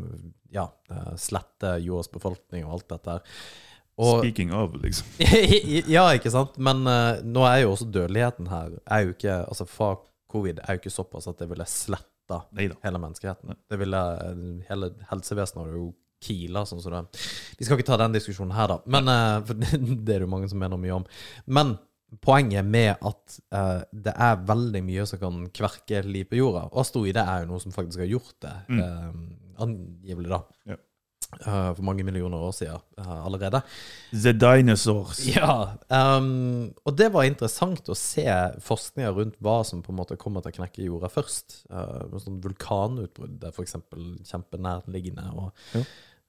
ja, 0.53 0.67
eh, 0.91 1.15
slette 1.17 1.71
jordas 1.81 2.11
befolkning 2.13 2.67
og 2.67 2.75
alt 2.77 2.89
dette 2.93 3.15
her. 3.17 3.39
Og, 3.99 4.19
Speaking 4.21 4.53
of, 4.53 4.75
liksom. 4.79 5.07
ja, 5.95 6.05
ikke 6.15 6.31
sant? 6.31 6.55
Men 6.57 6.85
uh, 6.87 7.17
nå 7.25 7.41
er 7.49 7.63
jo 7.65 7.73
også 7.73 7.89
dødeligheten 7.91 8.47
her 8.47 8.77
er 8.85 9.01
jo 9.03 9.15
ikke, 9.15 9.33
altså 9.49 9.65
fra 9.67 9.89
covid 10.31 10.61
er 10.63 10.77
jo 10.77 10.79
ikke 10.83 10.93
såpass 10.93 11.27
at 11.27 11.41
det 11.41 11.49
ville 11.49 11.65
sletta 11.67 12.43
Neida. 12.55 12.77
hele 12.85 13.01
menneskeheten. 13.01 13.57
Det 13.67 13.79
ville, 13.81 14.03
hele 14.69 14.91
helsevesenet 15.09 15.65
har 15.65 15.73
jo 15.75 15.89
kila 16.23 16.63
sånn 16.67 16.79
som 16.83 16.95
det. 16.95 17.19
Vi 17.59 17.65
skal 17.67 17.79
ikke 17.79 17.89
ta 17.89 17.97
den 17.99 18.15
diskusjonen 18.15 18.55
her, 18.55 18.71
da. 18.71 18.79
Men, 18.85 19.09
uh, 19.11 19.41
for 19.49 19.59
det 19.59 19.73
er 19.73 20.21
det 20.21 20.21
jo 20.27 20.31
mange 20.31 20.47
som 20.51 20.61
mener 20.61 20.79
mye 20.79 20.95
om. 21.01 21.09
Men 21.51 21.75
poenget 22.25 22.65
med 22.65 22.95
at 23.05 23.39
uh, 23.53 23.81
det 23.93 24.13
er 24.15 24.43
veldig 24.49 24.81
mye 24.87 25.05
som 25.09 25.19
kan 25.21 25.43
kverke 25.53 26.03
liv 26.05 26.25
på 26.31 26.39
jorda. 26.41 26.67
Og 26.73 26.81
asteroider 26.81 27.23
er 27.27 27.43
jo 27.45 27.51
noe 27.53 27.61
som 27.63 27.71
faktisk 27.75 27.99
har 28.05 28.09
gjort 28.11 28.35
det, 28.41 28.55
Mm. 28.69 28.79
uh, 28.79 29.63
angivelig, 29.63 30.29
da. 30.31 30.43
Ja. 30.73 30.77
Uh, 31.45 31.75
for 31.77 31.83
mange 31.85 32.01
millioner 32.01 32.41
år 32.41 32.53
siden 32.57 32.79
eh, 32.97 33.09
allerede. 33.25 33.59
The 34.11 34.31
Dinosaurs. 34.33 35.19
Ja, 35.29 35.75
Um, 35.93 36.71
og 36.85 36.95
det 36.97 37.11
var 37.13 37.27
interessant 37.29 37.85
å 37.89 37.95
se 37.97 38.25
forskninga 38.65 39.11
rundt 39.13 39.37
hva 39.43 39.59
som 39.65 39.83
på 39.85 39.91
en 39.93 39.99
måte 39.99 40.17
kommer 40.17 40.41
til 40.41 40.51
å 40.55 40.57
knekke 40.57 40.87
jorda 40.87 41.09
først. 41.13 41.59
Uh, 41.69 42.17
sånn 42.17 42.41
vulkanutbrudd 42.41 43.45
er 43.45 43.53
f.eks. 43.53 43.75
kjempenærliggende. 44.31 45.27
Og 45.37 45.51
Ja. 45.77 45.83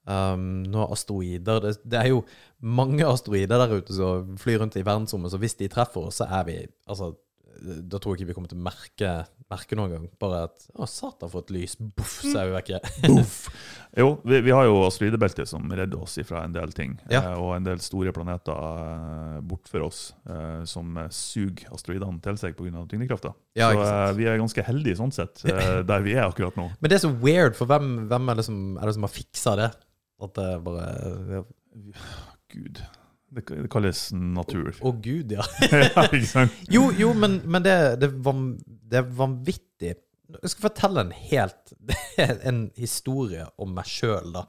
Ehm, 0.09 0.63
nå 0.71 0.85
asteroider 0.93 1.61
det, 1.65 1.75
det 1.83 1.99
er 1.99 2.11
jo 2.13 2.23
mange 2.61 3.05
asteroider 3.05 3.61
der 3.61 3.75
ute 3.81 3.97
som 3.97 4.37
flyr 4.41 4.61
rundt 4.61 4.77
i 4.77 4.85
verdensrommet, 4.85 5.33
så 5.33 5.41
hvis 5.41 5.57
de 5.59 5.69
treffer 5.71 6.07
oss, 6.07 6.21
så 6.21 6.29
er 6.29 6.47
vi 6.47 6.57
Altså, 6.89 7.13
da 7.61 7.99
tror 8.01 8.15
jeg 8.15 8.21
ikke 8.21 8.31
vi 8.31 8.35
kommer 8.35 8.51
til 8.51 8.59
å 8.59 8.63
merke, 8.65 9.09
merke 9.51 9.77
noen 9.77 9.93
gang. 9.93 10.05
Bare 10.21 10.45
at 10.47 10.63
Å, 10.73 10.87
satan, 10.89 11.29
for 11.31 11.43
et 11.43 11.51
lys. 11.53 11.75
Boff, 11.77 12.19
så 12.23 12.41
er 12.41 12.49
vi 12.49 12.55
vekke. 12.55 12.79
Boff. 13.11 13.43
Jo, 13.97 14.07
vi, 14.25 14.39
vi 14.45 14.53
har 14.55 14.65
jo 14.65 14.79
asteroidebeltet 14.87 15.49
som 15.49 15.67
redder 15.69 16.01
oss 16.01 16.17
fra 16.25 16.45
en 16.47 16.55
del 16.55 16.73
ting. 16.75 16.95
Ja. 17.11 17.21
Eh, 17.21 17.35
og 17.37 17.53
en 17.57 17.67
del 17.67 17.81
store 17.83 18.13
planeter 18.15 18.55
eh, 18.55 19.37
bortfor 19.45 19.85
oss 19.89 20.01
eh, 20.25 20.63
som 20.69 20.97
suger 21.13 21.69
asteroidene 21.75 22.23
til 22.23 22.41
seg 22.41 22.57
pga. 22.57 22.85
tyngdekrafta. 22.89 23.35
Ja, 23.59 23.69
så 23.75 23.85
eh, 23.85 24.07
vi 24.17 24.29
er 24.31 24.41
ganske 24.41 24.65
heldige 24.65 24.97
sånn 25.01 25.13
sett, 25.15 25.43
eh, 25.45 25.81
der 25.91 26.07
vi 26.07 26.17
er 26.17 26.25
akkurat 26.25 26.57
nå. 26.59 26.71
Men 26.79 26.93
det 26.93 26.97
er 26.97 27.05
så 27.05 27.13
weird, 27.13 27.57
for 27.59 27.69
hvem, 27.69 28.07
hvem 28.11 28.33
er, 28.33 28.41
det 28.41 28.47
som, 28.49 28.61
er 28.79 28.89
det 28.89 28.97
som 28.97 29.07
har 29.09 29.15
fiksa 29.19 29.57
det? 29.59 29.71
At 30.21 30.35
det 30.37 30.49
bare 30.65 30.87
ja. 31.31 31.43
Gud. 32.51 32.81
Det, 33.31 33.45
det 33.47 33.69
kalles 33.71 34.09
natur. 34.11 34.73
Å 34.83 34.91
gud, 34.99 35.31
ja. 35.31 35.45
ja, 35.71 36.03
ikke? 36.11 36.47
Jo, 36.71 36.89
jo, 36.97 37.13
men, 37.15 37.39
men 37.47 37.63
det, 37.63 37.75
det, 38.01 38.11
det 38.91 38.99
er 38.99 39.13
vanvittig 39.15 39.93
Jeg 39.93 40.51
skal 40.51 40.65
fortelle 40.65 41.05
en 41.05 41.13
helt 41.15 41.71
En 42.51 42.65
historie 42.75 43.47
om 43.61 43.71
meg 43.77 43.87
sjøl, 43.87 44.33
da. 44.35 44.45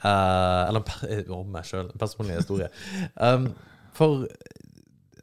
Uh, 0.00 0.68
eller 0.68 1.32
om 1.36 1.48
meg 1.52 1.66
sjøl. 1.68 1.88
En 1.88 2.00
personlig 2.00 2.40
historie. 2.42 2.70
Um, 3.20 3.50
for 3.96 4.28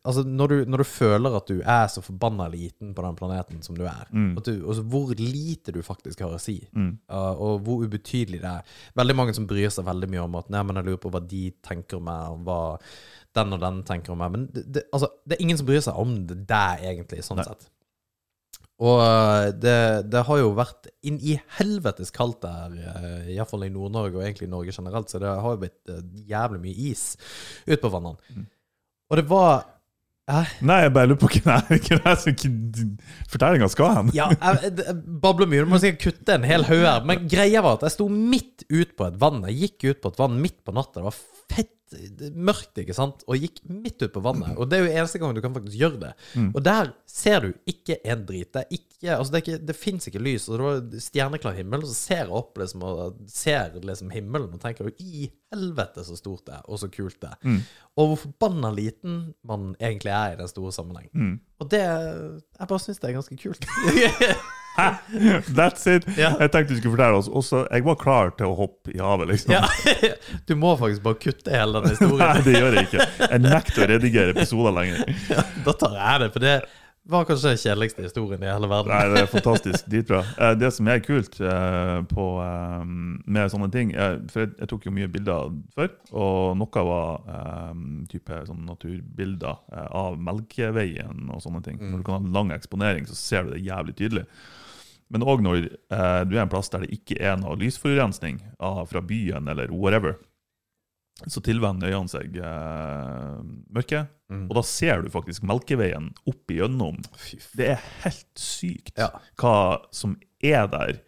altså, 0.08 0.24
når 0.24 0.52
du, 0.52 0.56
når 0.72 0.82
du 0.82 0.88
føler 0.88 1.36
at 1.38 1.50
du 1.52 1.60
er 1.60 1.86
så 1.92 2.02
forbanna 2.06 2.48
liten 2.52 2.94
på 2.96 3.04
den 3.06 3.18
planeten 3.20 3.62
som 3.66 3.78
du 3.78 3.84
er, 3.86 4.08
at 4.08 4.48
du, 4.48 4.54
altså, 4.64 4.84
hvor 4.88 5.14
lite 5.20 5.76
du 5.76 5.82
faktisk 5.86 6.24
har 6.24 6.34
å 6.34 6.42
si, 6.42 6.58
uh, 7.12 7.34
og 7.34 7.62
hvor 7.68 7.86
ubetydelig 7.86 8.42
det 8.44 8.50
er 8.50 8.76
Veldig 8.98 9.16
mange 9.18 9.36
som 9.36 9.48
bryr 9.50 9.70
seg 9.74 9.86
veldig 9.88 10.10
mye 10.12 10.26
om 10.26 10.36
at 10.40 10.52
Nei, 10.54 10.64
men 10.66 10.80
jeg 10.80 10.88
lurer 10.88 11.02
på 11.04 11.12
hva 11.14 11.22
de 11.24 11.44
tenker 11.66 12.00
om 12.00 12.08
meg, 12.08 12.34
og 12.34 12.48
hva 12.48 12.60
den 13.38 13.54
og 13.54 13.62
den 13.62 13.82
tenker 13.86 14.14
om 14.14 14.22
meg. 14.24 14.34
Men 14.34 14.46
det, 14.54 14.64
det, 14.74 14.86
altså, 14.96 15.12
det 15.28 15.36
er 15.38 15.44
ingen 15.46 15.60
som 15.60 15.68
bryr 15.68 15.84
seg 15.86 16.00
om 16.02 16.16
det 16.30 16.40
der, 16.50 16.82
egentlig, 16.90 17.22
sånn 17.26 17.44
sett. 17.46 17.68
Og 18.78 19.00
uh, 19.02 19.48
det, 19.54 19.78
det 20.10 20.26
har 20.28 20.42
jo 20.42 20.52
vært 20.58 20.90
inn 21.10 21.18
i 21.22 21.38
helvetes 21.60 22.14
kaldt 22.14 22.44
der, 22.46 22.76
uh, 22.78 23.32
iallfall 23.34 23.66
i 23.68 23.72
Nord-Norge, 23.74 24.18
og 24.18 24.26
egentlig 24.26 24.50
i 24.50 24.54
Norge 24.54 24.76
generelt, 24.76 25.10
så 25.12 25.22
det 25.22 25.34
har 25.34 25.56
jo 25.56 25.64
blitt 25.66 25.96
jævlig 26.30 26.62
mye 26.66 26.92
is 26.92 27.10
ut 27.68 27.82
på 27.82 27.92
vannene. 27.94 28.46
Og 29.08 29.20
det 29.20 29.26
var 29.30 29.66
Hæ? 30.28 30.42
Nei, 30.68 30.82
jeg 30.84 30.92
bare 30.92 31.08
lurer 31.08 31.20
på 31.22 31.30
hvem 31.32 31.46
er, 31.54 31.78
hvem 31.88 32.08
er 32.12 32.18
som 32.20 32.36
fortellinga 33.32 33.70
skal 33.72 33.94
hen. 33.96 34.10
Ja, 34.18 34.28
jeg, 34.34 34.58
jeg, 34.66 34.74
jeg 34.84 35.20
babler 35.24 35.48
mye. 35.48 35.64
Du 35.64 35.72
må 35.72 35.80
sikkert 35.80 36.04
kutte 36.04 36.36
en 36.36 36.48
hel 36.48 36.66
haug 36.68 36.84
her. 36.84 37.06
Men 37.08 37.30
greia 37.32 37.64
var 37.64 37.78
at 37.78 37.86
jeg 37.88 37.96
sto 37.96 38.10
midt 38.12 38.66
ut 38.68 38.92
på 39.00 39.08
et 39.08 39.16
vann. 39.22 39.40
Jeg 39.48 39.62
gikk 39.62 39.88
ut 39.94 40.02
på 40.04 40.12
et 40.12 40.20
vann 40.20 40.36
midt 40.44 40.58
på 40.68 40.76
natta. 40.76 41.00
Det 41.00 41.06
var 41.08 41.16
fett 41.52 41.74
mørkt, 42.36 42.76
ikke 42.82 42.96
sant? 42.96 43.22
Og 43.32 43.40
gikk 43.40 43.62
midt 43.72 44.02
ut 44.04 44.12
på 44.12 44.20
vannet. 44.24 44.58
Og 44.60 44.68
det 44.68 44.76
er 44.76 44.82
jo 44.84 44.96
eneste 45.00 45.22
gang 45.22 45.32
du 45.36 45.40
kan 45.44 45.54
faktisk 45.56 45.78
gjøre 45.80 46.00
det. 46.02 46.10
Og 46.52 46.60
der 46.66 46.90
ser 47.08 47.46
du 47.46 47.54
ikke 47.70 47.96
en 48.04 48.26
drit. 48.28 48.50
Det 48.54 48.66
ikke 48.76 48.84
Altså, 48.98 49.30
det, 49.32 49.38
er 49.38 49.44
ikke, 49.46 49.66
det 49.70 49.76
fins 49.78 50.08
ikke 50.10 50.20
lys. 50.26 50.48
Og 50.50 50.58
det 50.58 50.66
var 50.66 51.02
stjerneklar 51.06 51.54
himmel, 51.56 51.84
og 51.86 51.92
så 51.92 51.96
ser 51.96 52.22
jeg 52.24 52.34
opp 52.34 52.58
liksom, 52.58 52.82
og 52.84 53.20
ser 53.32 53.78
liksom 53.86 54.10
himmelen 54.12 54.56
og 54.58 54.62
tenker 54.64 54.90
i 55.00 55.28
helvete 55.54 56.04
så 56.04 56.18
stort 56.18 56.48
det 56.50 56.56
er, 56.58 56.64
og 56.66 56.82
så 56.82 56.90
kult 56.92 57.20
det 57.22 57.30
er. 57.30 57.60
Og 57.96 58.10
hvor 58.12 58.20
forbanna 58.26 58.72
liten 58.74 59.20
man 59.48 59.76
egentlig 59.80 60.12
er 60.18 60.34
i 60.34 60.40
den 60.42 60.50
store 60.52 60.74
sammenheng. 60.76 61.08
Og 61.62 61.72
det 61.72 61.84
Jeg 61.86 62.68
bare 62.68 62.84
syns 62.84 63.00
det 63.00 63.12
er 63.12 63.20
ganske 63.22 63.38
kult. 63.38 63.70
That's 65.58 65.88
it. 65.90 66.08
Ja. 66.18 66.34
Jeg 66.40 66.52
tenkte 66.54 66.74
du 66.76 66.80
skulle 66.80 66.96
fortelle 66.96 67.20
oss 67.22 67.30
også 67.30 67.64
Jeg 67.72 67.86
var 67.88 68.00
klar 68.02 68.34
til 68.38 68.52
å 68.52 68.58
hoppe 68.58 68.94
i 68.94 69.02
havet, 69.02 69.32
liksom. 69.34 69.56
Ja, 69.58 69.66
du 70.50 70.56
må 70.60 70.76
faktisk 70.80 71.06
bare 71.06 71.22
kutte 71.22 71.54
hele 71.54 71.82
den 71.82 71.96
historien. 71.96 72.26
Nei, 72.26 72.44
det 72.46 72.58
gjør 72.60 72.78
jeg 72.80 72.90
ikke. 72.90 73.08
Jeg 73.24 73.46
nekter 73.48 73.86
å 73.86 73.92
redigere 73.96 74.36
episoder 74.38 74.76
lenger. 74.82 75.16
Da 75.68 75.74
tar 75.76 75.96
jeg 75.98 76.22
det, 76.22 76.28
for 76.36 76.44
det 76.46 76.58
var 77.08 77.24
kanskje 77.28 77.54
den 77.54 77.60
kjedeligste 77.62 78.04
historien 78.04 78.42
i 78.44 78.50
hele 78.52 78.68
verden. 78.68 78.92
Nei, 78.92 79.14
det 79.14 79.22
er 79.24 79.30
fantastisk. 79.32 79.86
Dritbra. 79.88 80.20
Eh, 80.44 80.54
Det 80.60 80.70
som 80.76 80.90
er 80.92 81.00
kult 81.04 81.40
eh, 81.40 82.02
på, 82.12 82.26
eh, 82.44 82.84
med 83.38 83.52
sånne 83.54 83.70
ting 83.72 83.94
For 84.32 84.44
jeg, 84.44 84.52
jeg 84.60 84.70
tok 84.72 84.88
jo 84.90 84.94
mye 84.96 85.10
bilder 85.12 85.54
før, 85.76 85.90
og 86.12 86.58
noe 86.60 86.84
var 86.90 87.24
type 88.12 88.42
sånn 88.48 88.66
naturbilder 88.68 89.58
av 89.88 90.20
Melkeveien 90.20 91.32
og 91.34 91.42
sånne 91.44 91.64
ting. 91.66 91.80
Når 91.82 92.04
du 92.04 92.08
kan 92.08 92.20
ha 92.22 92.36
lang 92.40 92.54
eksponering, 92.56 93.08
så 93.10 93.16
ser 93.18 93.48
du 93.48 93.56
det 93.56 93.66
jævlig 93.66 93.96
tydelig. 94.00 94.26
Men 95.14 95.24
òg 95.24 95.42
når 95.46 95.58
eh, 95.68 96.22
du 96.28 96.36
er 96.36 96.44
en 96.44 96.52
plass 96.52 96.70
der 96.74 96.84
det 96.84 96.92
ikke 96.98 97.16
er 97.24 97.38
noe 97.40 97.56
lysforurensning 97.60 98.42
ah, 98.60 98.82
fra 98.90 99.00
byen 99.02 99.48
eller 99.48 99.72
whatever, 99.72 100.18
så 101.26 101.42
tilvenner 101.42 101.90
øynene 101.94 102.12
seg 102.12 102.36
eh, 102.38 103.38
mørket. 103.74 104.12
Og 104.28 104.52
da 104.58 104.62
ser 104.68 105.06
du 105.06 105.10
faktisk 105.14 105.46
Melkeveien 105.48 106.10
opp 106.28 106.52
igjennom. 106.52 106.98
Det 107.56 107.70
er 107.78 107.86
helt 108.04 108.28
sykt 108.44 108.92
Ja. 109.00 109.08
hva 109.40 109.80
som 109.96 110.18
er 110.44 110.68
der, 110.68 111.00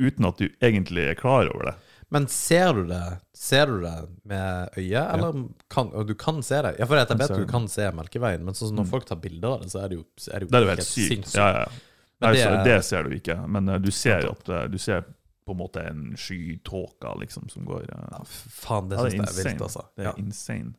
uten 0.00 0.24
at 0.24 0.40
du 0.40 0.48
egentlig 0.64 1.10
er 1.10 1.18
klar 1.20 1.50
over 1.52 1.68
det. 1.70 1.74
Men 2.10 2.24
ser 2.32 2.72
du 2.74 2.86
det 2.88 3.02
Ser 3.36 3.66
du 3.70 3.76
det 3.84 3.92
med 4.26 4.72
øyet, 4.76 5.04
eller 5.14 5.36
kan 5.70 5.92
Og 5.94 6.08
du 6.08 6.14
kan 6.18 6.40
se 6.42 6.58
det? 6.64 6.72
Ja, 6.80 6.88
for 6.88 6.96
jeg 6.98 7.06
vet 7.06 7.22
at 7.22 7.36
du. 7.36 7.44
Mm. 7.44 7.48
kan 7.52 7.68
se 7.70 7.86
Melkeveien, 7.94 8.42
men 8.44 8.56
sånn 8.58 8.74
når 8.74 8.88
folk 8.90 9.06
tar 9.06 9.20
bilder 9.22 9.54
av 9.54 9.62
det, 9.62 9.70
så 9.70 9.84
er 9.84 9.92
det 9.92 10.00
jo, 10.00 10.04
er 10.32 10.40
det 10.42 10.48
jo, 10.48 10.50
Det 10.50 10.58
er 10.58 10.64
jo 10.66 10.72
helt 10.72 10.88
sykt. 10.88 11.12
sinnssykt. 11.12 11.38
Ja, 11.38 11.48
ja. 11.60 11.68
Nei, 12.20 12.32
det 12.36 12.42
så 12.44 12.64
det 12.66 12.76
ser 12.84 13.06
du 13.08 13.14
ikke, 13.16 13.36
men 13.48 13.68
eh, 13.68 13.78
du 13.80 13.90
ser 13.94 14.26
at 14.28 14.48
eh, 14.52 14.66
du 14.68 14.76
ser 14.78 15.06
på 15.46 15.54
en 15.54 15.58
måte 15.58 15.82
en 15.88 16.02
skytåke 16.20 17.14
liksom, 17.22 17.48
som 17.48 17.64
går 17.66 17.86
eh, 17.88 18.04
Ja, 18.12 18.20
faen, 18.26 18.90
det 18.90 18.98
syns 19.00 19.14
jeg 19.16 19.30
er 19.30 19.50
vilt, 19.52 19.64
altså. 19.70 19.86
Det 19.96 20.04
er 20.04 20.10
Ja. 20.10 20.14
insane. 20.20 20.74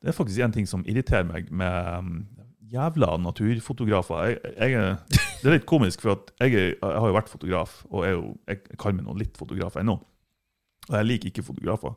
Det 0.00 0.08
er 0.12 0.16
faktisk 0.16 0.40
en 0.44 0.52
ting 0.52 0.66
som 0.68 0.84
irriterer 0.86 1.24
meg 1.24 1.50
med 1.50 1.98
um, 1.98 2.26
jævla 2.72 3.16
naturfotografer. 3.22 4.24
Jeg, 4.34 4.38
jeg, 4.58 4.96
det 5.42 5.48
er 5.48 5.54
litt 5.58 5.66
komisk, 5.66 6.02
for 6.04 6.24
jeg, 6.40 6.52
jeg 6.52 6.76
har 6.82 7.06
jo 7.08 7.14
vært 7.16 7.30
fotograf, 7.32 7.84
og 7.90 8.04
jo, 8.08 8.24
jeg 8.50 8.62
kan 8.78 8.96
meg 8.98 9.06
nå 9.06 9.14
litt 9.20 9.38
fotograf 9.40 9.76
ennå. 9.80 9.98
Og 10.90 10.96
jeg 10.98 11.08
liker 11.08 11.30
ikke 11.30 11.46
fotografer 11.46 11.94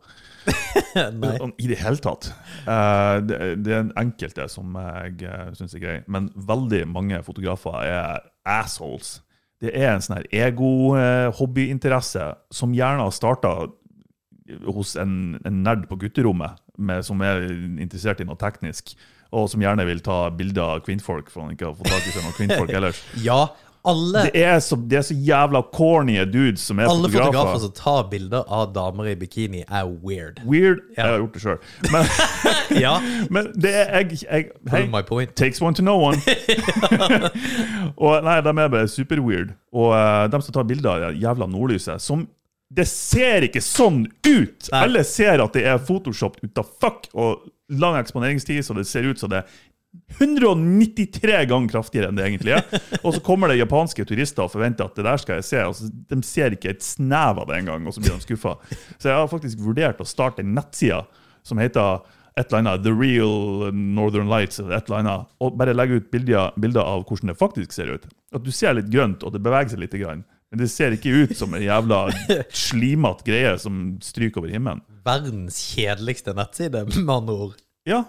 Nei. 1.19 1.33
i 1.59 1.67
det 1.67 1.79
hele 1.81 1.99
tatt. 1.99 2.29
Eh, 2.63 3.15
det, 3.27 3.39
det 3.65 3.73
er 3.73 3.81
en 3.83 3.95
enkelte 3.99 4.47
som 4.51 4.77
jeg 4.79 5.27
uh, 5.27 5.49
syns 5.57 5.75
er 5.75 5.83
grei, 5.83 5.97
men 6.07 6.29
veldig 6.35 6.85
mange 6.87 7.19
fotografer 7.25 7.81
er 7.83 8.21
assholes. 8.47 9.17
Det 9.59 9.73
er 9.73 9.91
en 9.91 10.05
sånn 10.05 10.19
her 10.19 10.29
ego-hobbyinteresse 10.47 12.29
som 12.53 12.75
gjerne 12.77 13.03
har 13.03 13.15
starta 13.15 13.53
hos 14.69 14.95
en, 14.95 15.35
en 15.43 15.61
nerd 15.65 15.87
på 15.89 15.97
gutterommet 15.99 16.61
med, 16.77 17.03
som 17.03 17.21
er 17.25 17.43
interessert 17.81 18.21
i 18.21 18.27
noe 18.27 18.37
teknisk, 18.39 18.93
og 19.35 19.49
som 19.51 19.63
gjerne 19.63 19.83
vil 19.89 19.99
ta 20.05 20.27
bilder 20.31 20.77
av 20.77 20.83
kvinnfolk, 20.85 21.31
for 21.33 21.43
han 21.43 21.55
ikke 21.55 21.67
har 21.67 21.75
fått 21.75 21.89
tak 21.91 22.05
i 22.05 22.13
seg 22.13 22.23
noen 22.23 22.37
kvinnfolk 22.37 22.71
ellers. 22.79 23.01
Ja, 23.25 23.41
alle, 23.87 24.23
Det 24.27 24.43
er 24.43 24.59
så, 24.63 24.75
det 24.75 24.97
er 24.99 25.05
så 25.07 25.15
jævla 25.27 25.61
corny 25.73 26.17
dudes 26.27 26.65
som 26.67 26.79
er 26.79 26.89
alle 26.91 27.09
fotografer 27.09 27.31
fotografer. 27.31 27.59
som 27.63 27.73
tar 27.77 28.07
bilder 28.11 28.43
av 28.53 28.73
damer 28.75 29.09
i 29.11 29.15
bikini, 29.19 29.63
er 29.63 29.89
weird. 30.03 30.41
Weird. 30.45 30.83
Ja. 30.95 31.01
Jeg 31.01 31.11
har 31.11 31.21
gjort 31.23 31.37
det 31.37 31.43
sjøl. 31.45 31.59
Men, 31.93 32.11
Ja, 32.85 32.95
men 33.33 33.51
det 33.55 33.73
er 33.73 33.93
jeg, 34.01 34.21
jeg 34.25 34.49
hey, 34.71 34.87
my 34.91 35.01
point. 35.07 35.35
Takes 35.39 35.61
one 35.61 35.73
to 35.77 35.85
know 35.85 35.97
one. 36.09 36.19
og 38.03 38.23
nei, 38.27 38.39
De 38.43 38.53
er 38.53 38.73
bare 38.73 38.87
super 38.91 39.21
weird. 39.23 39.53
Og 39.73 39.93
uh, 39.93 40.25
de 40.31 40.41
som 40.43 40.55
tar 40.55 40.67
bilder 40.67 40.91
av 40.93 41.05
det 41.07 41.21
jævla 41.23 41.47
nordlyset 41.51 42.03
som 42.03 42.27
Det 42.67 42.83
ser 42.89 43.45
ikke 43.47 43.61
sånn 43.63 44.01
ut! 44.27 44.67
Nei. 44.73 44.81
Alle 44.83 45.03
ser 45.07 45.39
at 45.39 45.53
det 45.55 45.63
er 45.71 45.79
photoshopped 45.79 46.43
ut 46.43 46.59
av 46.59 46.67
fuck 46.81 47.07
og 47.15 47.45
lang 47.71 47.95
eksponeringstid, 47.99 48.59
så 48.63 48.75
det 48.75 48.83
ser 48.87 49.07
ut 49.07 49.19
som 49.19 49.31
det 49.31 49.45
193 50.17 51.45
ganger 51.49 51.71
kraftigere 51.71 52.11
enn 52.11 52.17
det 52.17 52.25
egentlig 52.25 52.55
er. 52.57 52.83
Og 53.03 53.15
så 53.15 53.21
kommer 53.23 53.51
det 53.51 53.59
japanske 53.59 54.05
turister 54.07 54.45
og 54.45 54.53
forventer 54.53 54.87
at 54.87 54.97
det 54.97 55.05
der 55.07 55.21
skal 55.21 55.39
jeg 55.39 55.47
se. 55.47 55.63
Altså, 55.63 55.89
de 55.89 56.19
ser 56.25 56.55
ikke 56.55 56.73
et 56.73 56.85
snev 56.85 57.41
av 57.43 57.49
det 57.49 57.61
engang, 57.61 57.87
og 57.87 57.95
så 57.95 58.03
blir 58.03 58.15
de 58.15 58.25
skuffa. 58.25 58.55
Så 58.97 59.11
jeg 59.11 59.17
har 59.17 59.31
faktisk 59.31 59.63
vurdert 59.63 60.01
å 60.03 60.07
starte 60.07 60.45
en 60.45 60.55
nettside 60.57 61.03
som 61.47 61.61
heter 61.61 62.05
et 62.37 62.51
eller 62.51 62.61
annet 62.61 62.83
The 62.85 62.93
Real 62.93 63.73
Northern 63.73 64.29
Lights 64.29 64.59
et 64.61 64.69
eller 64.69 64.99
annet, 64.99 65.29
og 65.41 65.57
bare 65.57 65.73
legge 65.75 66.01
ut 66.01 66.09
bilder, 66.13 66.53
bilder 66.59 66.85
av 66.85 67.05
hvordan 67.07 67.33
det 67.33 67.39
faktisk 67.39 67.73
ser 67.73 67.93
ut. 67.95 68.09
At 68.35 68.45
du 68.45 68.51
ser 68.53 68.77
litt 68.77 68.91
grønt, 68.93 69.25
og 69.25 69.33
det 69.33 69.41
beveger 69.41 69.73
seg 69.73 69.81
litt. 69.81 69.95
Grann. 69.97 70.25
Men 70.51 70.61
det 70.61 70.69
ser 70.71 70.93
ikke 70.95 71.25
ut 71.25 71.33
som 71.35 71.55
en 71.55 71.63
jævla 71.63 72.05
slimete 72.55 73.25
greie 73.27 73.55
som 73.59 73.97
stryker 74.03 74.43
over 74.43 74.53
himmelen. 74.53 74.83
Verdens 75.07 75.59
kjedeligste 75.73 76.35
nettside, 76.37 76.85
med 76.93 77.15
andre 77.15 77.39
ord. 77.47 77.57
Ja, 77.87 78.03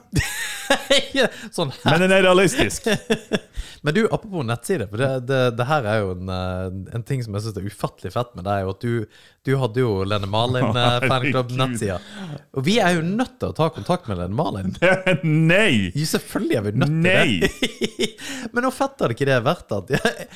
sånn 1.55 1.71
men 1.85 2.03
den 2.03 2.15
er 2.15 2.25
realistisk. 2.27 2.89
Men 3.87 3.95
du, 3.95 4.01
apropos 4.11 4.43
nettside, 4.43 4.89
for 4.91 4.99
det, 4.99 5.09
det, 5.29 5.37
det 5.55 5.67
her 5.69 5.87
er 5.87 6.01
jo 6.03 6.09
en, 6.17 6.31
eh, 6.35 6.65
en 6.99 7.05
ting 7.07 7.21
som 7.23 7.37
jeg 7.37 7.45
syns 7.45 7.61
er 7.61 7.69
ufattelig 7.71 8.11
fett 8.11 8.33
med 8.35 8.43
deg, 8.49 8.57
er 8.57 8.67
jo 8.67 8.73
at 8.75 8.83
du, 8.83 9.21
du 9.49 9.55
hadde 9.57 9.81
jo 9.81 10.05
Lene 10.05 10.29
Malin 10.29 10.77
eh. 10.77 12.09
Og 12.53 12.65
vi 12.67 12.77
er 12.85 12.99
jo 12.99 13.05
nødt 13.07 13.39
til 13.41 13.49
å 13.49 13.57
ta 13.57 13.71
kontakt 13.73 14.09
med 14.11 14.21
Lene 14.21 14.37
Malin. 14.37 14.75
Nei! 15.25 15.89
Jo, 15.97 16.05
selvfølgelig 16.13 16.59
er 16.59 16.67
vi 16.67 16.73
nødt 16.83 16.93
til 16.93 17.07
Nei! 17.07 17.41
det. 17.41 18.11
Men 18.53 18.67
nå 18.67 18.73
fetter 18.75 19.09
det 19.09 19.17
ikke 19.17 19.29
det 19.31 19.39
verdt 19.47 19.75
at 19.79 19.93
jeg, 19.95 20.29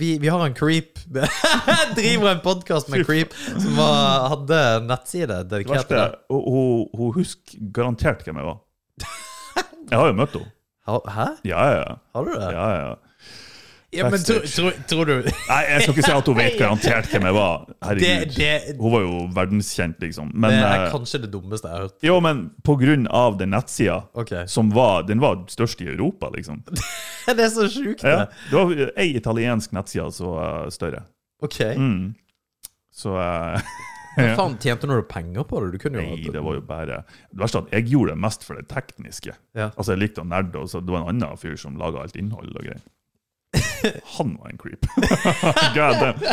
vi, 0.00 0.10
vi 0.22 0.30
har 0.32 0.42
en 0.42 0.56
creep 0.56 0.98
Driver 1.96 2.32
en 2.32 2.42
podkast 2.44 2.90
med 2.92 3.04
creep 3.06 3.36
som 3.52 3.76
var, 3.78 4.26
hadde 4.32 4.60
nettside 4.88 5.42
dedikert 5.50 5.88
til 5.90 6.00
det. 6.00 6.10
hun, 6.32 6.86
hun, 6.96 7.14
husker 7.16 7.68
garantert 7.76 8.24
hvem 8.26 8.40
jeg 8.40 8.48
var. 8.48 8.62
Jeg 9.86 10.00
har 10.00 10.08
jo 10.08 10.16
møtt 10.18 10.38
henne. 10.40 10.52
Hæ? 10.86 11.26
Ja, 11.46 11.62
ja, 11.66 11.82
ja. 11.82 11.98
Har 12.14 12.26
du 12.26 12.32
det? 12.32 12.48
ja, 12.54 12.66
ja. 12.80 12.94
Ja, 13.96 14.10
men 14.12 14.22
tror, 14.26 14.44
tror, 14.50 14.72
tror 14.90 15.08
du 15.08 15.14
Nei, 15.30 15.58
jeg 15.70 15.82
skal 15.82 15.94
ikke 15.94 16.04
si 16.06 16.12
at 16.16 16.28
hun 16.30 16.36
vet 16.38 16.58
garantert 16.62 17.08
hvem 17.12 17.26
jeg 17.30 17.36
var. 17.36 17.64
Herregud. 17.86 18.04
Det- 18.06 18.36
det- 18.36 18.76
Hun 18.80 18.92
var 18.92 19.04
jo 19.06 19.22
verdenskjent, 19.36 19.98
liksom. 20.04 20.30
Men, 20.34 20.50
Det 20.56 20.62
er 20.68 20.84
eh, 20.86 20.92
kanskje 20.92 21.20
det 21.24 21.30
dummeste 21.32 21.68
jeg 21.70 21.76
har 21.78 21.86
hørt. 21.88 21.96
jo, 22.10 22.20
men 22.20 22.44
på 22.66 22.76
grunn 22.80 23.06
av 23.08 23.38
den 23.38 23.50
nettsida, 23.56 24.02
okay. 24.14 24.46
som 24.46 24.70
var, 24.74 25.02
den 25.08 25.20
var 25.20 25.42
størst 25.52 25.80
i 25.82 25.88
Europa, 25.94 26.30
liksom. 26.36 26.62
Det 27.26 27.40
er 27.42 27.50
så 27.50 27.66
sjukt, 27.72 28.04
Ja, 28.06 28.26
det. 28.26 28.28
det 28.50 28.60
var 28.62 28.92
ei 29.02 29.08
italiensk 29.16 29.72
nettside 29.74 30.12
som 30.14 30.36
var 30.36 30.70
større. 30.70 31.02
Ok. 31.42 31.58
Mm. 31.76 32.14
Så 32.96 33.12
uh, 33.12 33.60
Hva 34.16 34.28
faen, 34.38 34.54
tjente 34.62 34.88
du 34.88 34.94
penger 35.04 35.44
på 35.44 35.58
det? 35.60 35.72
Du 35.74 35.78
kunne 35.82 36.00
jo 36.00 36.14
Nei, 36.14 36.30
det 36.32 36.40
var 36.40 36.54
jo 36.56 36.62
bare 36.64 37.02
Det 37.04 37.40
verste 37.42 37.58
er 37.60 37.66
at 37.66 37.74
jeg 37.76 37.90
gjorde 37.92 38.14
det 38.14 38.20
mest 38.24 38.46
for 38.46 38.56
det 38.56 38.68
tekniske. 38.70 39.34
Ja. 39.58 39.66
Altså, 39.76 39.92
jeg 39.92 40.00
likte 40.06 40.22
å 40.24 40.28
nerde, 40.28 40.62
og 40.62 40.70
så 40.72 40.80
det 40.80 40.94
var 40.94 41.02
en 41.04 41.10
annen 41.12 41.36
fyr 41.40 41.58
som 41.60 41.76
laga 41.76 42.00
alt 42.06 42.16
innhold 42.16 42.54
og 42.56 42.62
greier. 42.64 42.80
Han 44.16 44.34
var 44.40 44.50
en 44.50 44.58
creep. 44.60 44.86
God. 45.76 46.24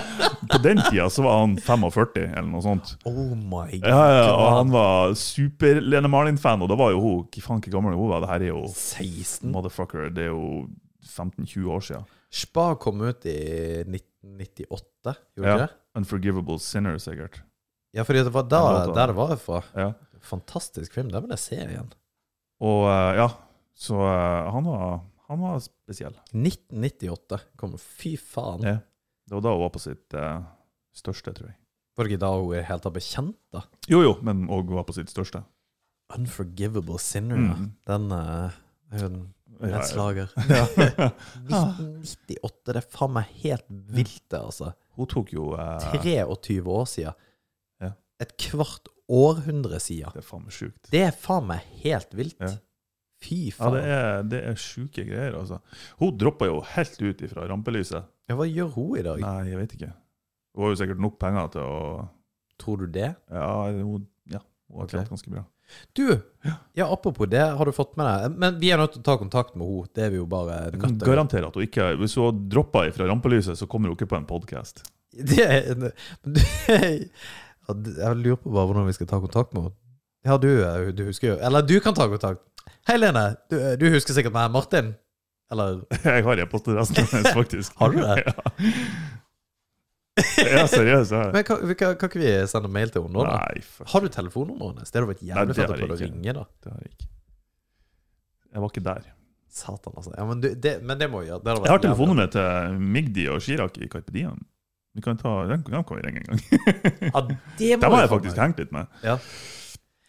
På 0.52 0.58
den 0.64 0.82
tida 0.90 1.10
så 1.10 1.24
var 1.26 1.40
han 1.44 1.56
45, 1.58 2.18
eller 2.34 2.50
noe 2.50 2.64
sånt. 2.66 2.96
Oh 3.10 3.34
my 3.36 3.68
god. 3.80 3.88
Ja, 3.90 4.02
ja, 4.18 4.26
og 4.34 4.50
han 4.58 4.74
var 4.74 5.14
super-Lene 5.20 6.10
Marlin-fan, 6.12 6.64
og 6.66 6.72
da 6.72 6.78
var 6.80 6.94
jo 6.96 7.02
hun 7.04 7.22
Hva 7.28 7.46
faen, 7.46 7.62
hvor 7.64 7.76
gammel 7.78 7.98
hun 8.00 8.12
var? 8.12 8.24
Det 8.26 8.32
her 8.34 8.48
er 8.48 8.54
jo 8.54 8.64
16. 8.72 9.52
Motherfucker, 9.54 10.10
det 10.14 10.28
er 10.28 10.34
jo 10.34 10.68
15-20 11.04 11.72
år 11.78 11.88
siden. 11.90 12.06
Spa 12.34 12.68
kom 12.82 13.02
ut 13.06 13.26
i 13.30 13.38
1998, 13.86 15.18
gjorde 15.38 15.50
Ja. 15.52 15.58
det? 15.66 15.70
Unforgivable 16.00 16.58
Sinner, 16.60 16.98
sikkert. 16.98 17.42
Ja, 17.94 18.02
for 18.08 18.18
det 18.18 18.26
var 18.34 18.48
da, 18.50 18.62
der 18.90 19.12
det 19.12 19.16
var 19.16 19.36
fra. 19.38 19.60
Ja. 19.78 19.92
Fantastisk 20.26 20.94
film. 20.96 21.12
Den 21.14 21.22
vil 21.28 21.36
jeg 21.36 21.44
se 21.44 21.60
igjen. 21.62 21.92
Og 22.64 22.88
eh, 22.90 23.20
ja, 23.20 23.28
så 23.78 24.00
eh, 24.02 24.48
han, 24.56 24.66
var, 24.66 24.96
han 25.34 25.44
var 25.44 25.60
spesiell. 25.64 26.16
1998 26.32 27.40
kom 27.60 27.76
Fy 27.82 28.16
faen. 28.20 28.64
Ja. 28.68 28.78
Det 29.28 29.36
var 29.38 29.44
da 29.46 29.54
hun 29.56 29.64
var 29.66 29.74
på 29.74 29.82
sitt 29.84 30.16
eh, 30.20 30.40
største, 30.96 31.34
tror 31.36 31.52
jeg. 31.52 31.58
Var 31.94 32.08
det 32.08 32.16
ikke 32.16 32.24
da 32.24 32.32
hun 32.36 32.56
i 32.58 32.64
helt 32.66 32.84
tatt 32.86 32.96
ble 32.96 33.04
kjent, 33.06 33.38
da? 33.54 33.62
Jo, 33.92 34.02
jo, 34.04 34.14
men 34.26 34.48
òg 34.52 34.72
var 34.74 34.86
på 34.88 34.96
sitt 34.98 35.12
største. 35.14 35.44
Unforgivable 36.14 37.00
Sinner, 37.02 37.40
ja. 37.40 37.56
Mm. 37.58 37.70
Den 37.90 38.10
eh, 38.18 38.58
er 38.94 39.06
jo 39.06 39.12
en 39.14 39.22
Ja, 39.64 39.80
slager. 39.88 40.32
ja. 40.50 40.64
1998, 41.48 42.66
det 42.74 42.80
er 42.82 42.88
faen 42.96 43.14
meg 43.16 43.30
helt 43.44 43.68
vilt, 43.70 44.24
det, 44.34 44.42
altså. 44.42 44.74
Hun 44.98 45.10
tok 45.10 45.32
jo 45.34 45.54
eh, 45.58 45.88
23 45.94 46.60
år 46.68 46.90
siden. 46.90 47.16
Ja. 47.82 47.94
Et 48.22 48.36
kvart 48.50 48.90
århundre 49.14 49.80
siden. 49.84 50.12
Det 50.14 50.24
er 50.24 50.28
faen 50.28 50.46
meg 50.48 50.58
sjukt. 50.58 50.92
Det 50.92 51.06
er 51.08 51.16
faen 51.16 51.48
meg 51.50 51.66
helt 51.86 52.14
vilt. 52.18 52.38
Ja. 52.42 52.52
Fy 53.24 53.40
Ja, 53.52 53.70
det 53.74 53.84
er, 53.88 54.24
det 54.34 54.42
er 54.52 54.60
sjuke 54.60 55.06
greier, 55.08 55.38
altså. 55.40 55.60
Hun 56.02 56.18
droppa 56.20 56.50
jo 56.50 56.62
helt 56.74 57.00
ut 57.02 57.24
ifra 57.26 57.48
rampelyset. 57.50 58.10
Ja, 58.30 58.38
hva 58.40 58.48
gjør 58.50 58.74
hun 58.76 59.00
i 59.00 59.06
dag? 59.06 59.24
Nei, 59.24 59.40
jeg 59.52 59.62
vet 59.62 59.78
ikke. 59.78 59.94
Hun 60.54 60.66
har 60.66 60.74
jo 60.74 60.80
sikkert 60.84 61.02
nok 61.04 61.18
penger 61.22 61.56
til 61.56 61.66
å 61.66 61.80
Tror 62.62 62.84
du 62.84 62.92
det? 62.94 63.10
Ja, 63.34 63.48
hun, 63.74 64.06
ja, 64.30 64.40
hun 64.70 64.84
har 64.84 64.92
klart 64.92 65.10
ganske 65.10 65.32
bra. 65.34 65.42
Du, 65.98 66.06
ja, 66.78 66.86
apropos 66.86 67.26
det, 67.32 67.42
har 67.58 67.66
du 67.66 67.72
fått 67.74 67.96
med 67.98 68.06
deg 68.06 68.36
Men 68.38 68.58
vi 68.62 68.70
er 68.70 68.78
nødt 68.78 68.94
til 68.94 69.02
å 69.02 69.06
ta 69.08 69.16
kontakt 69.18 69.56
med 69.56 69.66
henne. 69.66 69.90
Det 69.96 70.04
er 70.06 70.12
vi 70.14 70.20
jo 70.20 70.28
bare 70.30 70.58
Jeg 70.68 70.82
kan 70.84 70.98
garantere 71.02 71.48
at 71.48 71.56
hun 71.58 71.66
ikke 71.66 71.88
Hvis 72.02 72.18
hun 72.20 72.44
droppa 72.52 72.84
ifra 72.90 73.08
rampelyset, 73.10 73.58
så 73.58 73.66
kommer 73.72 73.90
hun 73.90 73.98
ikke 73.98 74.12
på 74.12 74.20
en 74.20 74.28
podkast. 74.30 74.84
Ja, 77.64 77.72
jeg 77.72 78.20
lurer 78.20 78.40
på 78.44 78.52
bare 78.52 78.68
hvordan 78.68 78.90
vi 78.90 78.94
skal 78.98 79.08
ta 79.08 79.22
kontakt 79.24 79.54
med 79.56 79.70
henne. 79.70 79.78
Ja, 80.28 80.36
du, 80.40 80.50
eh, 80.52 80.90
du 80.96 81.06
husker 81.08 81.30
jo 81.30 81.36
Eller 81.40 81.64
du 81.64 81.78
kan 81.84 81.96
ta 81.96 82.10
kontakt. 82.12 82.44
Hei, 82.84 82.98
Lene. 83.00 83.24
Du, 83.48 83.56
du 83.80 83.86
husker 83.94 84.16
sikkert 84.16 84.34
meg. 84.36 84.50
Martin? 84.52 84.92
Eller 85.54 85.84
Jeg 86.04 86.26
har 86.26 86.42
e-postadressen 86.44 87.00
hennes, 87.00 87.30
faktisk. 87.40 87.78
Har 87.80 87.94
du 87.94 88.02
det? 88.02 88.18
Ja, 90.20 90.50
ja 90.60 90.66
seriøst. 90.68 91.14
det. 91.14 91.24
Men 91.34 91.46
kan, 91.48 91.64
kan, 91.80 91.96
kan 92.02 92.12
ikke 92.12 92.20
vi 92.22 92.34
sende 92.52 92.72
mail 92.72 92.92
til 92.92 93.06
henne 93.06 93.16
nå, 93.16 93.24
da? 93.24 93.40
Nei, 93.40 93.64
for... 93.64 93.88
Har 93.94 94.04
du 94.04 94.12
telefonnummeret 94.12 94.76
hennes? 94.76 94.92
Det 94.92 95.00
hadde 95.00 95.12
vært 95.14 95.24
jævlig 95.30 95.58
fett 95.58 95.72
å 95.72 95.80
prøve 95.80 95.96
å 95.96 96.00
ringe, 96.04 96.36
da. 96.40 96.46
Det 96.60 96.74
har 96.74 96.84
jeg 96.84 96.92
ikke. 96.92 97.10
Jeg 98.54 98.66
var 98.66 98.76
ikke 98.76 98.86
der. 98.90 99.10
Satan, 99.54 99.96
altså. 99.96 100.14
Ja, 100.18 100.28
men, 100.28 100.44
du, 100.44 100.52
det, 100.68 100.76
men 100.84 101.00
det 101.00 101.10
må 101.14 101.24
vi 101.24 101.32
gjøre. 101.32 101.56
Jeg 101.64 101.72
har 101.72 101.88
telefonnummeret 101.88 102.36
til 102.36 102.78
Migdi 102.98 103.30
og 103.32 103.42
Chirag 103.46 103.80
i 103.80 103.90
Carpe 103.90 104.14
Diem. 104.14 104.44
Vi 104.94 105.02
kan 105.02 105.18
ta, 105.18 105.40
den, 105.50 105.64
den 105.66 105.88
kan 105.88 105.98
vi 105.98 106.04
ringe 106.06 106.22
en 106.22 106.34
gang. 106.34 106.46
Ja, 107.08 107.24
det 107.58 107.76
må 107.80 107.86
Dem 107.88 107.96
har 107.96 108.04
jeg 108.04 108.12
faktisk 108.12 108.44
hengt 108.44 108.60
litt 108.62 108.76
med. 108.76 108.92
Ja. 109.06 109.16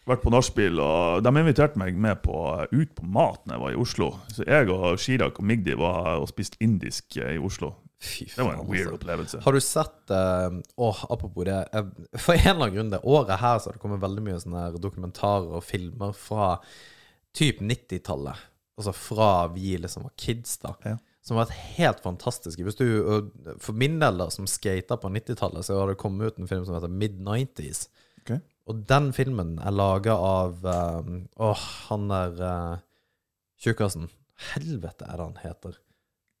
Vært 0.05 0.21
på 0.21 0.29
nachspiel, 0.29 0.77
og 0.77 1.23
de 1.25 1.31
inviterte 1.41 1.79
meg 1.81 1.95
med 1.97 2.19
på, 2.21 2.37
ut 2.69 2.91
på 2.93 3.07
mat 3.09 3.41
når 3.47 3.55
jeg 3.55 3.63
var 3.63 3.73
i 3.73 3.79
Oslo. 3.81 4.09
Så 4.29 4.45
jeg 4.45 4.69
og 4.69 4.99
Chirag 5.01 5.39
og 5.41 5.47
Migdi 5.49 5.73
var 5.79 6.19
og 6.19 6.27
spiste 6.29 6.59
indisk 6.61 7.17
eh, 7.17 7.39
i 7.39 7.41
Oslo. 7.41 7.71
Fy 8.05 8.27
Det 8.29 8.43
var 8.43 8.53
en 8.53 8.67
weird 8.69 8.91
altså. 8.91 8.99
opplevelse. 8.99 9.39
Har 9.41 9.55
du 9.55 9.61
sett 9.63 10.13
uh, 10.13 10.59
Åh, 10.75 10.99
apropos 11.09 11.47
det. 11.47 11.57
eh, 11.73 11.87
for 12.19 12.35
en 12.35 12.43
eller 12.43 12.67
annen 12.67 12.75
grunn 12.75 12.93
det 12.93 13.01
året 13.01 13.41
her 13.41 13.57
så 13.57 13.71
har 13.71 13.79
det 13.79 13.81
kommet 13.81 14.03
veldig 14.03 14.25
mye 14.27 14.43
sånne 14.43 14.67
dokumentarer 14.83 15.57
og 15.57 15.65
filmer 15.65 16.13
fra 16.13 16.51
typ 17.35 17.63
90-tallet. 17.65 18.45
Altså 18.77 18.93
fra 18.93 19.31
vi 19.55 19.73
liksom 19.79 20.05
var 20.05 20.13
kids, 20.21 20.59
da. 20.61 20.75
Ja. 20.85 20.97
Som 21.25 21.39
har 21.39 21.47
vært 21.47 21.77
helt 21.79 22.03
fantastiske. 22.05 22.61
Hvis 22.61 22.77
du, 22.77 23.31
For 23.57 23.73
min 23.73 23.97
del, 24.03 24.19
da, 24.21 24.29
som 24.29 24.45
skater 24.45 24.99
på 25.01 25.09
90-tallet, 25.09 25.65
så 25.65 25.79
har 25.79 25.89
det 25.89 25.97
kommet 25.97 26.29
ut 26.29 26.43
en 26.43 26.51
film 26.51 26.67
som 26.67 26.77
heter 26.77 26.91
Mid-90s. 26.93 27.87
Og 28.65 28.81
den 28.89 29.11
filmen 29.13 29.55
er 29.61 29.73
laga 29.75 30.15
av 30.17 30.65
eh, 30.65 31.09
Åh, 31.37 31.65
han 31.89 32.07
der 32.09 32.39
uh, 32.41 32.77
tjukkasen. 33.61 34.07
Helvete 34.53 35.05
er 35.05 35.19
det 35.19 35.27
han 35.27 35.41
heter. 35.43 35.75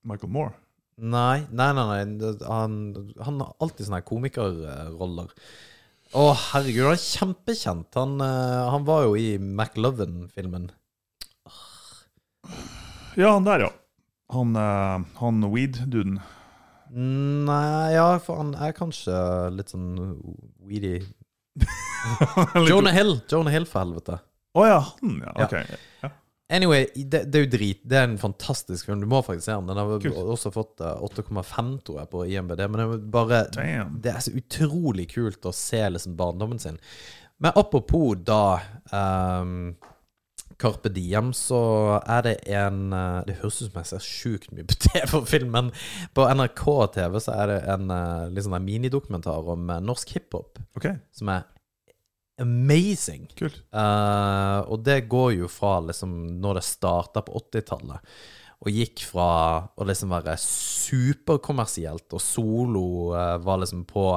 Michael 0.05 0.31
Moore. 0.33 0.55
Nei, 0.97 1.45
nei, 1.51 1.69
nei, 1.75 1.85
nei. 1.85 2.31
Han, 2.47 2.77
han 3.19 3.41
har 3.43 3.53
alltid 3.61 3.87
sånne 3.87 4.01
komikerroller. 4.07 5.33
Å, 6.15 6.23
herregud, 6.51 6.87
han 6.87 6.95
er 6.95 7.03
kjempekjent. 7.03 7.97
Han, 7.99 8.17
uh, 8.23 8.71
han 8.73 8.87
var 8.87 9.05
jo 9.05 9.17
i 9.19 9.35
McLovin-filmen. 9.37 10.71
Ja, 13.15 13.35
han 13.35 13.45
der, 13.45 13.67
ja. 13.67 13.73
Han, 14.33 14.57
uh, 14.57 15.05
han 15.21 15.45
weed-duden. 15.53 16.17
Nei, 16.95 17.93
ja, 17.93 18.07
for 18.23 18.41
han 18.41 18.55
er 18.61 18.73
kanskje 18.77 19.13
litt 19.53 19.73
sånn 19.73 19.93
weedy 20.65 21.03
Jonah 22.69 22.93
Hill! 22.93 23.19
Jonah 23.31 23.53
Hill, 23.53 23.65
for 23.69 23.85
helvete. 23.85 24.19
Å 24.55 24.67
ja, 24.67 24.79
han, 25.01 25.17
ja. 25.25 25.33
Ok. 25.45 25.57
Ja. 26.03 26.11
Anyway, 26.53 26.85
det, 26.95 27.23
det 27.33 27.39
er 27.39 27.45
jo 27.47 27.49
drit. 27.55 27.79
Det 27.89 27.97
er 27.97 28.05
en 28.05 28.19
fantastisk 28.21 28.85
film. 28.85 29.01
Du 29.01 29.09
må 29.09 29.23
faktisk 29.25 29.47
se 29.47 29.55
den. 29.55 29.69
Den 29.71 29.79
har 29.81 30.01
Kult. 30.03 30.19
også 30.35 30.51
fått 30.53 30.83
eh, 30.85 31.01
8,5, 31.07 31.71
tror 31.87 31.99
jeg, 32.03 32.09
på 32.11 32.21
IMBD. 32.29 32.61
Men 32.69 32.81
det 32.81 32.85
er 32.85 33.07
bare. 33.15 33.39
Det 33.97 34.11
er 34.13 34.21
så 34.21 34.35
utrolig 34.37 35.07
kult 35.15 35.49
å 35.49 35.53
se 35.55 35.81
liksom 35.89 36.13
barndommen 36.19 36.61
sin. 36.61 36.77
Men 37.41 37.57
apropos 37.57 38.13
da 38.23 38.59
um, 38.93 39.73
Carpe 40.61 40.91
Diem, 40.93 41.33
så 41.35 41.61
er 42.01 42.21
det 42.25 42.35
en 42.55 42.93
eh, 42.95 43.23
Det 43.27 43.39
høres 43.41 43.61
ut 43.61 43.67
som 43.69 43.81
jeg 43.81 43.89
ser 43.91 44.05
sjukt 44.05 44.53
mye 44.55 44.67
på 44.67 44.77
TV-film, 44.87 45.51
men 45.55 45.73
på 46.15 46.27
NRK 46.31 46.65
TV 46.95 47.19
så 47.23 47.35
er 47.35 47.51
det 47.51 47.59
en 47.73 47.91
liksom 48.35 48.55
sånn 48.55 48.69
minidokumentar 48.69 49.51
om 49.55 49.69
eh, 49.69 49.83
norsk 49.83 50.15
hiphop 50.15 50.61
okay. 50.77 50.97
som 51.15 51.33
er 51.33 51.45
amazing. 52.41 53.27
kult. 53.35 53.61
Uh, 53.73 54.61
og 54.67 54.83
det 54.83 55.05
går 55.11 55.35
jo 55.39 55.51
fra 55.51 55.79
liksom 55.85 56.15
når 56.41 56.59
det 56.59 56.65
starta 56.67 57.23
på 57.25 57.39
80-tallet, 57.39 58.15
og 58.65 58.71
gikk 58.73 59.03
fra 59.05 59.25
å 59.77 59.85
liksom 59.85 60.09
være 60.15 60.33
superkommersielt, 60.41 62.07
og 62.17 62.21
solo 62.23 62.85
eh, 63.15 63.37
var 63.45 63.61
liksom 63.61 63.85
på 63.89 64.07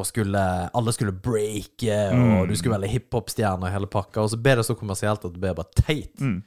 og 0.00 0.06
skulle, 0.06 0.38
alle 0.72 0.92
skulle 0.94 1.10
breake, 1.12 1.96
og 2.14 2.46
du 2.48 2.54
skulle 2.56 2.76
være 2.78 2.88
hiphop-stjerne 2.92 3.66
og 3.66 3.72
hele 3.74 3.88
pakka, 3.90 4.22
og 4.22 4.30
så 4.30 4.38
ble 4.40 4.54
det 4.60 4.64
så 4.68 4.76
kommersielt 4.78 5.24
at 5.26 5.34
det 5.34 5.42
ble 5.42 5.50
bare 5.58 5.74
teit. 5.82 6.14
Mm. 6.22 6.38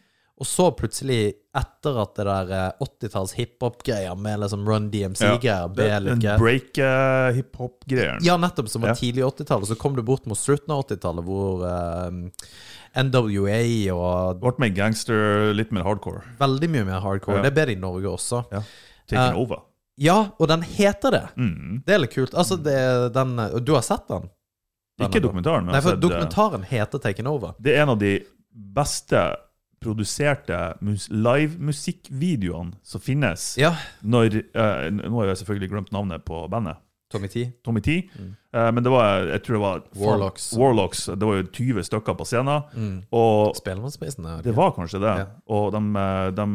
Og 0.42 0.48
så 0.50 0.70
plutselig, 0.74 1.34
etter 1.54 2.00
at 2.02 2.16
det 2.18 2.24
der 2.26 2.54
eh, 2.56 2.80
80-talls 2.82 3.36
hiphop-greia 3.38 4.16
med 4.18 4.40
liksom 4.42 4.64
Run 4.66 4.88
DMC-greier 4.96 5.68
ble 5.76 5.90
Den 5.92 6.08
litt 6.08 6.24
gøy 6.26 6.40
break-hiphop-greien. 6.42 8.24
ja, 8.26 8.38
nettopp, 8.42 8.70
som 8.72 8.82
var 8.82 8.90
Ja. 8.90 8.96
tidlig 8.96 9.24
80-tallet. 9.28 9.68
Så 9.68 9.76
kom 9.78 9.96
du 9.96 10.02
bort 10.02 10.26
mot 10.26 10.38
slutten 10.40 10.72
av 10.74 10.86
80-tallet, 10.88 11.24
hvor 11.28 11.68
eh, 11.68 12.12
NWA 12.94 13.60
og 13.94 14.42
Ble 14.42 14.54
med 14.62 14.76
gangster, 14.78 15.52
litt 15.58 15.72
mer 15.74 15.86
hardcore. 15.88 16.22
veldig 16.40 16.70
mye 16.70 16.88
mer 16.92 17.02
hardcore. 17.04 17.40
Ja. 17.40 17.46
Det 17.46 17.52
er 17.54 17.58
bedre 17.58 17.76
i 17.76 17.82
Norge 17.82 18.10
også. 18.12 18.44
Ja. 18.54 18.62
Taking 19.10 19.38
uh, 19.38 19.42
over. 19.42 19.64
Ja, 20.02 20.18
og 20.40 20.50
den 20.50 20.64
heter 20.66 21.14
det. 21.14 21.26
Mm. 21.38 21.82
Det 21.86 21.96
er 21.96 22.02
litt 22.02 22.14
kult. 22.14 22.34
Altså, 22.34 22.58
det, 22.58 22.78
den, 23.14 23.36
du 23.66 23.74
har 23.76 23.86
sett 23.86 24.08
den? 24.10 24.30
Den 24.98 25.10
Ikke 25.10 25.22
dokumentaren, 25.24 25.66
men 25.66 25.74
Nei, 25.74 25.82
for 25.82 25.96
sett, 25.96 26.04
eh, 26.04 26.06
dokumentaren 26.06 26.68
heter 26.70 27.02
Taken 27.02 27.30
Over. 27.30 27.56
det 27.58 27.74
er 27.74 27.82
en 27.82 27.96
av 27.96 28.00
de 28.02 28.20
beste 28.54 29.22
produserte 29.84 30.58
mus 30.86 31.10
live-musikkvideoene 31.12 32.78
som 32.86 33.02
finnes. 33.04 33.54
Ja. 33.60 33.74
Når, 34.02 34.40
uh, 34.56 34.88
nå 34.94 35.18
har 35.20 35.34
jeg 35.34 35.42
selvfølgelig 35.42 35.72
glemt 35.74 35.92
navnet 35.96 36.24
på 36.26 36.46
bandet. 36.52 36.80
Tommy 37.12 37.30
T. 37.30 37.46
Tommy 37.66 37.82
T. 37.82 37.98
Eh, 38.10 38.30
men 38.54 38.84
det 38.86 38.92
var, 38.94 39.24
jeg 39.32 39.44
tror 39.44 39.56
det 39.58 39.62
var. 39.64 39.84
Warlocks. 39.98 40.52
Warlocks. 40.58 41.06
Det 41.10 41.26
var 41.26 41.40
jo 41.40 41.46
20 41.50 41.84
stykker 41.88 42.18
på 42.20 42.26
scenen. 42.30 42.62
Mm. 42.78 42.96
Og 43.18 43.56
Spellemannsprisen 43.58 44.28
er 44.30 44.44
det 44.46 44.54
var 44.58 44.76
kanskje 44.76 45.02
det. 45.02 45.14
Ja. 45.24 45.26
Og 45.58 45.72
de, 45.74 45.82
eh, 46.04 46.28
de 46.38 46.46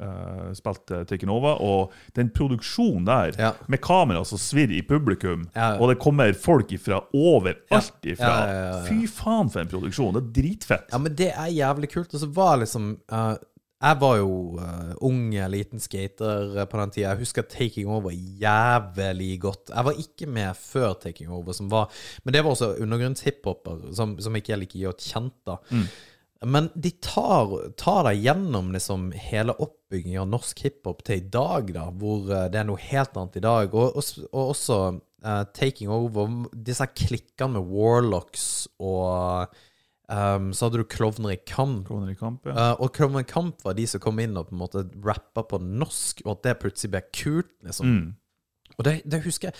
uh, 0.00 0.52
spilte 0.56 1.02
Taken 1.10 1.32
Over. 1.34 1.58
Og 1.60 1.92
den 2.16 2.30
produksjonen 2.30 3.04
der, 3.08 3.34
Ja. 3.38 3.52
med 3.66 3.80
kamera 3.82 4.24
som 4.24 4.38
svirrer 4.38 4.78
i 4.78 4.82
publikum, 4.86 5.48
Ja. 5.56 5.76
og 5.78 5.88
det 5.90 5.98
kommer 5.98 6.32
folk 6.32 6.70
ifra 6.72 7.02
overalt 7.12 8.06
ifra. 8.06 8.84
Fy 8.86 9.06
faen, 9.06 9.50
for 9.50 9.60
en 9.60 9.68
produksjon! 9.68 10.14
Det 10.14 10.22
er 10.22 10.42
dritfett. 10.42 10.88
Ja, 10.92 10.98
men 10.98 11.14
det 11.14 11.32
er 11.34 11.46
jævlig 11.50 11.90
kult. 11.92 12.14
Og 12.14 12.20
så 12.20 12.32
var 12.32 12.56
liksom 12.58 12.98
eh, 13.10 13.34
Jeg 13.80 13.96
var 14.02 14.18
jo 14.20 14.32
uh, 14.60 14.92
ung, 15.08 15.30
liten 15.48 15.80
skater 15.80 16.58
eh, 16.58 16.66
på 16.68 16.76
den 16.76 16.90
tida. 16.92 17.14
Jeg 17.14 17.22
husker 17.22 17.46
Taking 17.48 17.88
Over 17.88 18.12
jævlig 18.12 19.38
godt. 19.40 19.72
Jeg 19.72 19.86
var 19.88 20.02
ikke 20.04 20.28
med 20.28 20.58
før 20.58 20.92
Taking 21.00 21.32
Over, 21.32 21.56
som 21.56 21.70
var 21.72 21.88
Men 22.24 22.34
det 22.34 22.44
var 22.44 22.52
også 22.52 22.74
undergrunnshiphoper, 22.76 23.88
som, 23.96 24.18
som 24.20 24.36
ikke 24.36 24.52
er 24.52 24.60
like 24.60 24.84
godt 24.84 25.00
kjent, 25.00 25.38
da. 25.48 25.56
Men 26.40 26.70
de 26.74 26.90
tar, 27.04 27.50
tar 27.76 28.06
deg 28.08 28.22
gjennom 28.24 28.70
liksom 28.72 29.10
hele 29.12 29.52
oppbyggingen 29.60 30.22
av 30.22 30.30
norsk 30.32 30.62
hiphop 30.64 31.02
til 31.04 31.20
i 31.20 31.26
dag, 31.32 31.68
da, 31.76 31.90
hvor 31.92 32.30
eh, 32.32 32.46
det 32.52 32.62
er 32.62 32.68
noe 32.68 32.80
helt 32.80 33.16
annet 33.20 33.36
i 33.36 33.44
dag. 33.44 33.74
Og, 33.76 33.98
og, 34.00 34.22
og 34.30 34.54
også 34.54 34.78
uh, 35.26 35.42
taking 35.56 35.92
over 35.92 36.32
disse 36.52 36.86
klikkene 36.96 37.58
med 37.58 37.74
Warlocks 37.74 38.46
og 38.80 39.52
ehm, 40.14 40.50
Så 40.56 40.66
hadde 40.66 40.82
du 40.82 40.88
Klovner 40.90 41.34
i 41.34 41.40
kamp. 41.46 41.86
Klovner 41.88 42.12
i 42.12 42.18
kamp, 42.18 42.48
ja. 42.48 42.56
Uh, 42.56 42.84
og 42.84 42.92
Klovner 42.96 43.24
i 43.24 43.30
kamp 43.30 43.64
var 43.66 43.78
de 43.78 43.86
som 43.90 44.02
kom 44.02 44.20
inn 44.22 44.36
og 44.38 44.50
på 44.50 44.56
en 44.56 44.62
måte 44.64 44.84
rappa 45.06 45.46
på 45.46 45.62
norsk, 45.62 46.24
og 46.26 46.36
at 46.36 46.44
det 46.48 46.58
plutselig 46.64 46.92
ble 46.96 47.04
kult, 47.08 47.54
liksom. 47.66 47.94
Mm. 47.94 48.04
Og 48.76 48.86
det, 48.86 49.00
det 49.10 49.24
husker 49.26 49.50
jeg 49.50 49.58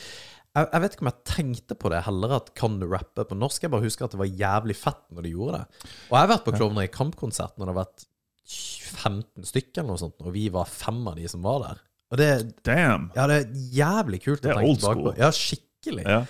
jeg, 0.51 0.67
jeg 0.67 0.83
vet 0.83 0.95
ikke 0.95 1.05
om 1.05 1.11
jeg 1.11 1.31
tenkte 1.31 1.75
på 1.79 1.91
det 1.93 2.01
heller, 2.09 2.33
at 2.41 2.49
kan 2.59 2.79
du 2.81 2.89
rappe 2.91 3.23
på 3.27 3.37
norsk? 3.39 3.63
Jeg 3.63 3.71
bare 3.71 3.87
husker 3.87 4.07
at 4.07 4.17
det 4.17 4.19
var 4.19 4.31
jævlig 4.41 4.75
fett 4.75 5.05
når 5.15 5.27
de 5.27 5.35
gjorde 5.37 5.61
det. 5.61 5.85
Og 6.09 6.17
jeg 6.17 6.25
har 6.25 6.33
vært 6.33 6.47
på 6.49 6.55
Klovner 6.57 6.89
i 6.89 6.91
kamp-konsert 6.91 7.55
når 7.55 7.69
det 7.69 7.75
har 7.75 7.79
vært 7.85 8.07
15 8.51 9.47
stykker 9.47 9.83
eller 9.83 9.93
noe 9.93 10.03
sånt, 10.03 10.19
og 10.25 10.35
vi 10.35 10.49
var 10.51 10.67
fem 10.67 10.99
av 11.07 11.21
de 11.21 11.31
som 11.31 11.47
var 11.47 11.63
der. 11.69 11.83
Og 12.11 12.19
det, 12.19 12.31
Damn! 12.67 13.13
ja, 13.15 13.29
det 13.31 13.37
er 13.37 13.67
jævlig 13.77 14.19
kult 14.25 14.43
Det 14.43 14.51
er 14.51 14.65
old 14.65 14.83
school. 14.83 15.13
Ja, 15.15 15.31
skikkelig. 15.31 15.70
Ja. 15.87 16.25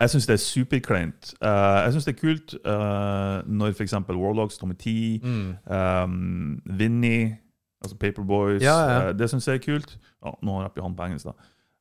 Jeg 0.00 0.10
syns 0.10 0.26
det 0.26 0.32
er 0.34 0.42
superkleint. 0.42 1.34
Uh, 1.42 1.84
jeg 1.84 1.92
syns 1.92 2.04
det 2.08 2.14
er 2.16 2.20
kult 2.20 2.54
uh, 2.64 3.42
når 3.46 3.74
f.eks. 3.76 3.92
Warlocks, 4.08 4.58
Tommy 4.58 4.74
T, 4.80 5.20
Mm. 5.22 5.56
um, 5.68 6.62
Vinny, 6.78 7.34
altså 7.84 7.96
Paperboys 8.00 8.62
Ja, 8.62 8.76
ja. 8.88 9.08
Uh, 9.10 9.12
Det 9.18 9.28
syns 9.30 9.46
jeg 9.48 9.60
er 9.60 9.64
kult. 9.64 9.98
Oh, 10.22 10.34
nå 10.42 10.62
rapper 10.62 10.82
han 10.82 10.96
på 10.96 11.04
engelsk, 11.04 11.26
da. 11.26 11.34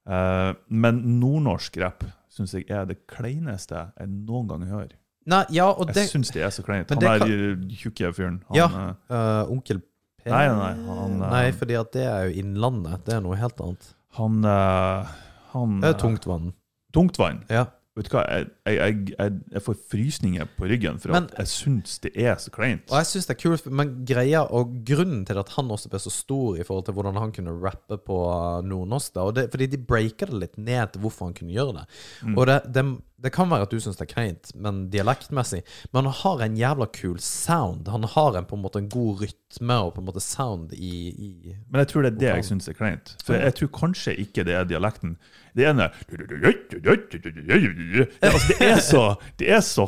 Uh, 0.03 0.53
men 0.67 0.99
nordnorsk 1.21 1.77
rapp 1.79 2.03
syns 2.29 2.53
jeg 2.57 2.65
er 2.69 2.85
det 2.89 3.05
kleineste 3.07 3.85
jeg 3.99 4.09
noen 4.09 4.47
gang 4.49 4.65
hører. 4.67 4.91
Nei, 5.25 5.45
ja, 5.55 5.69
og 5.71 5.87
Jeg 5.87 5.95
det 5.95 6.09
syns 6.11 6.31
det 6.35 6.41
er 6.43 6.49
så 6.51 6.63
kleint. 6.67 6.89
Han 6.91 6.99
det 6.99 7.07
der 7.07 7.77
tjukke 7.79 8.09
fyren. 8.13 8.41
Han, 8.49 8.57
Ja. 8.57 8.67
øh, 9.09 9.51
Onkel 9.53 9.79
P 10.19 10.25
Nei, 10.29 10.47
nei, 10.47 10.73
han, 10.87 11.19
Nei, 11.19 11.51
fordi 11.51 11.77
at 11.79 11.93
det 11.93 12.03
er 12.03 12.25
jo 12.27 12.41
Innlandet. 12.41 13.05
Det 13.05 13.13
er 13.15 13.21
noe 13.21 13.35
helt 13.39 13.61
annet. 13.63 13.93
han, 14.17 14.43
uh, 14.43 15.07
han 15.53 15.79
Det 15.79 15.89
er 15.89 15.97
tungt 15.97 16.21
tungtvann. 16.25 16.53
Tungtvann. 16.93 17.43
Ja. 17.49 17.67
Vet 17.93 18.07
du 18.09 18.15
hva, 18.15 18.23
jeg, 18.25 18.47
jeg, 18.65 18.93
jeg, 19.11 19.33
jeg, 19.53 19.61
får 19.61 19.75
frysninger 19.91 20.47
på 20.57 20.65
ryggen 20.65 20.95
for 20.97 21.13
Men- 21.13 21.27
jeg 21.37 21.49
syns 21.51 21.99
det 22.01 22.09
er 22.17 22.39
så 22.41 22.49
kleint. 22.49 22.87
Og 22.89 22.97
jeg 22.97 23.05
synes 23.05 23.27
det 23.29 23.35
er 23.35 23.41
kult, 23.43 23.67
men 23.69 23.91
greia 24.09 24.41
og 24.49 24.71
grunnen 24.87 25.21
til 25.29 25.37
at 25.37 25.51
han 25.53 25.69
også 25.69 25.91
ble 25.91 26.01
så 26.01 26.09
stor 26.09 26.57
i 26.57 26.65
forhold 26.65 26.87
til 26.87 26.97
hvordan 26.97 27.19
han 27.21 27.33
kunne 27.35 27.53
rappe 27.53 27.99
på 28.01 28.17
uh, 28.25 28.65
nordnorsk, 28.65 29.13
da, 29.13 29.27
det, 29.37 29.43
fordi 29.53 29.67
de 29.75 29.77
breaker 29.77 30.33
det 30.33 30.41
litt 30.41 30.57
ned 30.57 30.95
til 30.95 31.05
hvorfor 31.05 31.29
han 31.29 31.37
kunne 31.37 31.53
gjøre 31.53 31.75
det. 31.77 31.85
Mm. 32.25 32.33
Og 32.33 32.49
det, 32.49 32.57
det, 32.73 32.83
det 33.27 33.33
kan 33.37 33.53
være 33.53 33.67
at 33.67 33.77
du 33.77 33.77
syns 33.77 34.01
det 34.01 34.07
er 34.07 34.13
kleint, 34.15 34.55
men 34.57 34.87
dialektmessig. 34.89 35.61
Men 35.93 36.09
han 36.09 36.17
har 36.23 36.41
en 36.47 36.57
jævla 36.57 36.89
kul 36.97 37.21
sound. 37.21 37.93
Han 37.93 38.09
har 38.09 38.41
en, 38.41 38.49
på 38.49 38.57
en 38.57 38.65
måte 38.65 38.81
en 38.81 38.89
god 38.89 39.21
rytme 39.21 39.79
og 39.85 39.93
på 39.93 40.01
en 40.01 40.09
måte 40.09 40.25
sound 40.25 40.73
i, 40.73 40.95
i 41.13 41.55
Men 41.69 41.85
jeg 41.85 41.93
tror 41.93 42.07
det 42.07 42.15
er 42.15 42.19
det 42.25 42.33
jeg 42.33 42.49
syns 42.49 42.73
er 42.73 42.81
kleint. 42.81 43.13
For 43.21 43.37
jeg 43.37 43.53
tror 43.61 43.71
kanskje 43.77 44.17
ikke 44.25 44.49
det 44.49 44.57
er 44.57 44.65
dialekten. 44.65 45.19
Det 45.55 45.65
ene 45.69 45.89
det, 46.09 48.07
altså, 48.21 48.53
det 48.59 48.69
er 48.71 48.79
så 48.81 49.03
Det 49.39 49.49
er 49.53 49.61
så 49.61 49.85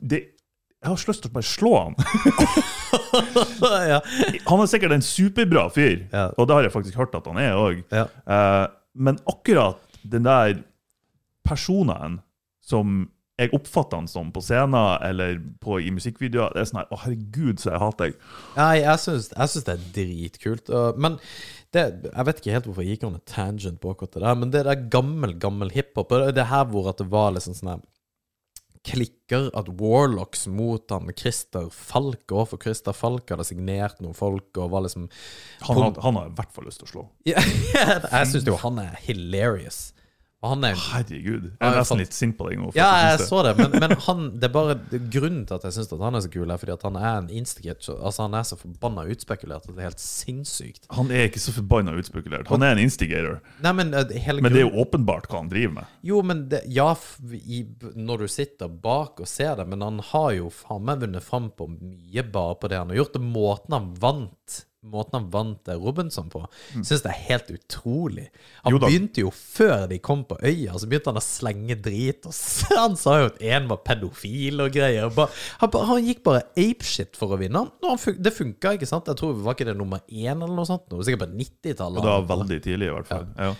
det, 0.00 0.20
Jeg 0.78 0.88
har 0.92 0.96
så 0.96 1.10
lyst 1.10 1.22
til 1.24 1.30
å 1.32 1.34
bare 1.34 1.48
slå 1.48 1.72
han. 1.82 1.94
Han 4.46 4.62
er 4.62 4.68
sikkert 4.70 4.94
en 4.94 5.02
superbra 5.04 5.66
fyr, 5.74 6.04
Ja. 6.12 6.28
og 6.38 6.46
det 6.48 6.54
har 6.54 6.62
jeg 6.68 6.72
faktisk 6.72 6.96
hørt 7.00 7.14
at 7.18 7.26
han 7.26 7.38
er 7.42 7.58
òg. 7.58 7.82
Ja. 7.92 8.06
men 8.94 9.18
akkurat 9.30 9.76
den 10.02 10.22
der 10.26 10.60
personen 11.46 12.20
som 12.62 13.08
jeg 13.38 13.52
oppfatter 13.54 14.00
han 14.00 14.08
som 14.10 14.32
på 14.34 14.40
scenen 14.42 14.98
eller 15.06 15.36
på, 15.62 15.76
i 15.80 15.90
musikkvideoer, 15.94 16.52
det 16.56 16.60
er 16.64 16.70
sånn 16.72 16.80
her 16.82 16.88
Å, 16.90 16.98
herregud, 17.04 17.60
så 17.62 17.70
jeg 17.70 17.82
hater 17.84 18.08
deg. 18.10 18.16
Nei, 18.56 18.72
jeg 18.82 18.98
syns, 19.04 19.28
jeg 19.36 19.52
syns 19.54 19.64
det 19.68 19.74
er 19.76 19.84
dritkult. 19.98 20.70
og- 20.74 20.98
Men 20.98 21.18
det, 21.72 21.84
jeg 22.08 22.24
vet 22.26 22.40
ikke 22.40 22.52
helt 22.56 22.64
hvorfor 22.66 22.84
jeg 22.84 22.96
gikk 22.98 23.04
on 23.06 23.14
en 23.14 23.26
tangent 23.28 23.80
på 23.80 23.92
akkurat 23.94 24.12
det 24.16 24.22
der, 24.24 24.34
men 24.34 24.50
det 24.50 24.64
der 24.64 24.82
gammel, 24.90 25.34
gammel 25.38 25.70
hiphop 25.70 26.08
Det 26.08 26.38
er 26.38 26.44
her 26.50 26.64
hvor 26.66 26.88
at 26.88 26.96
det 26.98 27.06
var 27.12 27.30
liksom 27.36 27.54
sånn 27.54 27.72
her 27.76 27.80
Klikker 28.88 29.50
at 29.58 29.66
Warlocks 29.80 30.46
mot 30.46 30.88
han 30.94 31.10
Christer 31.18 31.66
Falk 31.74 32.30
og 32.32 32.46
for 32.52 32.62
Christer 32.62 32.94
Falk 32.96 33.28
hadde 33.28 33.44
signert 33.44 33.98
noen 34.00 34.14
folk 34.16 34.56
og 34.56 34.70
var 34.70 34.84
liksom 34.86 35.08
Han, 35.66 35.76
har- 35.82 36.00
han 36.04 36.14
har 36.16 36.26
i 36.30 36.34
hvert 36.38 36.52
fall 36.54 36.64
lyst 36.64 36.78
til 36.80 36.86
å 36.88 36.92
slå. 36.92 37.04
Jeg 37.26 38.30
syns 38.30 38.46
jo 38.46 38.56
han 38.62 38.78
er 38.78 38.94
hilarious. 39.04 39.92
Er 40.38 40.76
Herregud. 40.78 41.46
Jeg 41.58 41.66
er 41.66 41.74
nesten 41.74 41.98
litt 41.98 42.14
sint 42.14 42.36
på 42.38 42.46
deg 42.46 42.60
nå. 42.60 42.68
Ja, 42.76 42.86
jeg 43.08 43.24
så 43.26 43.40
det, 43.42 43.56
men, 43.58 43.72
men 43.82 43.94
han, 44.04 44.20
det 44.38 44.46
er 44.46 44.52
bare 44.54 44.76
grunnen 45.10 45.40
til 45.48 45.56
at 45.56 45.64
jeg 45.66 45.74
syns 45.74 45.90
han 45.98 46.14
er 46.14 46.22
så 46.22 46.30
kul, 46.30 46.46
er 46.46 46.60
fordi 46.62 46.74
at 46.76 46.84
han 46.86 46.98
er 47.00 47.08
en 47.24 47.26
instigator. 47.40 47.98
Altså 47.98 48.28
Han 48.28 48.36
er 48.38 48.46
så 48.46 48.58
forbanna 48.60 49.02
utspekulert 49.10 49.66
at 49.66 49.72
det 49.74 49.82
er 49.82 49.88
helt 49.88 50.04
sinnssykt. 50.04 50.86
Han 50.94 51.10
er 51.10 51.26
ikke 51.26 51.42
så 51.42 51.56
forbanna 51.56 51.96
utspekulert. 51.98 52.46
Han 52.52 52.62
er 52.62 52.76
en 52.76 52.84
instigator. 52.84 53.40
Nei, 53.66 53.74
men 53.80 53.90
eh, 53.98 54.30
Men 54.38 54.54
det 54.54 54.62
er 54.62 54.68
jo 54.68 54.84
åpenbart 54.84 55.26
hva 55.26 55.42
han 55.42 55.50
driver 55.50 55.74
med. 55.80 55.98
Jo, 56.06 56.22
men 56.22 56.46
det, 56.54 56.62
ja, 56.70 56.92
i, 57.34 57.64
når 57.98 58.22
du 58.22 58.30
sitter 58.30 58.70
bak 58.70 59.18
og 59.18 59.26
ser 59.26 59.58
det, 59.58 59.66
men 59.66 59.82
han 59.82 59.98
har 60.12 60.30
jo 60.38 60.54
faen 60.54 60.86
meg 60.86 61.02
vunnet 61.02 61.26
fram 61.26 61.50
på 61.50 61.66
mye 61.74 62.22
bare 62.30 62.60
på 62.62 62.70
det 62.70 62.78
han 62.78 62.94
har 62.94 63.02
gjort. 63.02 63.18
Og 63.18 63.26
måten 63.26 63.74
han 63.74 63.90
vant 63.98 64.62
Måten 64.86 65.16
han 65.18 65.24
vant 65.32 65.68
eh, 65.68 65.74
Robinson 65.74 66.28
på, 66.30 66.44
syns 66.76 67.02
det 67.02 67.10
er 67.10 67.22
helt 67.32 67.48
utrolig. 67.50 68.28
Han 68.62 68.70
Mm. 68.70 68.76
Jo 68.76 68.78
begynte 68.84 69.22
jo 69.24 69.30
før 69.34 69.88
de 69.90 69.96
kom 69.98 70.20
på 70.28 70.36
øya, 70.38 70.76
så 70.78 70.86
begynte 70.86 71.10
han 71.10 71.18
å 71.18 71.24
slenge 71.24 71.74
drit. 71.82 72.26
Og 72.28 72.34
han 72.78 72.94
sa 73.00 73.16
jo 73.22 73.30
at 73.32 73.40
én 73.42 73.66
var 73.70 73.80
pedofil 73.82 74.62
og 74.62 74.70
greier. 74.76 75.10
Han, 75.62 75.74
han 75.90 76.06
gikk 76.06 76.22
bare 76.28 76.44
apeshit 76.54 77.18
for 77.18 77.34
å 77.34 77.40
vinne. 77.40 77.64
Han, 77.82 77.98
det 78.22 78.34
funka, 78.36 78.76
ikke 78.78 78.86
sant? 78.86 79.10
Jeg 79.10 79.18
tror 79.18 79.34
Var 79.42 79.58
ikke 79.58 79.66
det 79.72 79.76
nummer 79.80 80.04
én 80.06 80.36
eller 80.36 80.54
noe 80.54 80.68
sånt? 80.68 80.86
Noe, 80.92 81.02
sikkert 81.02 81.26
på 81.26 81.30
90-tallet. 81.42 81.98
Det 82.04 82.14
var 82.14 82.30
veldig 82.36 82.60
tidlig, 82.68 82.92
i 82.92 82.94
hvert 82.94 83.10
fall. 83.10 83.26
Ja. 83.34 83.50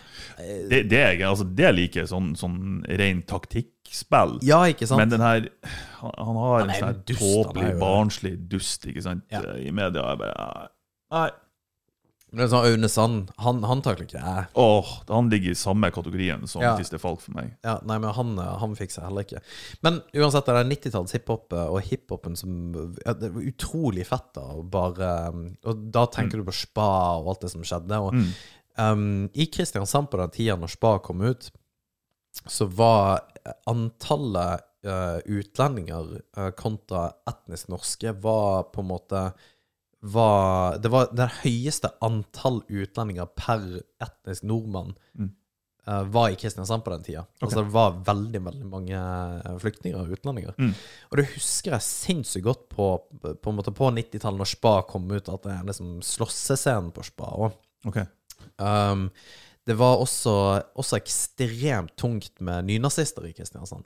Det, 0.71 0.83
det, 0.93 1.03
er, 1.03 1.27
altså, 1.27 1.49
det 1.59 1.75
liker 1.75 2.07
sånn, 2.09 2.33
sånn 2.39 2.59
ren 2.87 3.25
taktikkspill. 3.27 4.39
Ja, 4.47 4.63
ikke 4.71 4.87
sant? 4.87 5.03
Men 5.03 5.13
den 5.17 5.25
her 5.25 5.51
Han, 5.99 6.15
han 6.15 6.43
har 6.45 6.59
Han 6.63 6.71
en 6.71 6.83
sånn 6.85 7.05
tåpelig, 7.11 7.75
barnslig 7.83 8.37
dust 8.51 8.87
ikke 8.87 9.03
sant? 9.03 9.27
Ja. 9.35 9.43
i 9.59 9.73
media. 9.75 10.13
Jeg 10.13 10.23
bare 10.23 10.69
Nei. 11.15 11.29
Det 12.29 12.43
er 12.45 12.51
sånn 12.53 12.67
Aune 12.69 12.89
Sand, 12.93 13.31
han, 13.41 13.63
han 13.65 13.81
takler 13.81 14.05
ikke 14.05 14.21
jeg. 14.21 14.43
Åh, 14.61 14.89
han 15.09 15.31
ligger 15.33 15.55
i 15.55 15.57
samme 15.57 15.89
kategorien 15.95 16.43
som 16.51 16.61
Ja. 16.61 16.75
Christer 16.77 17.01
Falk 17.01 17.23
for 17.25 17.33
meg. 17.39 17.55
Ja, 17.65 17.79
nei, 17.89 17.97
men 18.03 18.13
han, 18.13 18.35
han 18.37 18.75
fikser 18.77 19.07
heller 19.07 19.25
ikke. 19.25 19.41
Men 19.81 20.03
uansett, 20.13 20.45
det 20.45 20.59
er 20.61 20.69
90-tallets 20.69 21.17
hiphop 21.17 21.57
eh, 21.57 21.71
og 21.73 21.81
hiphopen 21.89 22.37
som 22.37 22.53
ja, 23.01 23.15
Det 23.17 23.31
var 23.33 23.49
utrolig 23.49 24.05
fett, 24.11 24.29
da. 24.37 24.45
Og, 24.61 24.69
bare, 24.77 25.09
og 25.65 25.87
da 25.97 26.05
tenker 26.13 26.43
du 26.43 26.45
på 26.51 26.57
Spa 26.61 26.91
og 27.23 27.33
alt 27.33 27.47
det 27.47 27.53
som 27.57 27.65
skjedde. 27.65 28.03
Og, 28.05 28.13
Mm. 28.19 28.29
um, 28.77 29.31
I 29.33 29.49
Kristiansand 29.49 30.11
på 30.13 30.21
den 30.21 30.37
tida 30.37 30.59
når 30.61 30.75
Spa 30.77 30.99
kom 31.01 31.25
ut, 31.25 31.49
så 32.45 32.69
var 32.69 33.25
antallet 33.67 34.61
eh, 34.85 35.17
utlendinger 35.25 36.19
eh, 36.37 36.51
kontra 36.61 37.09
etnisk 37.29 37.73
norske 37.73 38.13
var 38.21 38.69
på 38.75 38.85
en 38.85 38.93
måte 38.93 39.31
var, 40.01 40.79
Det 40.79 40.91
var 40.93 41.09
det 41.13 41.27
høyeste 41.43 41.91
antall 42.05 42.61
utlendinger 42.69 43.27
per 43.35 43.83
etnisk 44.05 44.45
nordmann 44.47 44.95
Mm. 45.19 45.33
uh, 45.89 46.03
var 46.05 46.31
i 46.31 46.37
Kristiansand 46.37 46.85
på 46.85 46.91
den 46.93 47.03
tida. 47.03 47.25
Altså 47.41 47.63
det 47.65 47.73
var 47.73 47.97
veldig 48.07 48.43
veldig 48.45 48.67
mange 48.69 48.95
eh, 48.95 49.57
flyktninger 49.59 49.99
og 49.99 50.13
utlendinger. 50.19 50.55
Mm. 50.59 50.75
Og 51.11 51.17
det 51.17 51.25
husker 51.35 51.73
jeg 51.73 51.87
sinnssykt 51.87 52.45
godt 52.45 52.69
på, 52.69 52.87
på, 53.23 53.55
på 53.57 53.91
90-tallet, 53.97 54.39
når 54.39 54.51
Spa 54.53 54.83
kom 54.87 55.09
ut, 55.11 55.29
at 55.29 55.43
det 55.43 55.55
er 55.57 55.65
liksom 55.67 55.99
slåssescenen 56.05 56.93
på 56.93 57.03
Spa. 57.09 57.33
òg. 57.49 57.57
Okay. 57.89 58.05
um, 58.59 59.09
det 59.67 59.77
var 59.77 59.99
også, 60.01 60.33
også 60.81 60.97
ekstremt 61.01 61.97
tungt 61.97 62.39
med 62.41 62.65
nynazister 62.69 63.27
i 63.29 63.33
Kristiansand. 63.33 63.85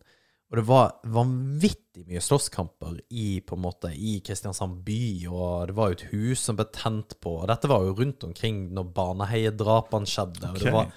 Og 0.53 0.59
det 0.59 0.67
var 0.69 0.91
vanvittig 1.09 2.03
mye 2.05 2.21
slåsskamper 2.21 2.99
i, 3.09 3.41
på 3.41 3.57
en 3.57 3.62
måte, 3.65 3.88
i 3.97 4.19
Kristiansand 4.21 4.83
by, 4.85 5.25
og 5.33 5.71
det 5.71 5.77
var 5.79 5.88
jo 5.88 5.97
et 5.97 6.03
hus 6.11 6.43
som 6.45 6.59
ble 6.59 6.67
tent 6.77 7.15
på. 7.25 7.38
Og 7.38 7.47
dette 7.49 7.71
var 7.71 7.87
jo 7.87 7.95
rundt 7.97 8.27
omkring 8.29 8.67
når 8.77 8.91
Baneheie-drapene 8.93 10.11
skjedde. 10.12 10.51
Og 10.51 10.59
det 10.61 10.75
var, 10.75 10.91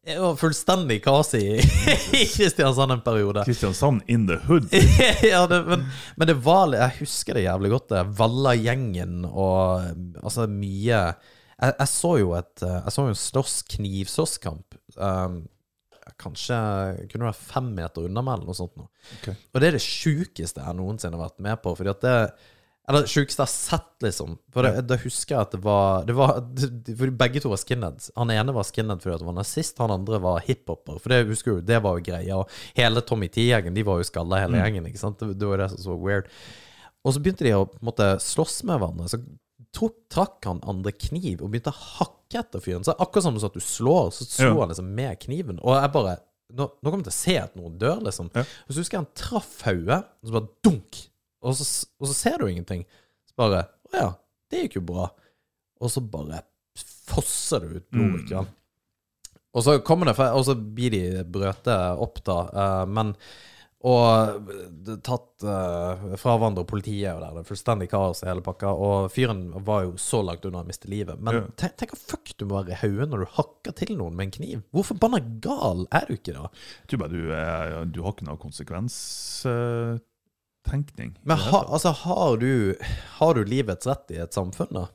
det 0.00 0.16
var 0.22 0.38
fullstendig 0.40 0.96
kaos 1.04 1.34
i, 1.36 1.58
i 2.22 2.22
Kristiansand 2.24 2.94
en 2.94 3.02
periode. 3.04 3.44
Kristiansand 3.44 4.00
in 4.08 4.24
the 4.30 4.38
hood. 4.46 4.72
ja, 5.28 5.42
det, 5.50 5.58
men, 5.68 5.84
men 6.16 6.30
det 6.30 6.38
var 6.46 6.72
Jeg 6.72 7.02
husker 7.02 7.36
det 7.36 7.44
jævlig 7.44 7.74
godt. 7.74 7.90
det 7.92 8.04
Valla-gjengen 8.16 9.26
og 9.28 9.90
altså 10.22 10.48
mye 10.48 11.02
jeg, 11.56 11.74
jeg 11.74 11.88
så 11.92 12.14
jo 12.20 12.32
et 12.38 12.64
Jeg 12.64 12.96
så 12.96 13.04
jo 13.04 13.12
en 13.12 13.20
slåss 13.26 13.58
knivslåsskamp. 13.76 14.80
Um, 14.96 15.42
kanskje 16.20 16.56
kunne 17.10 17.28
være 17.28 17.38
fem 17.38 17.70
meter 17.76 18.06
unna 18.06 18.22
meg, 18.24 18.38
eller 18.38 18.50
noe 18.50 18.58
sånt. 18.58 18.76
Nå. 18.78 18.88
Ok. 19.18 19.30
Og 19.32 19.62
det 19.62 19.70
er 19.70 19.78
det 19.78 19.84
sjukeste 19.84 20.62
jeg 20.62 20.78
noensinne 20.78 21.18
har 21.18 21.28
vært 21.28 21.42
med 21.46 21.62
på. 21.64 21.74
Fordi 21.78 21.92
at 21.92 22.04
det 22.04 22.18
Eller 22.86 23.08
sjukeste 23.10 23.42
jeg 23.42 23.48
har 23.48 23.50
sett, 23.50 23.88
liksom. 24.04 24.36
For 24.54 24.62
det, 24.62 24.84
da 24.86 24.94
husker 25.02 25.34
jeg 25.34 25.42
at 25.42 25.54
det 25.56 25.60
var, 25.64 26.04
det 26.06 26.14
var 26.14 26.36
For 27.00 27.14
begge 27.22 27.42
to 27.42 27.50
var 27.50 27.58
skinheads. 27.58 28.12
Han 28.14 28.30
ene 28.30 28.54
var 28.54 28.68
skinhead 28.68 29.02
fordi 29.02 29.16
han 29.16 29.26
var 29.26 29.40
nazist, 29.40 29.78
han 29.82 29.90
andre 29.90 30.20
var 30.22 30.44
hiphoper. 30.46 31.00
For 31.02 31.10
det 31.10 31.24
husker 31.32 31.56
du, 31.56 31.64
det 31.66 31.80
var 31.82 31.98
jo 31.98 32.06
greia. 32.06 32.38
Og 32.38 32.78
hele 32.78 33.02
Tommy 33.02 33.26
T-gjengen, 33.26 33.74
de 33.74 33.82
var 33.86 33.98
jo 33.98 34.06
skalla 34.06 34.44
hele 34.44 34.62
gjengen. 34.62 34.86
ikke 34.86 35.02
sant? 35.02 35.18
Det, 35.18 35.34
det 35.40 35.50
var 35.50 35.64
det 35.64 35.72
som 35.74 35.82
var 35.82 35.88
så 35.88 35.98
weird. 36.04 36.30
Og 37.06 37.14
så 37.14 37.22
begynte 37.22 37.46
de 37.46 37.56
å 37.58 37.66
måtte 37.86 38.06
slåss 38.22 38.62
med 38.66 38.78
hverandre. 38.78 39.10
Så 39.10 39.18
trakk 40.12 40.46
han 40.48 40.60
andre 40.66 40.92
kniv 40.92 41.42
og 41.44 41.50
begynte 41.52 41.72
å 41.74 41.80
hakke 41.98 42.40
etter 42.42 42.62
fyren. 42.64 42.84
Så 42.86 42.94
akkurat 42.96 43.26
som 43.26 43.36
at 43.38 43.54
du 43.56 43.60
slår, 43.62 44.10
så 44.16 44.24
slo 44.26 44.52
Ja. 44.54 44.60
han 44.62 44.68
liksom 44.72 44.88
med 44.94 45.18
kniven. 45.20 45.60
Og 45.62 45.74
jeg 45.80 45.92
bare 45.92 46.16
Nå, 46.56 46.62
nå 46.78 46.90
kommer 46.92 47.02
jeg 47.02 47.08
til 47.08 47.16
å 47.16 47.24
se 47.24 47.32
at 47.42 47.56
noen 47.58 47.72
dør, 47.76 47.96
liksom. 48.06 48.28
Ja. 48.32 48.44
Og 48.44 48.70
så 48.70 48.78
husker 48.78 48.94
jeg 48.94 49.02
han 49.02 49.14
traff 49.18 49.62
hodet, 49.66 49.96
og 50.22 50.28
så 50.28 50.34
bare 50.36 50.48
dunk. 50.62 50.98
Og 51.42 51.56
så, 51.58 51.64
og 51.98 52.06
så 52.06 52.14
ser 52.14 52.36
du 52.38 52.44
ingenting. 52.46 52.84
Så 53.26 53.34
bare 53.36 53.64
Å 53.90 53.96
ja, 53.98 54.10
det 54.54 54.60
gikk 54.62 54.76
jo 54.78 54.82
bra. 54.92 55.08
Og 55.82 55.90
så 55.90 56.00
bare 56.06 56.44
fosser 57.10 57.60
det 57.66 57.80
ut 57.80 57.90
blod, 57.90 58.06
Mm. 58.12 58.20
ikke 58.22 58.36
sant. 58.38 58.54
Og 59.56 59.64
så 59.64 59.74
kommer 59.82 60.06
det, 60.06 60.14
og 60.20 60.44
så 60.46 60.54
blir 60.54 60.90
de 60.94 61.24
brøte 61.24 61.76
opp, 61.98 62.22
da. 62.24 62.38
eh, 62.54 62.86
men 62.86 63.16
og 63.86 64.48
tatt 65.06 65.44
uh, 65.46 66.16
fra 66.18 66.32
hverandre 66.34 66.62
og 66.64 66.70
politiet 66.70 67.12
og 67.12 67.20
der. 67.22 67.32
Det 67.36 67.42
er 67.44 67.50
fullstendig 67.50 67.86
kaos 67.92 68.22
i 68.24 68.26
hele 68.26 68.42
pakka. 68.42 68.68
Og 68.72 69.12
fyren 69.14 69.42
var 69.66 69.84
jo 69.84 69.92
så 70.00 70.18
langt 70.26 70.46
unna 70.48 70.62
å 70.64 70.66
miste 70.66 70.88
livet. 70.90 71.20
Men 71.22 71.32
Ja. 71.36 71.42
tenk, 71.62 71.74
tenk 71.78 71.92
fuck 72.00 72.26
du 72.38 72.44
må 72.48 72.54
være 72.64 72.74
i 72.74 72.80
hodet 72.82 73.08
når 73.12 73.18
du 73.22 73.26
hakker 73.36 73.72
til 73.78 73.92
noen 74.00 74.14
med 74.18 74.24
en 74.26 74.36
kniv. 74.40 74.58
Hvorfor 74.74 74.94
banna 74.98 75.20
gal 75.22 75.86
er 75.94 76.04
du 76.08 76.12
ikke 76.16 76.34
da? 76.34 76.44
Jeg 76.82 76.88
tror 76.90 77.00
bare 77.04 77.14
du, 77.14 77.22
er, 77.30 77.84
du 77.86 78.00
har 78.02 78.10
ikke 78.16 78.26
noe 78.26 78.42
konsekvenstenkning. 78.42 81.10
Men 81.22 81.36
ha, 81.46 81.58
altså, 81.70 81.90
har 82.02 82.32
du, 82.42 82.74
har 83.20 83.32
du 83.38 83.42
livets 83.46 83.86
rett 83.86 84.10
i 84.16 84.18
et 84.24 84.34
samfunn, 84.34 84.74
da? 84.74 84.86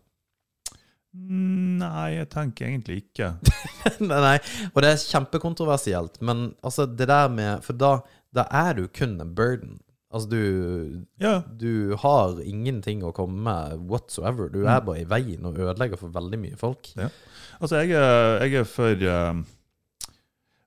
Nei, 1.12 2.14
jeg 2.16 2.30
tenker 2.32 2.70
egentlig 2.70 3.02
ikke. 3.02 3.34
nei, 4.00 4.20
nei, 4.24 4.38
og 4.72 4.78
det 4.84 4.94
er 4.94 5.02
kjempekontroversielt, 5.02 6.22
men 6.24 6.54
altså 6.64 6.86
det 6.88 7.08
der 7.12 7.28
med 7.34 7.60
For 7.66 7.76
da, 7.76 7.90
da 8.36 8.46
er 8.52 8.74
du 8.78 8.86
kun 8.88 9.18
en 9.22 9.34
burden. 9.36 9.80
Altså 10.12 10.28
du 10.28 11.06
Ja, 11.24 11.42
Du 11.48 11.96
har 12.02 12.42
ingenting 12.44 13.04
å 13.04 13.14
komme 13.16 13.40
med 13.46 13.88
whatsoever. 13.88 14.50
Du 14.52 14.66
er 14.66 14.84
bare 14.84 15.02
i 15.06 15.08
veien 15.08 15.46
og 15.48 15.60
ødelegger 15.60 16.00
for 16.00 16.12
veldig 16.12 16.40
mye 16.40 16.60
folk. 16.60 16.92
altså 17.62 17.80
jeg 17.84 17.92
er, 17.96 18.44
jeg 18.44 18.54
er 18.60 18.68
for 18.68 18.92
eh, 18.92 19.34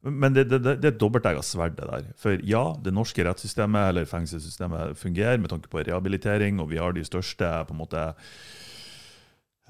Men 0.05 0.35
det, 0.35 0.49
det, 0.51 0.63
det 0.65 0.85
er 0.85 0.93
et 0.95 1.01
dobbeltegga 1.01 1.43
sverd, 1.43 1.77
det 1.77 1.89
der. 1.89 2.09
For 2.21 2.41
ja, 2.45 2.75
det 2.85 2.93
norske 2.93 3.25
rettssystemet 3.25 3.89
eller 3.89 4.05
fengselssystemet 4.09 4.97
fungerer 5.01 5.39
med 5.41 5.49
tanke 5.53 5.69
på 5.73 5.81
rehabilitering, 5.81 6.61
og 6.61 6.69
vi 6.71 6.77
har 6.81 6.93
de 6.93 7.05
største 7.05 7.49
på 7.69 7.73
en 7.73 7.81
måte 7.81 8.03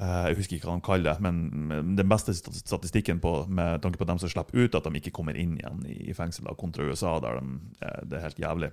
Jeg 0.00 0.34
husker 0.40 0.56
ikke 0.56 0.66
hva 0.66 0.74
de 0.80 0.82
kaller 0.88 1.12
det, 1.12 1.20
men 1.22 1.94
den 1.94 2.08
beste 2.10 2.32
statistikken 2.34 3.20
på, 3.22 3.46
med 3.46 3.78
tanke 3.84 4.00
på 4.00 4.06
dem 4.08 4.18
som 4.18 4.28
slipper 4.32 4.64
ut, 4.64 4.74
at 4.74 4.88
de 4.88 4.98
ikke 4.98 5.12
kommer 5.14 5.36
inn 5.38 5.52
igjen 5.60 5.84
i, 5.86 6.10
fengsel, 6.18 6.48
kontra 6.58 6.82
USA, 6.88 7.12
der 7.22 7.38
de, 7.38 7.60
eh, 7.80 8.00
det 8.10 8.18
er 8.18 8.24
helt 8.26 8.42
jævlig. 8.42 8.70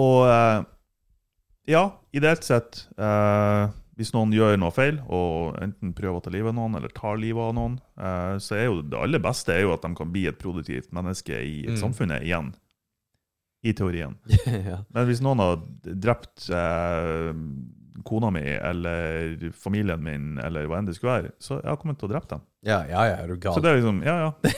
Og 0.00 0.22
eh, 0.30 0.62
ja, 1.74 1.82
ideelt 2.16 2.46
sett 2.46 2.84
eh, 2.96 3.64
Hvis 3.98 4.12
noen 4.14 4.32
gjør 4.34 4.56
noe 4.60 4.72
feil, 4.74 5.00
og 5.12 5.58
enten 5.60 5.92
prøver 5.96 6.20
å 6.20 6.24
ta 6.24 6.32
livet 6.32 6.52
av 6.54 6.56
noen, 6.56 6.78
eller 6.78 6.92
tar 6.96 7.18
livet 7.20 7.50
av 7.50 7.54
noen, 7.58 7.74
eh, 8.00 8.36
så 8.40 8.56
er 8.56 8.68
jo 8.70 8.80
det 8.86 8.96
aller 9.02 9.20
beste 9.22 9.52
er 9.54 9.64
jo 9.66 9.74
at 9.74 9.84
de 9.84 9.90
kan 9.98 10.12
bli 10.14 10.24
et 10.30 10.38
produktivt 10.40 10.92
menneske 10.96 11.36
i 11.36 11.66
Mm. 11.68 11.76
samfunnet 11.82 12.24
igjen. 12.24 12.54
I 13.60 13.74
teorien. 13.76 14.14
ja. 14.70 14.78
Men 14.88 15.04
hvis 15.10 15.20
noen 15.20 15.42
har 15.44 15.58
drept 15.84 16.46
eh, 16.48 17.34
kona 18.06 18.30
mi 18.34 18.42
eller 18.42 19.50
familien 19.56 20.02
min, 20.04 20.28
eller 20.42 20.68
hva 20.70 20.80
enn 20.80 20.88
det 20.88 20.96
skulle 20.98 21.16
være, 21.18 21.32
så 21.42 21.58
jeg 21.60 21.68
har 21.70 21.80
kommet 21.80 21.98
til 22.00 22.08
å 22.08 22.12
drepe 22.14 22.30
dem. 22.34 22.44
ja, 22.66 22.82
ja, 22.90 23.06
ja, 23.10 23.16
er 23.22 23.32
du 23.32 23.36
gal? 23.40 23.56
Så 23.56 23.64
det 23.64 23.72
er 23.72 23.80
liksom, 23.80 24.02
ja, 24.06 24.16
ja. 24.26 24.54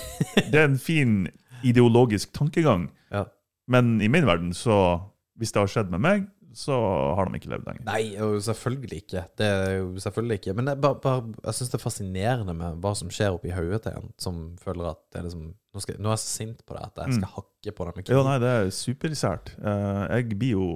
Det 0.52 0.60
er 0.60 0.68
en 0.68 0.78
fin 0.80 1.16
ideologisk 1.62 2.32
tankegang. 2.36 2.88
Ja. 3.14 3.26
Men 3.70 4.00
i 4.02 4.08
min 4.10 4.26
verden, 4.26 4.52
så 4.54 5.00
Hvis 5.38 5.50
det 5.52 5.58
har 5.62 5.70
skjedd 5.72 5.88
med 5.90 6.02
meg, 6.04 6.26
så 6.54 6.74
har 7.16 7.26
de 7.26 7.38
ikke 7.38 7.50
levd 7.50 7.64
lenger. 7.66 7.84
Nei, 7.88 8.12
jo, 8.14 8.36
selvfølgelig 8.44 8.98
ikke. 9.02 9.22
Det 9.40 9.46
er 9.48 9.70
jo 9.78 9.86
selvfølgelig 10.04 10.36
ikke. 10.38 10.54
Men 10.58 10.68
det 10.68 10.74
bare, 10.84 10.98
bare, 11.02 11.22
jeg 11.48 11.56
syns 11.56 11.72
det 11.72 11.78
er 11.78 11.82
fascinerende 11.82 12.54
med 12.54 12.76
hva 12.84 12.92
som 12.98 13.10
skjer 13.10 13.32
oppi 13.38 13.50
hodet 13.56 13.80
til 13.86 13.96
en 13.98 14.10
som 14.20 14.42
føler 14.60 14.92
at 14.92 15.00
det 15.10 15.22
er 15.22 15.28
liksom 15.30 15.48
Nå, 15.72 15.80
skal, 15.80 15.96
nå 16.04 16.10
er 16.10 16.18
jeg 16.18 16.20
så 16.20 16.32
sint 16.36 16.58
på 16.68 16.74
det 16.76 16.82
at 16.84 16.98
jeg 17.00 17.14
skal 17.16 17.30
hakke 17.38 17.72
på 17.72 17.84
det 17.88 17.92
med 17.96 18.02
Mm. 18.04 18.12
Ja, 18.12 18.22
nei, 18.26 18.34
det 18.42 18.50
er 18.52 18.66
supersært. 18.76 19.54
Eh, 19.56 20.02
jeg 20.18 20.36
blir 20.36 20.50
jo 20.52 20.66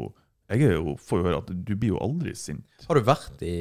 Jeg 0.47 0.77
jo, 0.77 0.95
får 1.03 1.21
jo 1.21 1.27
høre 1.27 1.39
at 1.43 1.49
du 1.51 1.73
blir 1.75 1.95
jo 1.95 2.01
aldri 2.03 2.33
sint. 2.39 2.65
Har 2.87 2.99
du 2.99 3.07
vært 3.07 3.41
i 3.43 3.57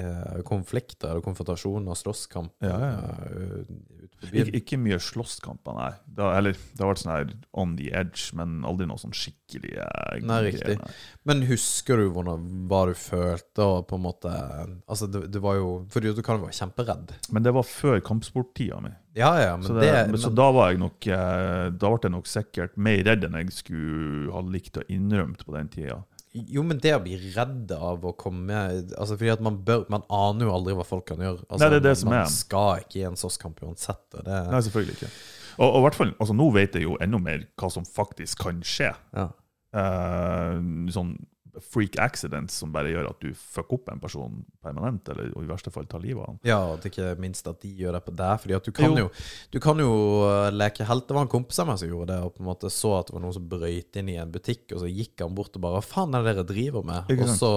uh, 0.00 0.40
konflikter 0.48 1.10
eller 1.10 1.24
konfrontasjoner 1.24 1.98
slåsskamp? 1.98 2.54
Ja, 2.64 2.78
ja. 2.80 3.16
Uh, 3.28 4.00
Ik 4.20 4.52
Ikke, 4.60 4.76
mye 4.80 4.98
slåsskamper, 5.00 5.76
nei. 5.76 5.92
Da, 6.16 6.30
eller 6.36 6.52
det 6.52 6.82
har 6.82 6.90
vært 6.90 7.00
sånn 7.02 7.12
her 7.12 7.30
on 7.56 7.72
the 7.78 7.88
edge, 7.96 8.34
men 8.36 8.60
aldri 8.68 8.88
noe 8.88 9.00
sånn 9.00 9.14
skikkelig 9.16 9.78
uh, 9.80 10.18
Nei, 10.28 10.40
riktig. 10.50 10.76
nei. 10.80 10.90
Men 11.28 11.44
husker 11.48 12.00
du 12.00 12.10
hvordan, 12.12 12.44
hva 12.68 12.82
du 12.90 12.94
følte, 13.00 13.64
og 13.64 13.88
på 13.88 13.96
en 13.96 14.04
måte 14.04 14.30
Altså, 14.30 15.08
det, 15.10 15.26
det 15.32 15.40
var 15.42 15.56
jo 15.58 15.70
Fordi 15.92 16.12
du 16.16 16.20
kan 16.24 16.38
jo 16.38 16.46
være 16.46 16.58
kjemperedd. 16.58 17.14
Men 17.32 17.46
det 17.46 17.54
var 17.56 17.66
før 17.68 18.00
kampsporttida 18.04 18.80
mi. 18.84 18.92
Ja, 19.16 19.32
ja, 19.40 19.56
men 19.56 19.66
Så, 19.66 19.74
det, 19.78 19.88
det, 19.88 20.04
men, 20.12 20.20
så 20.22 20.30
da 20.36 20.50
var 20.54 20.70
jeg 20.70 20.80
nok 20.84 21.08
Da 21.10 21.90
ble 21.90 21.98
jeg 22.04 22.14
nok 22.14 22.28
sikkert 22.30 22.76
mer 22.78 23.02
redd 23.08 23.26
enn 23.26 23.40
jeg 23.40 23.56
skulle 23.56 24.30
ha 24.36 24.44
likt 24.46 24.78
å 24.80 24.86
innrømt 24.92 25.44
på 25.46 25.56
den 25.56 25.72
tida. 25.72 26.02
Jo, 26.30 26.62
men 26.62 26.78
det 26.78 26.92
å 26.94 27.00
bli 27.02 27.16
redd 27.34 27.72
av 27.74 28.04
å 28.06 28.12
komme 28.14 28.54
Altså, 28.54 29.16
fordi 29.16 29.32
at 29.32 29.40
man 29.42 29.56
bør 29.66 29.82
Man 29.90 30.04
aner 30.14 30.46
jo 30.46 30.52
aldri 30.54 30.76
hva 30.78 30.84
folk 30.86 31.08
kan 31.08 31.18
gjøre. 31.18 31.42
Altså, 31.48 31.58
Nei, 31.64 31.70
det 31.72 31.80
er 31.80 31.86
det 31.88 31.94
som 31.98 32.10
man 32.12 32.20
er. 32.20 32.30
skal 32.30 32.84
ikke 32.84 33.00
i 33.00 33.06
en 33.08 33.18
slåsskamp 33.18 33.58
uansett. 33.66 34.04
Det, 34.14 34.26
Nei, 34.52 34.60
selvfølgelig 34.68 34.94
ikke. 35.00 35.10
Og, 35.58 35.66
og 35.66 35.82
hvert 35.88 35.98
fall, 35.98 36.12
altså 36.22 36.36
Nå 36.38 36.46
vet 36.54 36.78
jeg 36.78 36.86
jo 36.86 36.94
enda 37.02 37.18
mer 37.18 37.42
hva 37.58 37.70
som 37.74 37.86
faktisk 37.88 38.44
kan 38.46 38.62
skje. 38.62 38.92
ja. 39.16 39.26
Eh, 39.70 40.56
sånn 40.90 41.12
freak 41.60 41.98
accidents 42.02 42.54
som 42.62 42.72
bare 42.74 42.90
gjør 42.92 43.08
at 43.10 43.20
du 43.22 43.30
fucker 43.36 43.76
opp 43.78 43.88
en 43.92 44.00
person 44.02 44.40
permanent, 44.64 45.08
eller 45.12 45.30
i 45.30 45.46
verste 45.48 45.70
fall 45.72 45.86
tar 45.90 46.02
livet 46.02 46.22
av 46.22 46.32
han. 46.32 46.38
Ja, 46.46 46.58
er 46.74 46.90
ikke 46.90 47.12
minst 47.22 47.46
at 47.50 47.60
de 47.62 47.70
gjør 47.78 47.96
det 47.98 48.02
på 48.06 48.14
deg. 48.16 48.40
Fordi 48.42 48.56
at 48.56 48.64
du 48.64 48.72
kan 48.76 48.96
jo, 48.96 49.06
Jo. 49.06 49.10
du 49.52 49.58
kan 49.60 49.78
jo 49.82 49.90
uh, 50.26 50.50
leke 50.52 50.84
helt. 50.88 51.06
Det 51.08 51.16
var 51.16 51.22
en 51.26 51.32
kompis 51.32 51.58
av 51.62 51.70
meg 51.70 51.78
som 51.80 51.88
gjorde 51.92 52.10
det, 52.12 52.18
og 52.26 52.34
på 52.36 52.42
en 52.44 52.50
måte 52.50 52.70
så 52.72 52.92
at 52.98 53.08
det 53.10 53.14
var 53.16 53.24
noen 53.24 53.36
som 53.38 53.48
brøyt 53.50 53.96
inn 54.00 54.10
i 54.12 54.18
en 54.20 54.32
butikk, 54.34 54.66
og 54.74 54.82
så 54.84 54.90
gikk 54.90 55.20
han 55.24 55.34
bort 55.38 55.56
og 55.56 55.64
bare 55.64 55.78
Hva 55.80 55.86
faen 55.86 56.14
er 56.18 56.24
det 56.26 56.34
dere 56.36 56.46
driver 56.50 56.86
med? 56.86 57.10
Og 57.20 57.28
så 57.36 57.52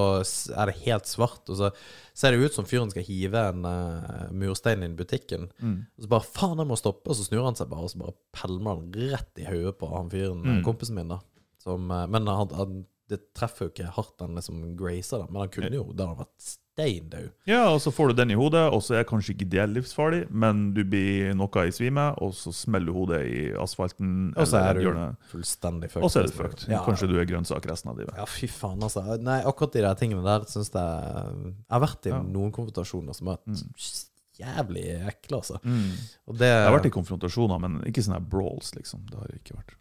er 0.57 0.71
det 0.71 0.79
helt 0.85 1.09
svart, 1.09 1.43
og 1.49 1.59
så 1.59 1.71
ser 2.13 2.31
det 2.35 2.45
ut 2.45 2.53
som 2.53 2.65
fyren 2.69 2.91
skal 2.93 3.05
hive 3.07 3.39
en 3.49 3.65
uh, 3.65 4.27
murstein 4.31 4.83
inn 4.85 4.93
i 4.93 4.99
butikken. 4.99 5.47
Mm. 5.59 5.77
Og 5.97 6.05
så 6.05 6.09
bare 6.11 6.27
faen, 6.27 6.59
jeg 6.61 6.69
må 6.69 6.77
stoppe, 6.79 7.09
og 7.09 7.17
så 7.17 7.25
snur 7.27 7.45
han 7.47 7.57
seg 7.57 7.69
bare, 7.71 7.87
og 7.87 7.93
så 7.93 8.01
bare 8.03 8.15
pælmer 8.37 8.75
han 8.77 8.91
rett 9.13 9.41
i 9.41 9.47
hodet 9.49 9.77
på 9.81 9.89
han 9.95 10.11
fyren, 10.13 10.43
Mm. 10.43 10.63
kompisen 10.65 10.95
min, 10.95 11.07
da. 11.09 11.19
Som, 11.63 11.85
uh, 11.89 12.03
men 12.11 12.27
han, 12.27 12.49
han, 12.57 12.81
det 13.11 13.33
treffer 13.35 13.67
jo 13.67 13.71
ikke 13.73 13.91
hardt, 13.97 14.17
den 14.21 14.35
liksom 14.39 14.75
gracer 14.79 15.19
det. 15.23 15.29
Men 15.31 15.41
han 15.43 15.49
kunne 15.53 15.75
jo 15.75 15.87
den 15.93 16.07
hadde 16.13 16.23
vært 16.23 16.45
stein 16.73 17.09
død. 17.11 17.27
Ja, 17.45 17.65
og 17.69 17.81
så 17.83 17.91
får 17.93 18.07
du 18.09 18.13
den 18.17 18.31
i 18.33 18.37
hodet, 18.39 18.63
og 18.73 18.79
så 18.81 18.95
er 18.97 19.03
kanskje 19.05 19.35
ikke 19.35 19.49
det 19.51 19.65
livsfarlig, 19.69 20.21
men 20.31 20.73
du 20.73 20.79
blir 20.89 21.35
noe 21.37 21.65
i 21.67 21.73
svime, 21.75 22.07
og 22.23 22.31
så 22.33 22.53
smeller 22.55 22.95
hodet 22.95 23.19
i 23.29 23.41
asfalten. 23.61 24.31
Og 24.39 24.47
så 24.49 24.61
er 24.63 24.79
du 24.79 24.81
hjørnet. 24.87 25.19
fullstendig 25.29 25.91
fucked. 25.91 26.07
Og 26.07 26.09
så 26.15 26.23
er 26.23 26.31
du 26.31 26.33
fucked. 26.39 26.65
Ja. 26.71 26.81
Kanskje 26.87 27.11
du 27.11 27.17
er 27.19 27.27
grønnsak 27.29 27.67
resten 27.69 27.91
av 27.93 27.99
livet. 27.99 28.15
Ja, 28.17 28.25
fy 28.25 28.47
faen, 28.49 28.81
altså. 28.81 29.03
Nei, 29.21 29.41
akkurat 29.45 29.75
de 29.77 29.85
der 29.85 29.99
tingene 29.99 30.23
der 30.25 30.47
syns 30.49 30.71
jeg 30.73 30.81
Jeg 30.81 31.53
har 31.75 31.83
vært 31.85 32.07
i 32.09 32.15
Ja. 32.15 32.23
noen 32.23 32.51
konfrontasjoner 32.55 33.13
som 33.13 33.27
har 33.27 33.37
vært 33.45 34.09
jævlig 34.39 34.87
ekle, 35.13 35.37
altså. 35.43 35.59
Mm. 35.63 35.91
Det 36.39 36.47
Jeg 36.49 36.65
har 36.65 36.73
vært 36.79 36.89
i 36.89 36.95
konfrontasjoner, 36.97 37.59
men 37.61 37.81
ikke 37.85 38.01
sånne 38.01 38.23
brawls, 38.27 38.73
liksom. 38.73 39.05
Det 39.11 39.19
har 39.19 39.27
jeg 39.29 39.43
ikke 39.43 39.59
vært. 39.61 39.75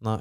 Nei. 0.00 0.20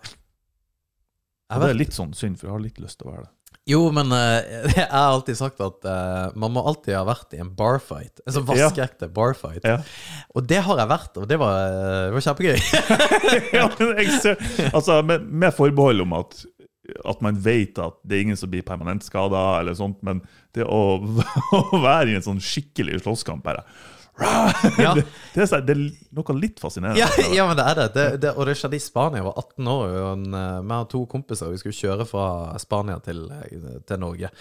Og 1.54 1.64
det 1.64 1.72
er 1.72 1.80
litt 1.80 1.96
sånn 1.96 2.14
synd, 2.18 2.40
for 2.40 2.50
jeg 2.50 2.56
har 2.56 2.64
litt 2.64 2.80
lyst 2.84 3.00
til 3.00 3.10
å 3.10 3.14
være 3.14 3.26
det. 3.28 3.32
jo, 3.72 3.80
men 3.96 4.12
eh, 4.16 4.68
jeg 4.76 4.90
har 4.92 5.14
alltid 5.14 5.40
sagt 5.40 5.64
at 5.64 5.88
eh, 5.88 6.36
man 6.40 6.54
må 6.56 6.64
alltid 6.68 6.98
ha 6.98 7.06
vært 7.08 7.38
i 7.38 7.42
en 7.44 7.54
barfight. 7.56 8.22
En 8.26 8.36
sånn 8.36 8.48
vaskeekte 8.48 9.10
barfight. 9.14 9.64
Ja. 9.64 9.80
Og 10.36 10.48
det 10.50 10.60
har 10.68 10.84
jeg 10.84 10.92
vært, 10.92 11.16
og 11.22 11.32
det 11.32 11.40
var, 11.42 11.72
eh, 11.72 12.04
det 12.10 12.18
var 12.18 12.28
kjempegøy. 12.28 12.60
ja, 13.60 13.66
men 13.80 13.96
jeg 14.04 14.22
ser, 14.24 14.46
altså, 14.74 15.02
med, 15.08 15.28
med 15.28 15.56
forbehold 15.56 16.04
om 16.04 16.18
at, 16.20 16.42
at 17.08 17.24
man 17.24 17.40
vet 17.44 17.80
at 17.84 18.00
det 18.04 18.18
er 18.18 18.28
ingen 18.28 18.40
som 18.40 18.52
blir 18.52 18.68
permanent 18.68 19.08
skada, 19.08 19.46
eller 19.62 19.78
sånt, 19.80 20.02
men 20.08 20.24
det 20.56 20.68
å, 20.68 21.00
å 21.60 21.84
være 21.84 22.12
i 22.12 22.20
en 22.20 22.28
sånn 22.28 22.44
skikkelig 22.44 23.04
slåsskamp 23.06 23.46
bare 23.48 23.64
Ja. 24.18 24.94
det, 24.98 25.04
det, 25.36 25.46
er, 25.46 25.62
det 25.66 25.76
er 25.76 25.84
noe 26.18 26.36
litt 26.38 26.62
fascinerende. 26.62 27.00
Ja, 27.02 27.10
ja, 27.36 27.46
men 27.50 27.60
det 27.60 27.66
er 27.68 27.80
det. 27.82 27.88
det, 27.96 28.08
det 28.24 28.34
og 28.36 28.48
det 28.50 28.58
skjedde 28.60 28.80
i 28.80 28.84
Spania. 28.84 29.22
Jeg 29.22 29.28
var 29.28 29.38
18 29.44 29.70
år. 29.74 29.94
Og 29.98 30.26
vi 30.26 30.42
eh, 30.42 30.74
og 30.78 30.90
to 30.94 31.04
kompiser 31.12 31.54
Vi 31.54 31.62
skulle 31.62 31.78
kjøre 31.78 32.08
fra 32.10 32.26
Spania 32.62 32.98
til, 33.06 33.24
eh, 33.34 33.78
til 33.88 34.02
Norge. 34.02 34.32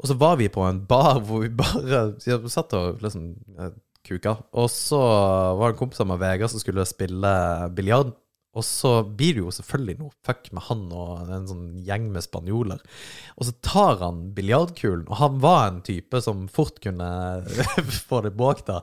Og 0.00 0.10
så 0.10 0.18
var 0.18 0.36
vi 0.40 0.50
på 0.52 0.66
en 0.66 0.82
bar 0.88 1.22
hvor 1.22 1.44
vi 1.44 1.52
bare 1.54 2.04
vi 2.18 2.52
satt 2.52 2.74
og 2.78 3.02
liksom 3.04 3.32
eh, 3.58 3.72
kuka. 4.06 4.36
Og 4.58 4.70
så 4.72 4.98
var 4.98 5.70
det 5.70 5.76
en 5.76 5.80
kompis 5.84 6.02
av 6.02 6.10
meg, 6.10 6.20
Vegard, 6.22 6.50
som 6.52 6.62
skulle 6.62 6.86
spille 6.88 7.32
biljard. 7.76 8.12
Og 8.52 8.64
så 8.68 8.98
blir 9.08 9.36
det 9.36 9.44
jo 9.46 9.52
selvfølgelig 9.54 9.98
noe 10.02 10.12
fuck 10.26 10.50
med 10.52 10.66
han 10.66 10.84
og 10.92 11.30
en 11.32 11.46
sånn 11.48 11.68
gjeng 11.86 12.10
med 12.12 12.24
spanjoler. 12.24 12.82
Og 13.38 13.48
så 13.48 13.54
tar 13.64 14.02
han 14.02 14.26
biljardkulen, 14.36 15.06
og 15.08 15.20
han 15.22 15.38
var 15.40 15.62
en 15.70 15.80
type 15.86 16.20
som 16.24 16.44
fort 16.52 16.82
kunne 16.84 17.08
få 18.10 18.20
det 18.26 18.34
bak 18.36 18.60
da. 18.68 18.82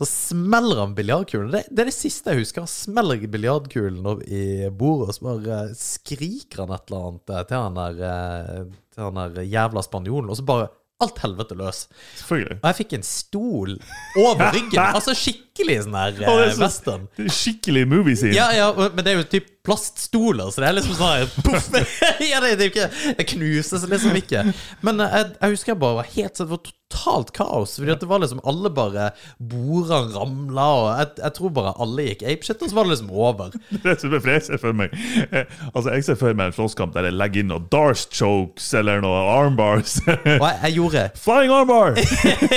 Så 0.00 0.08
smeller 0.08 0.82
han 0.82 0.92
biljardkulen. 0.96 1.50
Det, 1.52 1.64
det 1.68 1.82
er 1.82 1.88
det 1.90 1.96
siste 1.96 2.32
jeg 2.32 2.42
husker. 2.42 2.64
Han 2.64 2.72
smeller 2.72 3.24
biljardkulen 3.32 4.22
i 4.28 4.44
bordet, 4.68 5.08
og 5.08 5.16
så 5.16 5.26
bare 5.30 5.62
skriker 5.76 6.64
han 6.64 6.76
et 6.76 6.92
eller 6.92 7.08
annet 7.08 7.34
til 7.48 7.64
han 7.64 7.80
der, 7.80 8.04
eh, 8.10 8.62
til 8.92 9.08
han 9.08 9.20
der 9.20 9.48
jævla 9.48 9.84
spanjolen, 9.84 10.28
og 10.32 10.40
så 10.40 10.46
bare 10.48 10.70
alt 11.04 11.22
helvete 11.24 11.56
løs. 11.58 11.84
Selvfølgelig. 12.18 12.58
Og 12.60 12.68
jeg 12.70 12.78
fikk 12.80 12.96
en 12.98 13.06
stol 13.06 13.76
over 14.20 14.50
ryggen. 14.54 14.80
altså 14.98 15.14
skikkelig 15.16 15.78
sånn 15.86 15.96
det 16.20 16.48
eh, 16.48 16.54
er 16.54 16.60
western. 16.60 17.06
er 17.18 17.34
Skikkelig 17.40 17.86
movie 17.90 18.18
scene. 18.18 18.36
Ja, 18.36 18.50
ja, 18.56 18.70
men 18.76 19.04
det 19.04 19.14
er 19.14 19.22
jo 19.22 19.28
typ 19.36 19.50
plaststoler, 19.66 20.50
så 20.50 20.62
det 20.62 20.68
er 20.70 20.76
liksom 20.78 20.96
sånn 20.96 21.80
ja, 22.30 22.40
det, 22.40 22.54
det 22.60 22.70
Det 23.18 23.26
knuses 23.34 23.86
liksom 23.90 24.16
ikke. 24.16 24.44
Men 24.86 25.02
eh, 25.04 25.16
jeg, 25.18 25.32
jeg 25.36 25.56
husker 25.56 25.74
jeg 25.74 25.82
bare 25.82 26.00
var 26.00 26.12
helt 26.14 26.38
Det 26.40 26.48
var 26.50 26.62
totalt 26.90 27.32
kaos. 27.36 27.76
Fordi 27.78 27.92
at 27.92 28.00
det 28.00 28.08
var 28.10 28.20
liksom 28.22 28.40
alle 28.44 28.70
bare 28.70 29.10
Bordene 29.38 30.14
ramla, 30.14 30.66
og 30.74 30.88
jeg, 30.98 31.10
jeg 31.22 31.34
tror 31.36 31.52
bare 31.54 31.74
alle 31.80 32.06
gikk 32.08 32.24
apeshit, 32.26 32.62
og 32.62 32.70
så 32.70 32.76
var 32.76 32.88
det 32.88 32.94
liksom 32.94 33.10
over. 33.10 33.54
Det 33.84 33.92
er 33.94 34.20
for 34.20 34.30
jeg 34.30 34.42
ser 34.46 34.60
for 34.60 34.76
meg 34.76 34.92
eh, 35.30 35.46
Altså 35.70 35.94
Jeg 35.94 36.04
ser 36.06 36.18
for 36.20 36.36
meg 36.36 36.50
en 36.50 36.56
slåsskamp 36.56 36.94
der 36.94 37.08
jeg 37.08 37.16
legger 37.16 37.44
inn 37.44 37.50
noen 37.52 37.68
Darce 37.72 38.08
chokes 38.12 38.68
eller 38.76 39.02
noen 39.04 39.30
armbars. 39.36 39.98
Og 40.40 40.46
jeg, 40.46 40.58
jeg 40.64 40.76
gjorde 40.78 41.04
Flying 41.20 41.54
armbar! 41.54 41.98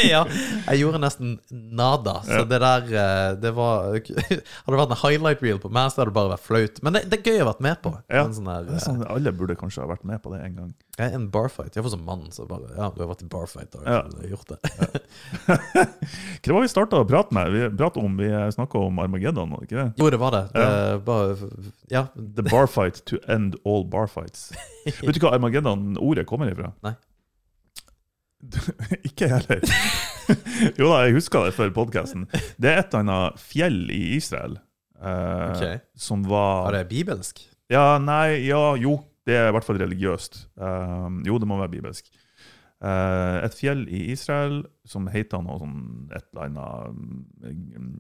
Ja, 0.04 0.24
jeg 0.68 0.82
gjorde 0.82 1.02
nesten 1.04 1.38
nada. 1.52 2.20
Så 2.28 2.44
det 2.50 2.60
der 2.64 2.90
eh, 2.90 3.30
Det 3.42 3.54
var 3.56 3.94
Hadde 3.94 4.40
det 4.40 4.80
vært 4.80 4.96
en 4.96 5.02
highlight 5.04 5.44
reel 5.46 5.60
på 5.62 5.72
meg, 5.74 5.92
så 5.92 6.02
hadde 6.02 6.12
det 6.12 6.18
bare 6.18 6.34
vært 6.34 6.46
flaut. 6.46 6.82
Men 6.86 6.93
det, 6.94 7.02
det 7.12 7.18
er 7.20 7.28
gøy 7.28 7.38
å 7.42 7.44
ha 7.44 7.48
vært 7.52 7.62
med 7.66 7.78
på. 7.84 7.92
Ja. 8.12 8.24
En 8.28 8.34
sånn 8.38 8.48
der, 8.50 8.64
Det 8.68 8.76
er 8.78 8.84
sånn, 8.86 9.02
alle 9.12 9.32
burde 9.36 9.56
kanskje 9.60 9.82
ha 9.84 9.88
vært 9.90 10.04
med 10.08 10.22
på 10.24 10.32
det 10.34 10.40
en 10.46 10.56
gang. 10.60 10.70
eh, 10.98 11.14
en 11.18 11.28
barfight. 11.34 11.76
Iallfall 11.76 11.94
som 11.96 12.04
mann, 12.08 12.26
så 12.36 12.46
bare 12.50 12.70
Ja, 12.78 12.90
du 12.94 13.02
har 13.04 13.10
vært 13.14 13.24
i 13.26 13.30
barfight, 13.32 13.72
da 13.72 13.80
Ja. 13.86 14.02
har 14.04 14.30
gjort 14.32 14.54
det. 14.54 14.60
Hva 16.44 16.54
var 16.58 16.62
vi 16.66 16.72
starta 16.72 17.00
å 17.02 17.08
prate 17.10 17.34
med? 17.36 17.52
Vi 17.54 17.64
pratet 17.78 18.04
om, 18.04 18.18
vi 18.18 18.30
snakka 18.56 18.82
om 18.88 19.00
Armageddon, 19.04 19.50
var 19.56 19.64
det 19.64 19.70
ikke 19.72 19.80
det? 19.84 19.88
Jo, 20.04 20.10
det 20.14 20.20
var 20.22 20.32
det. 20.38 20.44
det 20.54 21.06
bare, 21.06 21.50
ja. 21.92 22.06
The 22.16 22.44
barfight 22.48 23.04
to 23.10 23.18
end 23.28 23.56
all 23.66 23.84
barfights. 23.84 24.52
Vet 24.86 25.16
du 25.18 25.24
hva 25.26 25.34
Armageddon-ordet 25.38 26.26
kommer 26.30 26.52
ifra? 26.52 26.74
Nei. 26.84 26.96
ikke 29.08 29.30
jeg 29.30 29.32
heller. 29.32 29.62
jo 30.78 30.90
da, 30.90 30.98
jeg 31.08 31.16
husker 31.16 31.46
det 31.48 31.54
før 31.56 31.72
podkasten. 31.76 32.26
Det 32.60 32.70
er 32.74 32.82
et 32.82 32.92
eller 32.94 33.04
annet 33.08 33.40
fjell 33.44 33.78
i 33.94 34.02
Israel 34.18 34.58
eh, 35.04 35.52
Ok. 35.54 35.82
som 36.00 36.24
var 36.24 36.66
Var 36.72 36.80
det 36.80 36.88
bibelsk? 36.90 37.44
Ja, 37.72 37.98
nei, 38.00 38.46
ja, 38.48 38.76
jo. 38.80 38.98
Det 39.26 39.38
er 39.40 39.48
i 39.48 39.54
hvert 39.56 39.64
fall 39.64 39.80
religiøst. 39.80 40.36
Um, 40.60 41.22
jo, 41.26 41.38
det 41.40 41.48
må 41.48 41.56
være 41.62 41.72
bibelsk. 41.78 42.10
Eh, 42.84 43.38
et 43.46 43.56
fjell 43.56 43.86
i 43.88 44.02
Israel 44.12 44.66
som 44.84 45.06
heter 45.08 45.40
noe 45.46 45.56
sånn 45.62 45.78
et 46.12 46.26
eller 46.34 46.50
annet 46.50 46.98
um, 47.48 47.94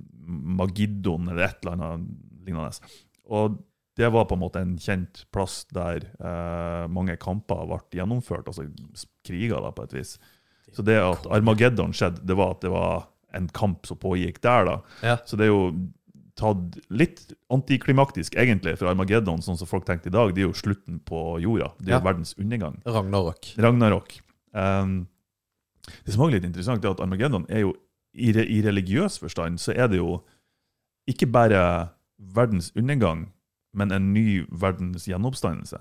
Magiddon, 0.59 1.29
eller 1.31 1.45
et 1.47 1.63
eller 1.63 1.77
annet 1.77 2.09
lignende. 2.43 2.91
Og 3.31 3.55
det 3.95 4.09
var 4.11 4.25
på 4.27 4.35
en 4.35 4.41
måte 4.41 4.61
en 4.65 4.75
kjent 4.81 5.23
plass 5.31 5.61
der 5.71 6.03
eh, 6.17 6.85
mange 6.91 7.15
kamper 7.21 7.63
ble 7.69 7.79
gjennomført, 7.93 8.49
altså 8.49 8.65
kriger, 9.23 9.61
da, 9.63 9.71
på 9.71 9.85
et 9.87 9.95
vis. 9.99 10.15
Så 10.73 10.83
det 10.85 10.97
at 10.99 11.27
Armageddon 11.31 11.93
skjedde, 11.95 12.23
det 12.25 12.35
var 12.39 12.55
at 12.57 12.63
det 12.65 12.71
var 12.73 13.05
en 13.37 13.47
kamp 13.53 13.85
som 13.87 13.99
pågikk 14.01 14.41
der, 14.43 14.67
da. 14.67 14.75
Ja. 15.05 15.17
Så 15.25 15.37
det 15.39 15.47
er 15.47 15.53
jo 15.53 15.67
tatt 16.39 16.77
litt 16.89 17.33
antiklimaktisk, 17.53 18.35
egentlig, 18.41 18.75
for 18.79 18.89
Armageddon, 18.89 19.41
sånn 19.45 19.57
som 19.59 19.67
folk 19.69 19.85
tenkte 19.85 20.09
i 20.09 20.13
dag. 20.15 20.33
Det 20.33 20.41
er 20.43 20.47
jo 20.47 20.53
slutten 20.57 20.99
på 21.05 21.39
jorda. 21.43 21.71
Det 21.79 21.89
er 21.91 21.99
jo 21.99 21.99
Ja. 21.99 22.05
verdens 22.11 22.33
undergang. 22.39 22.81
Ragnarok. 22.85 23.51
Ragnarok. 23.57 24.15
Um, 24.53 25.07
det 26.05 26.13
som 26.13 26.21
også 26.23 26.29
er 26.33 26.39
litt 26.39 26.45
interessant, 26.49 26.83
er 26.85 26.91
at 26.91 26.99
Armageddon 26.99 27.45
er 27.49 27.59
jo 27.65 27.73
i, 28.15 28.31
re, 28.31 28.45
i 28.45 28.61
religiøs 28.61 29.19
forstand 29.19 29.57
så 29.59 29.73
er 29.75 29.87
det 29.89 29.97
jo 29.97 30.21
ikke 31.09 31.25
bare 31.31 31.89
verdens 32.19 32.71
undergang, 32.77 33.31
men 33.73 33.91
en 33.91 34.13
ny 34.13 34.45
verdens 34.51 35.05
gjenoppstandelse. 35.09 35.79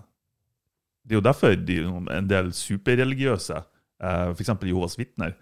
Det 1.07 1.13
er 1.13 1.21
jo 1.21 1.27
derfor 1.27 1.55
de, 1.57 1.77
en 2.11 2.29
del 2.29 2.53
superreligiøse, 2.53 3.57
uh, 4.03 4.33
f.eks. 4.33 4.49
Jehovas 4.63 4.97
vitner, 4.99 5.35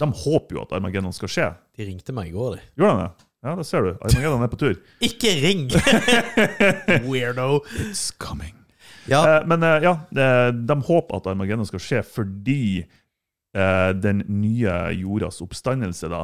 de 0.00 0.06
håper 0.06 0.56
jo 0.56 0.62
at 0.62 0.72
Armageddon 0.72 1.12
skal 1.12 1.28
skje. 1.28 1.48
De 1.76 1.84
ringte 1.86 2.12
meg 2.16 2.28
i 2.28 2.32
går, 2.36 2.56
de. 2.56 2.62
Gjorde 2.80 2.96
de 2.96 3.02
det? 3.06 3.26
Ja, 3.42 3.56
det 3.58 3.64
ser 3.66 3.82
du. 3.82 3.92
Armageddon 3.98 4.42
er 4.46 4.50
på 4.52 4.58
tur. 4.60 4.76
Ikke 5.08 5.32
ring! 5.42 5.64
Weirdo. 7.08 7.62
It's 7.88 8.10
coming. 8.18 8.54
Ja, 9.10 9.22
Eh, 9.26 9.46
men 9.50 9.62
eh, 9.66 9.82
ja, 9.82 9.96
de 10.52 10.76
håper 10.86 11.16
at 11.18 11.26
Armageddon 11.32 11.66
skal 11.66 11.82
skje 11.82 12.02
fordi 12.06 12.84
eh, 12.84 13.90
den 13.98 14.22
nye 14.30 14.76
jordas 14.94 15.40
oppstandelse 15.42 16.06
da 16.12 16.20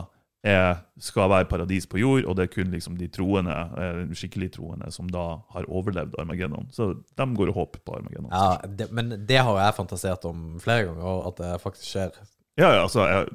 er, 0.46 0.76
skal 1.02 1.26
være 1.32 1.48
paradis 1.50 1.88
på 1.90 1.98
jord, 1.98 2.22
og 2.30 2.36
det 2.38 2.44
er 2.46 2.52
kun 2.52 2.70
liksom 2.70 2.94
de 3.00 3.08
troende, 3.10 3.56
eh, 3.82 3.98
skikkelig 4.14 4.52
troende 4.54 4.92
som 4.94 5.08
da 5.10 5.24
har 5.56 5.66
overlevd 5.66 6.14
Armageddon. 6.22 6.68
Så 6.70 6.92
de 7.18 7.26
går 7.34 7.50
og 7.50 7.58
håper 7.58 7.82
på 7.82 7.96
Armageddon. 7.98 8.30
ja 8.30 8.70
det, 8.78 8.86
men 8.94 9.10
det 9.26 9.42
har 9.42 9.58
jeg 9.58 9.74
fantasert 9.80 10.24
om 10.30 10.52
flere 10.62 10.86
ganger, 10.86 11.26
at 11.32 11.42
det 11.42 11.50
faktisk 11.66 11.90
skjer. 11.90 12.14
Ja, 12.58 12.70
ja, 12.76 12.84
altså, 12.86 13.02
jeg, 13.10 13.26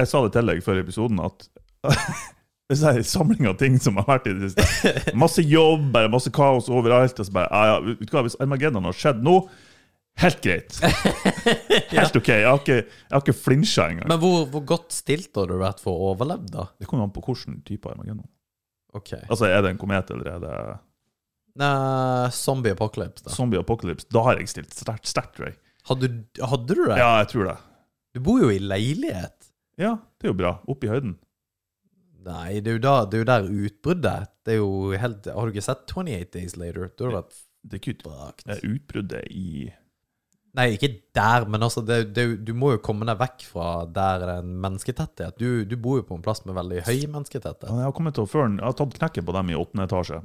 jeg 0.00 0.08
sa 0.08 0.24
det 0.24 0.32
til 0.38 0.50
deg 0.54 0.64
før 0.64 0.80
episoden 0.80 1.20
at 1.24 1.46
det 2.68 2.76
er 2.82 2.96
en 2.98 3.04
samling 3.06 3.46
av 3.46 3.56
ting 3.60 3.76
som 3.82 3.96
har 4.00 4.06
vært 4.08 4.26
i 4.26 4.34
det 4.34 4.50
siste. 4.54 4.92
Masse 5.22 5.42
jobb, 5.46 5.84
bare 5.94 6.10
masse 6.10 6.32
kaos 6.34 6.66
overalt. 6.72 7.18
Og 7.22 7.28
så 7.28 7.34
bare, 7.36 7.46
ja, 7.52 7.76
ja, 7.76 7.94
vet 8.00 8.08
du 8.10 8.14
hva, 8.16 8.24
Hvis 8.26 8.34
Armageddon 8.42 8.88
har 8.88 8.96
skjedd 8.96 9.20
nå, 9.22 9.36
helt 10.22 10.40
greit. 10.42 10.78
Helt 11.92 12.16
OK. 12.18 12.30
Jeg 12.32 12.46
har 12.48 12.58
ikke, 12.58 12.78
jeg 12.88 13.12
har 13.14 13.22
ikke 13.22 13.36
flinsja 13.38 13.84
engang. 13.92 14.08
Men 14.10 14.18
hvor, 14.22 14.46
hvor 14.50 14.64
godt 14.66 14.94
stilt 14.96 15.30
har 15.38 15.46
du 15.50 15.58
vært 15.60 15.82
for 15.84 15.94
å 15.94 16.10
overleve, 16.14 16.48
da? 16.50 16.64
Det 16.80 16.88
kommer 16.90 17.06
an 17.06 17.12
på 17.14 17.22
hvilken 17.28 17.60
type 17.68 17.90
Armageddon. 17.92 18.26
Ok. 18.96 19.12
Altså, 19.28 19.46
Er 19.52 19.60
det 19.62 19.74
en 19.74 19.80
komet 19.80 20.10
eller 20.14 20.32
er 20.34 20.42
det 20.42 20.56
Nei, 21.56 22.28
zombie 22.36 22.74
apocalypse, 22.74 23.24
da. 23.24 23.32
zombie 23.32 23.60
apocalypse? 23.60 24.08
Da 24.12 24.20
har 24.26 24.36
jeg 24.40 24.50
stilt 24.52 24.74
sterkt, 24.76 25.06
sterkt, 25.08 25.36
tror 25.38 25.46
jeg. 25.52 25.56
Hadde, 25.88 26.08
du- 26.10 26.42
hadde 26.44 26.74
du 26.74 26.82
det? 26.82 26.96
Ja, 26.98 27.12
jeg 27.22 27.30
tror 27.32 27.46
det. 27.48 27.54
Du 28.16 28.20
bor 28.26 28.42
jo 28.42 28.50
i 28.52 28.58
leilighet. 28.60 29.52
Ja, 29.80 29.94
det 30.18 30.26
er 30.28 30.32
jo 30.34 30.36
bra. 30.42 30.50
Oppe 30.68 30.88
i 30.88 30.90
høyden. 30.92 31.14
Nei, 32.26 32.60
det 32.60 32.72
er 32.72 32.78
jo, 32.78 32.82
da, 32.82 32.94
det 33.06 33.18
er 33.18 33.22
jo 33.22 33.30
der 33.30 33.48
utbruddet 33.66 34.30
Det 34.46 34.54
er 34.56 34.56
jo 34.58 34.70
helt 34.98 35.28
Har 35.30 35.46
du 35.46 35.54
ikke 35.54 35.62
sett 35.62 35.92
28 35.92 36.30
Days 36.34 36.56
Later? 36.58 36.88
Du 36.98 37.04
har 37.06 37.18
vært 37.20 37.36
Det 37.62 37.78
er 37.78 37.82
ikke 37.82 37.94
ut, 37.94 38.06
det 38.42 38.56
er 38.56 38.64
utbruddet 38.72 39.28
i 39.30 39.50
Nei, 40.56 40.70
ikke 40.72 40.88
der, 41.12 41.44
men 41.52 41.60
altså 41.66 41.82
det, 41.84 42.14
det, 42.16 42.24
du 42.48 42.54
må 42.56 42.70
jo 42.72 42.80
komme 42.84 43.04
deg 43.04 43.18
vekk 43.20 43.42
fra 43.44 43.66
der 43.92 44.22
det 44.22 44.28
er 44.30 44.38
en 44.40 44.54
mennesketetthet. 44.64 45.36
Du, 45.36 45.66
du 45.68 45.74
bor 45.76 45.98
jo 45.98 46.06
på 46.08 46.16
en 46.16 46.22
plass 46.24 46.40
med 46.48 46.56
veldig 46.56 46.78
høy 46.86 47.02
mennesketetthet. 47.12 47.66
Jeg 47.68 47.84
har 47.84 47.92
kommet 47.92 48.16
til 48.16 48.24
å 48.24 48.30
føre 48.30 48.54
Jeg 48.54 48.64
har 48.64 48.78
tatt 48.78 48.96
knekken 48.96 49.26
på 49.28 49.34
dem 49.36 49.52
i 49.52 49.58
åttende 49.58 49.84
etasje. 49.84 50.22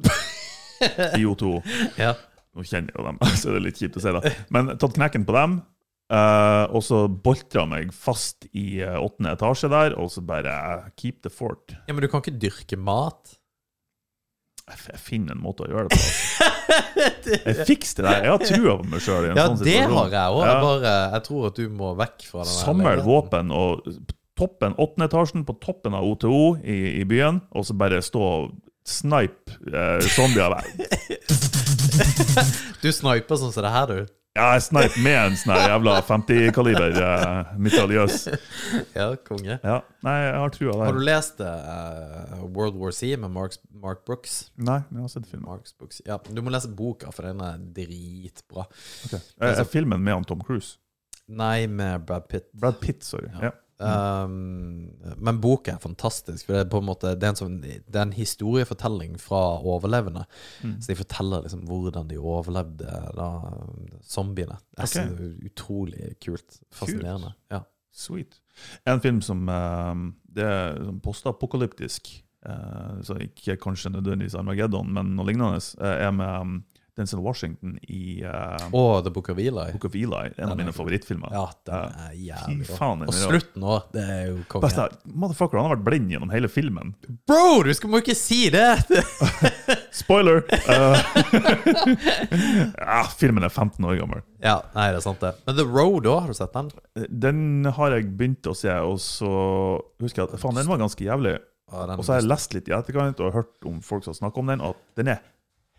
I 1.20 1.26
O2. 1.28 1.52
Ja. 2.06 2.14
Nå 2.56 2.64
kjenner 2.68 2.91
jeg 2.91 2.99
jo 2.99 3.06
dem, 3.10 3.20
så 3.41 3.52
det 3.52 3.60
er 3.60 3.66
litt 3.68 3.84
kjipt 3.84 3.99
å 3.99 4.06
si 4.06 4.16
det. 4.16 4.32
Men 4.56 4.72
tatt 4.80 4.95
knekken 4.95 5.28
på 5.28 5.36
dem, 5.36 5.60
eh, 6.12 6.64
og 6.72 6.84
så 6.86 7.03
boltra 7.09 7.66
meg 7.70 7.93
fast 7.95 8.47
i 8.51 8.82
eh, 8.84 8.97
åttende 8.99 9.36
etasje 9.38 9.70
der, 9.72 9.95
og 9.99 10.12
så 10.14 10.24
bare 10.26 10.55
eh, 10.76 10.89
keep 10.99 11.22
the 11.26 11.32
fort. 11.34 11.76
ja, 11.88 11.93
men 11.93 12.03
du 12.03 12.09
kan 12.12 12.24
ikke 12.24 12.39
dyrke 12.41 12.80
mat. 12.80 13.38
Jeg 14.72 15.01
finner 15.03 15.36
en 15.36 15.41
måte 15.43 15.66
å 15.66 15.72
gjøre 15.72 15.89
det 15.89 15.97
på. 15.97 16.03
altså. 16.05 16.47
Jeg 17.51 17.66
fikser 17.68 18.05
det 18.05 18.12
der. 18.12 18.24
Jeg 18.24 18.32
har 18.32 18.43
trua 18.45 18.74
på 18.80 18.88
meg 18.88 19.03
sjøl. 19.03 19.26
Ja, 19.36 19.45
det 19.57 19.74
har 19.89 20.14
jeg 20.14 20.38
òg. 20.38 20.45
Ja. 20.86 20.93
Jeg 21.18 21.24
tror 21.26 21.47
at 21.49 21.57
du 21.59 21.66
må 21.76 21.91
vekk 21.99 22.24
fra 22.30 22.45
den. 22.45 22.53
Samle 22.53 22.93
våpen 23.03 23.51
og 23.55 23.89
toppen, 24.39 24.78
åttende 24.80 25.09
etasjen 25.09 25.43
på 25.47 25.57
toppen 25.59 25.97
av 25.97 26.07
OTO 26.07 26.55
i, 26.64 27.01
i 27.01 27.03
byen, 27.09 27.41
og 27.51 27.68
så 27.68 27.76
bare 27.78 27.99
stå 28.05 28.22
og 28.22 28.53
snipe 28.88 29.57
eh, 29.74 29.99
zombier. 30.16 30.55
Du 32.82 32.88
sniper 32.89 33.38
sånn 33.38 33.51
som 33.53 33.66
det 33.66 33.72
her, 33.74 33.91
du. 33.91 34.21
Ja, 34.32 34.54
jeg 34.56 34.64
sniper 34.64 35.02
med 35.04 35.18
en 35.20 35.34
sånn 35.36 35.58
jævla 35.60 35.98
50-kaliber 36.08 36.94
eh, 37.04 37.50
mitraljøs. 37.60 38.30
Ja, 38.96 39.10
konge. 39.28 39.58
Ja, 39.60 39.82
nei, 40.08 40.14
jeg 40.24 40.38
har 40.40 40.54
trua 40.56 40.76
Har 40.86 40.96
du 40.96 41.02
lest 41.04 41.42
uh, 41.44 42.38
World 42.56 42.78
War 42.80 42.96
C 42.96 43.10
med 43.20 43.34
Mark, 43.36 43.58
Mark 43.84 44.06
Brooks? 44.08 44.38
Nei, 44.56 44.78
men 44.88 45.02
jeg 45.02 45.08
har 45.10 45.12
sett 45.18 45.28
filmen. 45.28 45.66
Ja, 46.08 46.16
du 46.24 46.40
må 46.46 46.54
lese 46.56 46.72
boka, 46.72 47.12
for 47.12 47.28
den 47.28 47.44
er 47.44 47.60
dritbra. 47.76 48.70
Okay. 49.10 49.20
Er, 49.42 49.58
Er 49.66 49.68
filmen 49.68 50.00
med 50.00 50.16
han 50.22 50.30
Tom 50.30 50.46
Cruise? 50.48 50.78
Nei, 51.28 51.68
med 51.68 52.08
Brad 52.08 52.30
Pitt. 52.32 52.48
Brad 52.56 52.80
Pitt, 52.80 53.04
sorry. 53.08 53.28
Ja. 53.36 53.52
Um, 53.82 54.92
men 55.18 55.40
boka 55.42 55.74
er 55.74 55.82
fantastisk, 55.82 56.46
for 56.46 56.54
det 56.54 56.62
er 56.64 56.70
på 56.70 56.82
en 56.82 56.86
måte 56.86 57.16
Det 57.18 57.26
er 57.26 57.34
en, 57.34 57.40
sånn, 57.40 57.58
det 57.64 57.98
er 57.98 58.04
en 58.04 58.14
historiefortelling 58.14 59.18
fra 59.22 59.42
overlevende. 59.58 60.28
Mm. 60.62 60.78
Så 60.82 60.92
de 60.92 60.98
forteller 61.00 61.46
liksom 61.46 61.66
hvordan 61.70 62.10
de 62.12 62.20
overlevde 62.22 63.02
da, 63.18 63.30
zombiene. 64.06 64.60
Det 64.76 64.86
er 64.86 64.92
okay. 64.92 65.08
så 65.10 65.52
utrolig 65.52 66.16
kult. 66.24 66.62
Fascinerende. 66.76 67.34
Ja. 67.54 67.64
Sweet. 67.92 68.38
En 68.88 69.02
film 69.04 69.22
som 69.26 69.48
uh, 69.50 69.96
Det 70.24 70.46
er 70.48 70.78
sånn 70.80 71.02
postapokalyptisk, 71.04 72.12
uh, 72.48 73.00
så 73.04 73.18
ikke 73.26 73.58
kanskje 73.62 73.92
nødvendigvis 73.96 74.38
Armageddon, 74.40 74.94
men 74.96 75.16
noe 75.18 75.28
lignende, 75.28 75.60
eh, 75.82 76.06
er 76.08 76.14
med 76.16 76.46
um, 76.46 76.54
Denzel 77.02 77.22
Washington 77.26 77.76
i 77.89 78.22
eh, 78.22 78.68
oh, 78.78 78.99
The 79.02 79.12
Book 79.14 79.32
of 79.34 79.39
Eli. 79.41 79.68
Book 79.74 79.89
of 79.89 79.95
Eli. 79.97 80.24
En 80.36 80.38
Den 80.38 80.52
av 80.54 80.60
mine 80.60 80.74
favorittfilmer. 80.76 81.34
Ja, 81.34 81.47
den 81.68 81.95
er 82.06 82.14
jævlig 82.30 82.68
Fy 82.70 82.78
faen, 82.78 83.04
Og 83.10 83.16
slutten 83.18 83.66
òg, 83.66 83.88
det 83.95 84.04
er 84.06 84.22
jo 84.30 84.38
konge. 84.52 84.68
Beste, 84.68 84.86
motherfucker, 85.10 85.58
han 85.60 85.70
har 85.70 85.76
vært 85.80 85.86
blind 85.89 86.14
gjennom 86.14 86.34
hele 86.34 86.52
filmen. 86.52 86.93
Bro, 87.30 87.64
du 87.66 87.74
skal 87.78 87.91
må 87.91 88.02
ikke 88.04 88.16
si 88.18 88.43
det! 88.54 88.70
Spoiler! 90.02 90.43
Uh, 90.70 90.95
ja, 92.78 93.02
filmen 93.18 93.43
er 93.47 93.52
15 93.52 93.86
år 93.86 93.97
gammel. 93.99 94.22
ja, 94.43 94.60
nei, 94.76 94.88
det 94.93 95.02
er 95.02 95.06
sant, 95.06 95.22
det. 95.24 95.34
Men 95.47 95.58
The 95.58 95.68
Road 95.68 96.08
òg, 96.10 96.22
har 96.26 96.32
du 96.32 96.38
sett 96.38 96.56
den? 96.56 96.72
Den 97.12 97.72
har 97.78 97.97
jeg 97.97 98.10
begynt 98.20 98.47
å 98.49 98.56
se, 98.58 98.74
og 98.86 98.99
så 99.04 99.32
husker 100.04 100.24
jeg 100.24 100.30
at 100.30 100.41
faen, 100.41 100.58
den 100.60 100.70
var 100.70 100.82
ganske 100.82 101.06
jævlig. 101.06 101.38
Ja, 101.72 101.86
Og 101.95 102.04
så 102.04 102.14
har 102.16 102.22
jeg 102.22 102.28
lest 102.30 102.56
litt 102.56 102.68
i 102.68 102.74
etterkant 102.76 103.22
og 103.24 103.36
hørt 103.36 103.68
om 103.68 103.78
folk 103.86 104.04
som 104.04 104.16
snakker 104.18 104.43
om 104.43 104.49
den, 104.52 104.64
og 104.64 104.76
at 104.76 104.99
den 104.99 105.14
er 105.14 105.22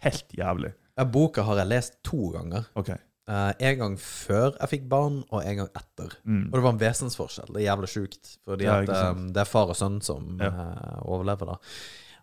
helt 0.06 0.32
jævlig. 0.38 0.72
Ja, 0.98 1.06
Boka 1.08 1.42
har 1.46 1.62
jeg 1.62 1.70
lest 1.72 1.98
to 2.04 2.28
ganger. 2.34 2.66
Ok. 2.78 2.92
Uh, 3.30 3.52
en 3.62 3.76
gang 3.78 3.92
før 4.02 4.56
jeg 4.58 4.68
fikk 4.72 4.86
barn, 4.90 5.20
og 5.30 5.44
en 5.46 5.60
gang 5.62 5.68
etter. 5.78 6.14
Mm. 6.26 6.48
Og 6.50 6.56
det 6.56 6.62
var 6.64 6.72
en 6.74 6.80
vesensforskjell. 6.82 7.52
Det 7.54 7.60
er 7.62 7.68
jævlig 7.68 7.90
sjukt. 7.92 8.32
Fordi 8.44 8.66
Ja, 8.66 8.78
at 8.82 9.12
um, 9.16 9.28
det 9.32 9.44
er 9.44 9.48
far 9.48 9.70
og 9.72 9.78
sønn 9.78 10.00
som 10.04 10.38
Ja. 10.42 10.50
uh, 10.50 10.96
overlever, 11.06 11.54
da. 11.54 11.56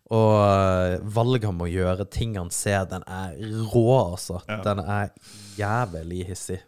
Og 0.09 0.33
uh, 0.35 1.07
valget 1.15 1.45
om 1.49 1.61
å 1.63 1.69
gjøre 1.69 2.05
ting 2.11 2.35
han 2.37 2.49
ser, 2.53 2.83
den 2.91 3.05
er 3.07 3.37
rå, 3.71 3.85
altså. 4.11 4.41
Ja. 4.49 4.59
Den 4.65 4.83
er 4.83 5.13
jævlig 5.57 6.25
hissig. 6.27 6.59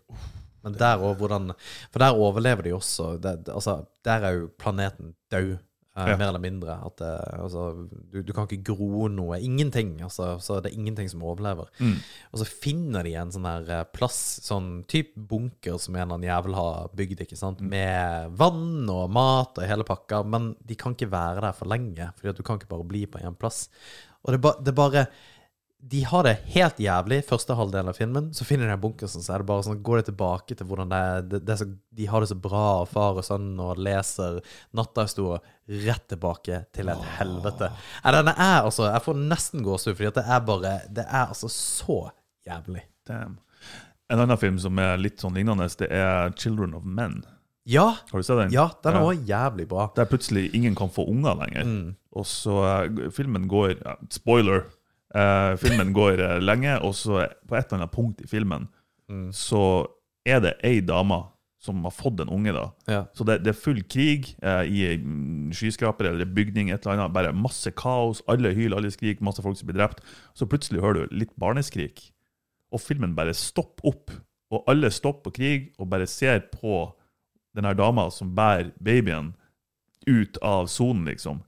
Men 0.64 0.78
der 0.78 1.02
òg, 1.02 1.16
hvordan 1.18 1.52
For 1.92 2.00
der 2.00 2.18
overlever 2.18 2.62
de 2.64 2.74
også. 2.78 3.16
Det, 3.22 3.50
altså, 3.50 3.82
der 4.06 4.26
er 4.30 4.36
jo 4.40 4.50
planeten 4.62 5.16
død. 5.34 5.58
Eh, 5.96 6.08
Ja. 6.12 6.18
Mer 6.18 6.30
eller 6.30 6.40
mindre. 6.44 6.78
At 6.86 6.98
det, 7.02 7.12
altså, 7.38 7.64
du, 8.12 8.22
du 8.24 8.32
kan 8.34 8.48
ikke 8.48 8.74
gro 8.74 9.08
noe. 9.12 9.40
Ingenting. 9.44 9.98
Altså, 10.02 10.38
så 10.40 10.60
det 10.62 10.72
er 10.72 10.78
ingenting 10.80 11.10
som 11.12 11.24
overlever. 11.24 11.68
Mm. 11.80 11.98
Og 12.32 12.42
så 12.42 12.48
finner 12.48 13.04
de 13.04 13.16
en 13.20 13.34
sånn 13.34 13.48
her 13.50 13.68
eh, 13.70 13.84
plass, 13.92 14.22
sånn 14.46 14.84
type 14.92 15.14
bunker 15.16 15.78
som 15.82 15.96
en 15.96 16.04
eller 16.06 16.16
annen 16.20 16.30
jævel 16.30 16.56
har 16.60 16.94
bygd, 16.96 17.26
ikke 17.26 17.40
sant, 17.40 17.60
med 17.62 18.32
vann 18.40 18.88
og 18.92 19.12
mat 19.12 19.60
og 19.60 19.68
hele 19.68 19.88
pakka, 19.88 20.24
men 20.28 20.54
de 20.64 20.78
kan 20.80 20.96
ikke 20.96 21.12
være 21.12 21.44
der 21.44 21.58
for 21.58 21.72
lenge, 21.72 22.08
fordi 22.18 22.32
at 22.34 22.40
du 22.40 22.46
kan 22.48 22.60
ikke 22.60 22.72
bare 22.72 22.88
bli 22.88 23.06
på 23.12 23.22
én 23.22 23.36
plass. 23.38 23.68
Og 24.22 24.36
det, 24.36 24.42
ba, 24.44 24.52
det 24.62 24.74
bare 24.78 25.08
De 25.84 26.04
har 26.06 26.24
det 26.24 26.36
helt 26.54 26.78
jævlig 26.80 27.18
første 27.26 27.56
halvdelen 27.58 27.90
av 27.90 27.98
filmen, 27.98 28.28
så 28.38 28.46
finner 28.46 28.68
de 28.70 28.74
en 28.76 28.82
bunkersen 28.84 29.24
så 29.26 29.34
er 29.34 29.42
det 29.42 29.48
bare 29.50 29.64
sånn 29.66 29.80
Går 29.84 29.98
det 29.98 30.06
tilbake 30.12 30.56
til 30.56 30.68
hvordan 30.70 30.92
det 30.94 31.30
det, 31.32 31.40
det 31.48 31.56
så, 31.58 31.66
De 31.98 32.06
har 32.06 32.22
det 32.22 32.30
så 32.30 32.38
bra, 32.40 32.82
og 32.84 32.88
far 32.92 33.18
og 33.18 33.26
sønn, 33.26 33.50
og 33.60 33.78
leser 33.82 34.38
nattahistorier 34.78 35.42
rett 35.88 36.06
tilbake 36.12 36.62
til 36.76 36.90
et 36.94 37.04
helvete. 37.18 37.72
Nei, 38.04 38.14
denne 38.18 38.34
er 38.38 38.62
altså 38.68 38.88
Jeg 38.92 39.04
får 39.08 39.20
nesten 39.26 39.64
gåsehud, 39.66 39.96
fordi 39.98 40.12
at 40.12 40.20
det 40.22 40.26
er 40.38 40.40
bare 40.52 40.74
Det 40.90 41.06
er 41.08 41.26
altså 41.28 41.50
så 41.52 42.00
jævlig. 42.48 42.84
Damn. 43.08 43.40
En 44.12 44.20
annen 44.20 44.38
film 44.38 44.58
som 44.60 44.78
er 44.84 44.98
litt 45.00 45.22
sånn 45.24 45.34
lignende, 45.38 45.66
det 45.80 45.88
er 45.90 46.30
'Children 46.36 46.74
of 46.76 46.84
Men'. 46.84 47.24
Ja, 47.66 47.96
Har 48.12 48.18
du 48.20 48.24
sett 48.24 48.38
den? 48.38 48.52
ja, 48.52 48.70
den 48.84 48.96
er 48.96 49.00
Ja. 49.00 49.06
òg 49.06 49.26
jævlig 49.26 49.68
bra. 49.68 49.92
Der 49.96 50.06
plutselig 50.06 50.54
ingen 50.56 50.76
kan 50.76 50.90
få 50.90 51.08
unger 51.08 51.36
lenger. 51.36 51.64
Mm. 51.64 51.96
Og 52.14 52.26
så 52.26 52.86
eh, 52.86 53.10
filmen 53.12 53.48
går 53.48 53.78
ja, 53.86 53.96
Spoiler. 54.10 54.64
Eh, 55.16 55.56
filmen 55.60 55.92
går 55.94 56.20
eh, 56.24 56.38
lenge, 56.40 56.78
og 56.86 56.94
så 56.96 57.26
på 57.48 57.56
et 57.58 57.66
eller 57.68 57.82
annet 57.84 57.92
punkt 57.98 58.22
i 58.24 58.28
filmen 58.32 58.70
Mm. 59.12 59.28
så 59.36 59.88
er 60.26 60.40
det 60.40 60.54
ei 60.64 60.78
dame 60.80 61.18
som 61.60 61.82
har 61.84 61.92
fått 61.92 62.22
en 62.24 62.30
unge. 62.32 62.54
da. 62.56 62.72
Ja. 62.88 63.02
Så 63.14 63.26
det, 63.28 63.44
det 63.44 63.50
er 63.52 63.58
full 63.60 63.82
krig 63.84 64.30
eh, 64.42 64.64
i 64.72 65.52
skyskraper 65.52 66.08
eller 66.14 66.26
bygning, 66.26 66.70
et 66.72 66.86
eller 66.86 66.96
annet. 66.96 67.14
Bare 67.14 67.34
masse 67.36 67.70
kaos. 67.76 68.22
Alle 68.32 68.54
hyler, 68.56 68.78
alle 68.78 68.90
skriker, 68.94 69.22
masse 69.22 69.44
folk 69.44 69.58
som 69.60 69.68
blir 69.68 69.78
drept. 69.82 70.00
Så 70.34 70.48
plutselig 70.48 70.80
hører 70.82 71.06
du 71.10 71.18
litt 71.20 71.34
barneskrik, 71.38 72.14
og 72.72 72.80
filmen 72.80 73.14
bare 73.18 73.34
stopper 73.36 73.92
opp. 73.92 74.12
Og 74.52 74.64
alle 74.72 74.90
stopper 74.92 75.28
på 75.30 75.36
krig 75.42 75.68
og 75.78 75.90
bare 75.92 76.08
ser 76.08 76.40
på 76.56 76.86
den 77.56 77.68
her 77.68 77.76
dama 77.76 78.08
som 78.16 78.32
bærer 78.36 78.72
babyen 78.80 79.34
ut 80.08 80.38
av 80.42 80.68
sonen, 80.72 81.04
liksom. 81.12 81.44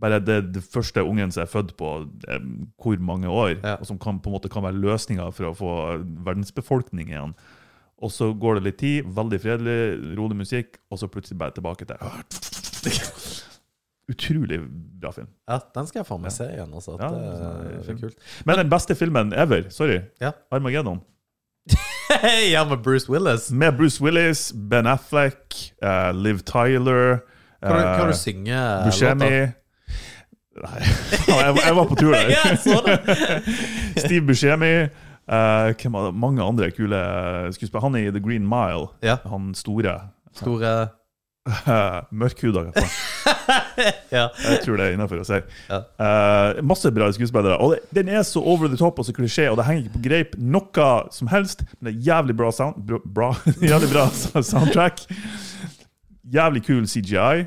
Bare 0.00 0.18
det, 0.20 0.52
det 0.52 0.60
første 0.64 1.00
ungen 1.08 1.30
som 1.32 1.42
er 1.42 1.48
født 1.48 1.70
på 1.80 1.90
eh, 2.28 2.40
hvor 2.82 2.98
mange 3.00 3.28
år, 3.32 3.54
Ja. 3.62 3.76
og 3.80 3.86
som 3.88 3.98
kan, 3.98 4.18
på 4.20 4.28
en 4.28 4.34
måte 4.36 4.50
kan 4.52 4.62
være 4.66 4.76
løsninga 4.82 5.30
for 5.32 5.48
å 5.48 5.54
få 5.56 5.70
verdensbefolkning 6.26 7.08
igjen. 7.14 7.32
Og 8.04 8.10
så 8.12 8.28
går 8.36 8.58
det 8.58 8.64
litt 8.66 8.78
tid, 8.82 9.06
veldig 9.16 9.38
fredelig, 9.40 9.78
rolig 10.18 10.36
musikk, 10.36 10.76
og 10.92 10.98
så 11.00 11.08
plutselig 11.08 11.38
bare 11.40 11.54
tilbake 11.56 11.86
til 11.88 11.96
Utrolig 14.12 14.60
bra 15.00 15.10
film. 15.12 15.26
ja, 15.50 15.56
den 15.74 15.86
skal 15.88 15.98
jeg 16.02 16.06
faen 16.06 16.20
meg 16.22 16.30
se 16.30 16.44
igjen, 16.52 16.70
altså. 16.78 16.92
Ja, 17.00 17.08
det, 17.10 17.22
er 17.26 17.80
det 17.82 17.90
er 17.90 17.96
kult. 18.04 18.20
Men 18.46 18.60
den 18.60 18.68
beste 18.70 18.94
filmen 18.94 19.32
ever, 19.34 19.64
sorry, 19.74 20.02
Ja. 20.22 20.30
Armageddon. 20.54 21.00
ja, 22.52 22.62
med 22.68 22.84
Bruce 22.84 23.10
Willis. 23.10 23.48
Med 23.50 23.74
Bruce 23.80 23.98
Willis, 24.04 24.52
Ben 24.54 24.86
Affleck, 24.86 25.56
uh, 25.82 26.12
Liv 26.14 26.38
Tyler 26.46 27.18
Kan 27.64 27.72
du, 27.72 27.80
eh, 27.82 27.96
kan 27.98 28.12
du 28.12 28.14
synge 28.14 28.60
Buscemi 28.84 29.24
låta? 29.24 29.52
Nei, 30.62 30.82
jeg, 31.28 31.56
jeg 31.64 31.76
var 31.76 31.88
på 31.90 31.98
tur 31.98 32.14
der. 32.14 32.56
Steve 34.04 34.26
Buscemi. 34.26 34.72
Uh, 35.26 35.72
hvem 35.74 35.96
det? 36.06 36.12
Mange 36.14 36.42
andre 36.42 36.70
kule 36.70 37.00
skuespillere. 37.52 37.82
Han 37.82 37.98
er 37.98 38.08
i 38.08 38.14
The 38.14 38.22
Green 38.22 38.46
Mile. 38.48 38.88
Ja. 39.02 39.16
Han 39.30 39.54
store. 39.54 39.98
Store 40.36 40.76
Mørkhuda. 42.20 42.62
hva 42.66 42.84
faen. 42.86 43.92
Ja. 44.10 44.28
Jeg 44.42 44.62
tror 44.64 44.78
det 44.78 44.86
er 44.86 44.94
innafor 44.96 45.20
å 45.22 45.26
si. 45.26 45.40
Ja. 45.70 45.82
Uh, 46.00 46.62
masse 46.66 46.90
bra 46.94 47.10
skuespillere. 47.14 47.58
Og 47.62 47.74
det, 47.74 47.82
den 48.00 48.10
er 48.10 48.24
så 48.26 48.42
over 48.42 48.70
the 48.70 48.78
top 48.80 48.98
og 49.02 49.08
så 49.08 49.14
klisjé, 49.14 49.48
og 49.50 49.58
det 49.60 49.66
henger 49.68 49.84
ikke 49.84 49.98
på 49.98 50.04
greip 50.08 50.38
noe 50.38 50.88
som 51.14 51.30
helst. 51.30 51.66
Men 51.78 51.90
det 51.90 51.94
er 51.96 52.08
jævlig 52.12 52.38
bra, 52.38 52.54
sound, 52.54 52.80
bra, 52.86 53.02
bra, 53.04 53.32
jævlig 53.62 53.92
bra 53.92 54.08
soundtrack. 54.40 55.04
Jævlig 56.34 56.64
kul 56.66 56.86
CGI 56.90 57.46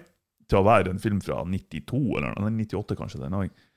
til 0.50 0.60
å 0.60 0.66
være 0.66 0.94
en 0.94 1.02
film 1.02 1.20
fra 1.24 1.42
92, 1.46 2.00
eller 2.18 2.38
noe, 2.38 2.54
98 2.58 2.98
kanskje. 3.00 3.22
den 3.24 3.38
også. 3.38 3.68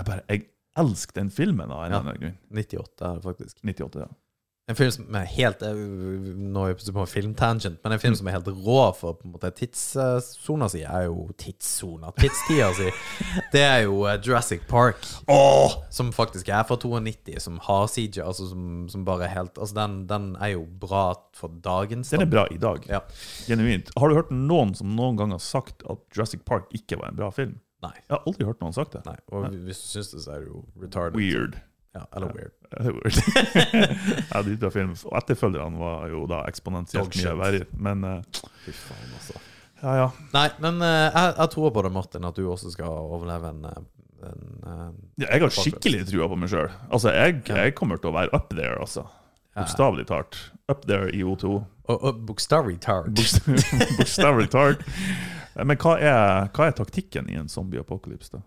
Jeg 0.00 0.08
bare, 0.08 0.24
jeg 0.28 0.46
elsker 0.80 1.16
den 1.18 1.30
filmen 1.34 1.72
av 1.72 1.84
en 1.84 1.92
eller 1.92 2.04
annen 2.04 2.20
grunn. 2.22 2.36
98 2.56 3.06
er 3.08 3.16
det 3.18 3.24
faktisk. 3.26 3.62
98, 3.66 4.04
ja. 4.04 4.10
En 4.70 4.76
film 4.78 4.90
som 4.94 5.16
er 5.18 5.26
helt 5.32 5.62
eh, 5.66 5.74
Nå 5.74 6.62
er 6.62 6.74
jeg 6.76 6.94
på 6.94 7.02
en 7.02 7.10
filmtangent, 7.10 7.80
men 7.82 7.94
en 7.94 8.02
film 8.02 8.14
som 8.18 8.28
er 8.30 8.36
helt 8.36 8.50
rå 8.50 8.82
for 8.94 9.16
på 9.18 9.26
en 9.26 9.32
måte 9.34 9.50
tidssona 9.58 10.68
si, 10.70 10.84
er 10.86 11.08
jo 11.08 11.24
tidssona. 11.40 12.12
Tidstida 12.18 12.68
si. 12.78 12.90
Det 13.54 13.64
er 13.64 13.80
jo 13.88 14.04
eh, 14.06 14.20
Jurassic 14.22 14.62
Park. 14.70 15.02
oh! 15.26 15.74
Som 15.90 16.12
faktisk 16.14 16.48
er 16.54 16.62
fra 16.68 16.78
92, 16.78 17.40
som 17.42 17.58
har 17.66 17.88
CJ, 17.90 18.22
altså 18.22 18.46
som, 18.52 18.84
som 18.92 19.06
bare 19.08 19.26
er 19.26 19.34
helt 19.34 19.58
Altså, 19.58 19.74
den, 19.80 20.04
den 20.10 20.30
er 20.40 20.54
jo 20.54 20.62
bra 20.80 21.08
for 21.36 21.50
dagens 21.64 22.12
Den 22.14 22.22
er 22.24 22.30
bra 22.30 22.46
i 22.54 22.60
dag. 22.60 22.86
Ja. 22.88 23.02
Genuint. 23.50 23.90
Har 23.98 24.08
du 24.12 24.18
hørt 24.20 24.30
noen 24.34 24.76
som 24.78 24.94
noen 24.94 25.18
gang 25.18 25.34
har 25.34 25.42
sagt 25.42 25.82
at 25.90 26.04
Jurassic 26.14 26.46
Park 26.46 26.70
ikke 26.76 27.00
var 27.00 27.10
en 27.10 27.18
bra 27.18 27.32
film? 27.34 27.58
Nei. 27.82 27.96
Jeg 27.96 28.12
har 28.12 28.22
aldri 28.28 28.46
hørt 28.46 28.62
noen 28.62 28.76
sagt 28.76 28.94
det. 28.94 29.02
Nei. 29.08 29.16
Og 29.32 29.50
hvis 29.66 29.82
du 29.82 29.90
syns 29.96 30.14
det, 30.14 30.22
så 30.26 30.36
er 30.36 30.44
det 30.44 30.52
jo 30.52 30.62
retarded. 30.82 31.18
Weird. 31.18 31.58
Ja, 31.92 32.04
eller 32.16 32.32
weird. 32.34 32.52
Det 32.70 32.86
er 32.86 32.92
weird. 32.92 34.26
ja, 34.30 34.42
Dritbra 34.46 34.70
film. 34.70 34.92
Og 35.04 35.14
etterfølgerne 35.18 35.80
var 35.80 36.04
jo 36.12 36.24
da 36.30 36.44
eksponentielt 36.46 37.16
mye 37.18 37.32
verre. 37.40 37.64
Men 37.74 38.04
uh, 38.06 38.42
Fy 38.64 38.74
faen, 38.76 39.08
altså. 39.18 39.40
ja, 39.82 39.94
ja. 40.04 40.10
Nei, 40.36 40.44
men 40.62 40.78
uh, 40.84 40.90
jeg, 41.08 41.32
jeg 41.40 41.52
tror 41.56 41.72
på 41.74 41.84
det, 41.86 41.92
Martin, 41.96 42.28
at 42.28 42.38
du 42.38 42.46
også 42.46 42.70
skal 42.76 43.00
overleve 43.00 43.50
en, 43.50 43.64
eh, 43.72 43.80
en 44.30 44.44
uh, 44.62 44.84
Ja, 45.18 45.32
Jeg 45.32 45.42
har 45.42 45.56
skikkelig 45.56 46.04
trua 46.12 46.30
på 46.30 46.38
meg 46.38 46.52
sjøl. 46.52 46.70
Altså, 46.92 47.10
jeg, 47.16 47.42
jeg 47.50 47.74
kommer 47.78 47.98
til 47.98 48.12
å 48.12 48.16
være 48.20 48.34
up 48.38 48.54
there, 48.54 48.78
altså. 48.78 49.08
Bokstavelig 49.58 50.06
talt. 50.06 50.38
Up 50.70 50.86
there 50.86 51.10
i 51.10 51.24
O2. 51.26 51.56
Og, 51.90 51.96
og 51.96 52.22
bokstavelig 52.28 52.78
talt. 52.86 53.18
Bokstavelig 53.98 54.46
talt. 54.54 54.86
Men 55.58 55.74
hva 55.82 55.96
er, 55.98 56.46
hva 56.54 56.70
er 56.70 56.78
taktikken 56.78 57.26
i 57.28 57.34
en 57.40 57.50
zombie-apokalypse, 57.50 58.38
da? 58.38 58.44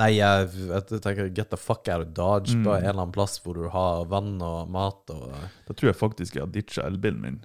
Nei, 0.00 0.10
jeg, 0.16 0.48
jeg 0.70 1.00
tenker 1.04 1.28
get 1.36 1.50
the 1.52 1.58
fuck 1.60 1.84
out 1.92 2.06
of 2.06 2.12
Dodge. 2.16 2.56
Mm. 2.56 2.64
På 2.64 2.74
en 2.76 2.82
eller 2.84 2.96
annen 3.02 3.14
plass 3.14 3.38
hvor 3.44 3.58
du 3.58 3.66
har 3.72 4.06
vann 4.08 4.38
og 4.42 4.70
mat 4.72 5.12
og 5.12 5.30
Da 5.68 5.76
tror 5.76 5.90
jeg 5.92 5.98
faktisk 6.00 6.38
jeg 6.38 6.46
har 6.46 6.52
ditcha 6.54 6.86
elbilen 6.88 7.20
min. 7.24 7.40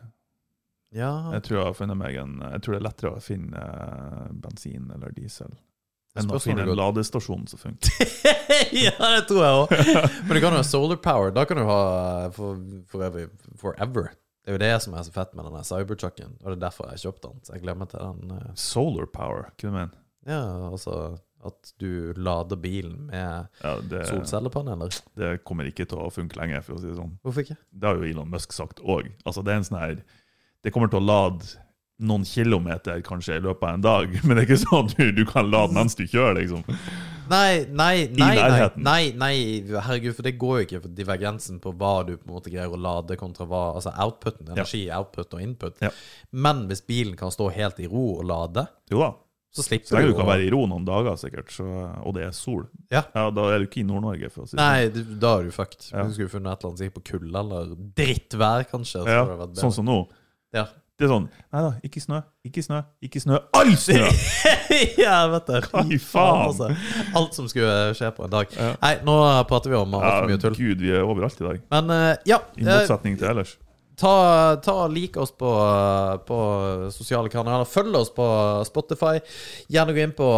Ja, 0.95 1.33
Jeg 1.35 1.43
tror 1.43 1.57
jeg 1.59 1.67
har 1.67 1.75
funnet 1.75 1.97
meg 1.99 2.15
en 2.21 2.37
Jeg 2.39 2.61
tror 2.63 2.75
det 2.77 2.79
er 2.79 2.85
lettere 2.87 3.15
å 3.17 3.23
finne 3.23 3.59
eh, 3.59 4.27
bensin 4.45 4.87
eller 4.95 5.11
diesel 5.17 5.51
enn 6.15 6.29
å 6.31 6.39
finne 6.39 6.63
en 6.63 6.77
ladestasjon 6.79 7.41
som 7.51 7.59
funker. 7.59 7.91
ja, 8.85 8.93
det 8.95 9.25
tror 9.27 9.41
jeg 9.43 9.55
òg. 9.59 9.73
Men 10.29 10.37
du 10.37 10.39
kan 10.39 10.53
jo 10.55 10.61
ha 10.61 10.63
solar 10.63 10.99
power. 11.03 11.33
Da 11.35 11.43
kan 11.43 11.59
du 11.59 11.65
ha 11.67 11.79
for, 12.31 12.61
forever, 12.87 13.25
forever. 13.59 14.13
Det 14.45 14.53
er 14.53 14.55
jo 14.55 14.61
det 14.63 14.69
som 14.85 14.95
er 14.95 15.03
så 15.03 15.11
fett 15.11 15.33
med 15.35 15.43
denne 15.49 15.63
cybertrucken. 15.67 16.37
Og 16.39 16.47
det 16.47 16.55
er 16.55 16.63
derfor 16.63 16.87
jeg 16.93 17.03
kjøpte 17.03 17.33
den. 17.33 17.43
Så 17.43 17.57
jeg 17.57 17.65
glemmer 17.65 17.89
til 17.91 17.99
den. 17.99 18.31
eh, 18.37 18.53
Solar 18.55 19.09
power, 19.11 19.49
hva 19.51 19.67
du 19.67 19.75
mener 19.75 19.91
Ja, 20.23 20.39
altså 20.69 20.95
at 21.47 21.73
du 21.81 22.13
lader 22.17 22.59
bilen 22.61 23.07
med 23.09 23.47
Ja, 23.63 23.75
det, 23.81 24.05
solcellepaneler. 24.11 24.95
det 25.19 25.31
kommer 25.47 25.67
ikke 25.69 25.85
til 25.89 26.01
å 26.01 26.11
funke 26.13 26.39
lenge, 26.39 26.61
for 26.65 26.75
å 26.77 26.81
si 26.81 26.89
det 26.91 26.97
sånn. 26.99 27.13
Hvorfor 27.25 27.45
ikke? 27.45 27.59
Det 27.71 27.89
har 27.91 27.99
jo 28.01 28.07
Elon 28.09 28.29
Musk 28.31 28.55
sagt 28.55 28.81
òg. 28.83 29.11
Altså, 29.25 29.43
det 29.45 29.53
er 29.55 29.61
en 29.61 29.69
sånn 29.69 29.79
her 29.81 30.01
Det 30.65 30.73
kommer 30.73 30.89
til 30.89 31.01
å 31.03 31.05
lade 31.05 31.45
noen 32.03 32.25
kilometer 32.27 32.99
kanskje 33.07 33.37
i 33.37 33.41
løpet 33.45 33.63
av 33.69 33.73
en 33.77 33.83
dag, 33.85 34.15
men 34.25 34.35
det 34.35 34.41
er 34.43 34.47
ikke 34.49 34.63
sånn 34.65 34.89
at 34.89 34.95
du, 34.97 35.11
du 35.15 35.21
kan 35.29 35.47
lade 35.47 35.71
mens 35.77 35.95
du 35.95 36.03
kjører, 36.03 36.41
liksom. 36.41 36.65
Nei, 37.31 37.65
nei, 37.71 38.07
nei, 38.13 38.35
nei, 38.35 38.65
nei, 38.75 39.03
nei, 39.17 39.35
herregud, 39.81 40.13
for 40.17 40.27
det 40.27 40.35
går 40.37 40.57
jo 40.59 40.65
ikke 40.67 40.81
for 40.83 40.93
divergensen 40.97 41.61
på 41.63 41.71
hva 41.79 41.93
du 42.05 42.11
på 42.17 42.27
en 42.27 42.33
måte 42.35 42.51
greier 42.53 42.69
å 42.75 42.77
lade 42.77 43.15
kontra 43.17 43.47
hva 43.49 43.61
Altså 43.77 43.93
outputen, 43.95 44.51
energi, 44.51 44.83
output 44.93 45.33
og 45.37 45.41
input. 45.41 45.79
Ja. 45.81 45.89
Men 46.35 46.65
hvis 46.69 46.83
bilen 46.85 47.15
kan 47.17 47.31
stå 47.33 47.47
helt 47.55 47.79
i 47.81 47.87
ro 47.89 48.03
og 48.19 48.27
lade, 48.29 48.67
Jo 48.91 48.99
da. 49.01 49.09
Så 49.55 49.63
Så 49.63 49.69
slipper 49.69 49.95
lenge 49.95 50.11
du 50.11 50.17
kan 50.19 50.27
være 50.27 50.43
i 50.43 50.49
ro 50.51 50.65
noen 50.67 50.83
dager, 50.87 51.15
sikkert, 51.21 51.51
så, 51.55 51.65
og 52.03 52.15
det 52.17 52.25
er 52.27 52.31
sol, 52.35 52.65
Ja. 52.91 53.05
da 53.15 53.45
er 53.53 53.61
du 53.63 53.67
ikke 53.69 53.81
i 53.85 53.87
Nord-Norge, 53.87 54.29
for 54.33 54.43
å 54.43 54.49
si 54.51 54.57
det 54.57 54.63
Nei, 54.65 55.05
da 55.21 55.37
er 55.39 55.47
du 55.47 55.51
fucked. 55.55 55.91
Ja. 55.93 56.03
Du 56.03 56.11
skulle 56.17 56.33
funnet 56.33 56.51
et 56.51 56.59
eller 56.65 56.73
annet 56.73 56.81
sikkert 56.83 56.97
på 56.99 57.05
kulde 57.13 57.39
eller 57.39 57.75
drittvær, 57.95 58.65
kanskje. 58.67 59.05
så 59.05 59.07
Ja, 59.07 59.47
sånn 59.61 59.71
som 59.77 59.87
nå. 59.87 60.01
Ja. 60.55 60.67
Det 60.95 61.09
er 61.09 61.11
sånn 61.11 61.25
Nei 61.51 61.61
da, 61.65 61.71
ikke 61.83 61.99
snø, 61.99 62.21
ikke 62.47 62.61
snø, 62.63 62.77
ikke 63.03 63.19
snø. 63.19 63.39
All 63.59 63.73
snø! 63.79 64.05
ja, 65.05 65.17
vet 65.33 65.49
du. 65.49 65.57
Fy 65.91 65.97
faen. 65.99 66.45
altså. 66.45 66.69
Alt 67.19 67.35
som 67.35 67.49
skulle 67.51 67.91
skje 67.99 68.11
på 68.15 68.23
en 68.27 68.31
dag. 68.31 68.51
Ja. 68.55 68.69
Nei, 68.79 68.93
nå 69.07 69.15
prater 69.49 69.73
vi 69.73 69.79
om 69.79 69.91
Ja, 69.97 69.99
altfor 70.07 70.29
mye 70.31 70.39
tull. 70.39 70.55
Gud, 70.55 70.79
vi 70.83 70.93
er 70.95 71.03
overalt 71.03 71.39
i 71.43 71.47
dag. 71.49 71.59
Men 71.75 71.91
uh, 71.91 72.13
ja, 72.27 72.39
I 72.55 72.63
eh, 72.63 72.69
motsetning 72.71 73.19
til 73.19 73.27
ellers. 73.33 73.57
Ta, 73.97 74.55
ta 74.63 74.75
lik 74.91 75.17
oss 75.17 75.31
på, 75.31 75.51
på 76.27 76.37
sosiale 76.93 77.31
kanaler. 77.33 77.65
Følg 77.69 77.95
oss 77.99 78.11
på 78.15 78.27
Spotify. 78.67 79.19
Gjerne 79.71 79.95
gå 79.95 80.03
inn 80.05 80.15
på 80.17 80.29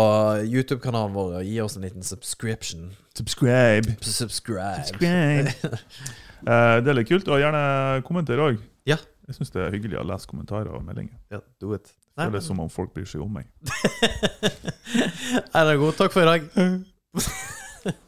YouTube-kanalen 0.46 1.16
vår 1.16 1.38
og 1.42 1.50
gi 1.50 1.60
oss 1.64 1.78
en 1.78 1.86
liten 1.88 2.06
subscription. 2.06 2.90
Subscribe. 3.18 3.98
Subscribe. 4.02 4.88
Subscribe. 4.88 5.54
uh, 6.46 6.78
det 6.84 6.92
er 6.92 7.00
litt 7.00 7.10
kult. 7.10 7.30
Og 7.34 7.42
gjerne 7.42 7.64
kommenter 8.08 8.42
òg. 8.46 8.60
Ja. 8.88 9.00
Jeg 9.28 9.40
syns 9.40 9.52
det 9.52 9.66
er 9.66 9.74
hyggelig 9.74 10.00
å 10.00 10.06
lese 10.08 10.30
kommentarer 10.30 10.72
og 10.78 10.86
meldinger. 10.88 11.18
Ja, 11.34 11.42
do 11.62 11.74
it. 11.76 11.90
Nei, 12.18 12.30
Det 12.34 12.40
er 12.40 12.46
som 12.46 12.62
om 12.64 12.70
folk 12.72 12.94
bryr 12.96 13.06
seg 13.06 13.22
om 13.22 13.36
meg. 13.38 13.50
Nei, 15.54 15.62
det 15.62 15.74
er 15.74 15.82
god. 15.82 15.98
Takk 16.00 16.16
for 16.16 16.24
i 16.24 16.30
dag. 16.32 16.48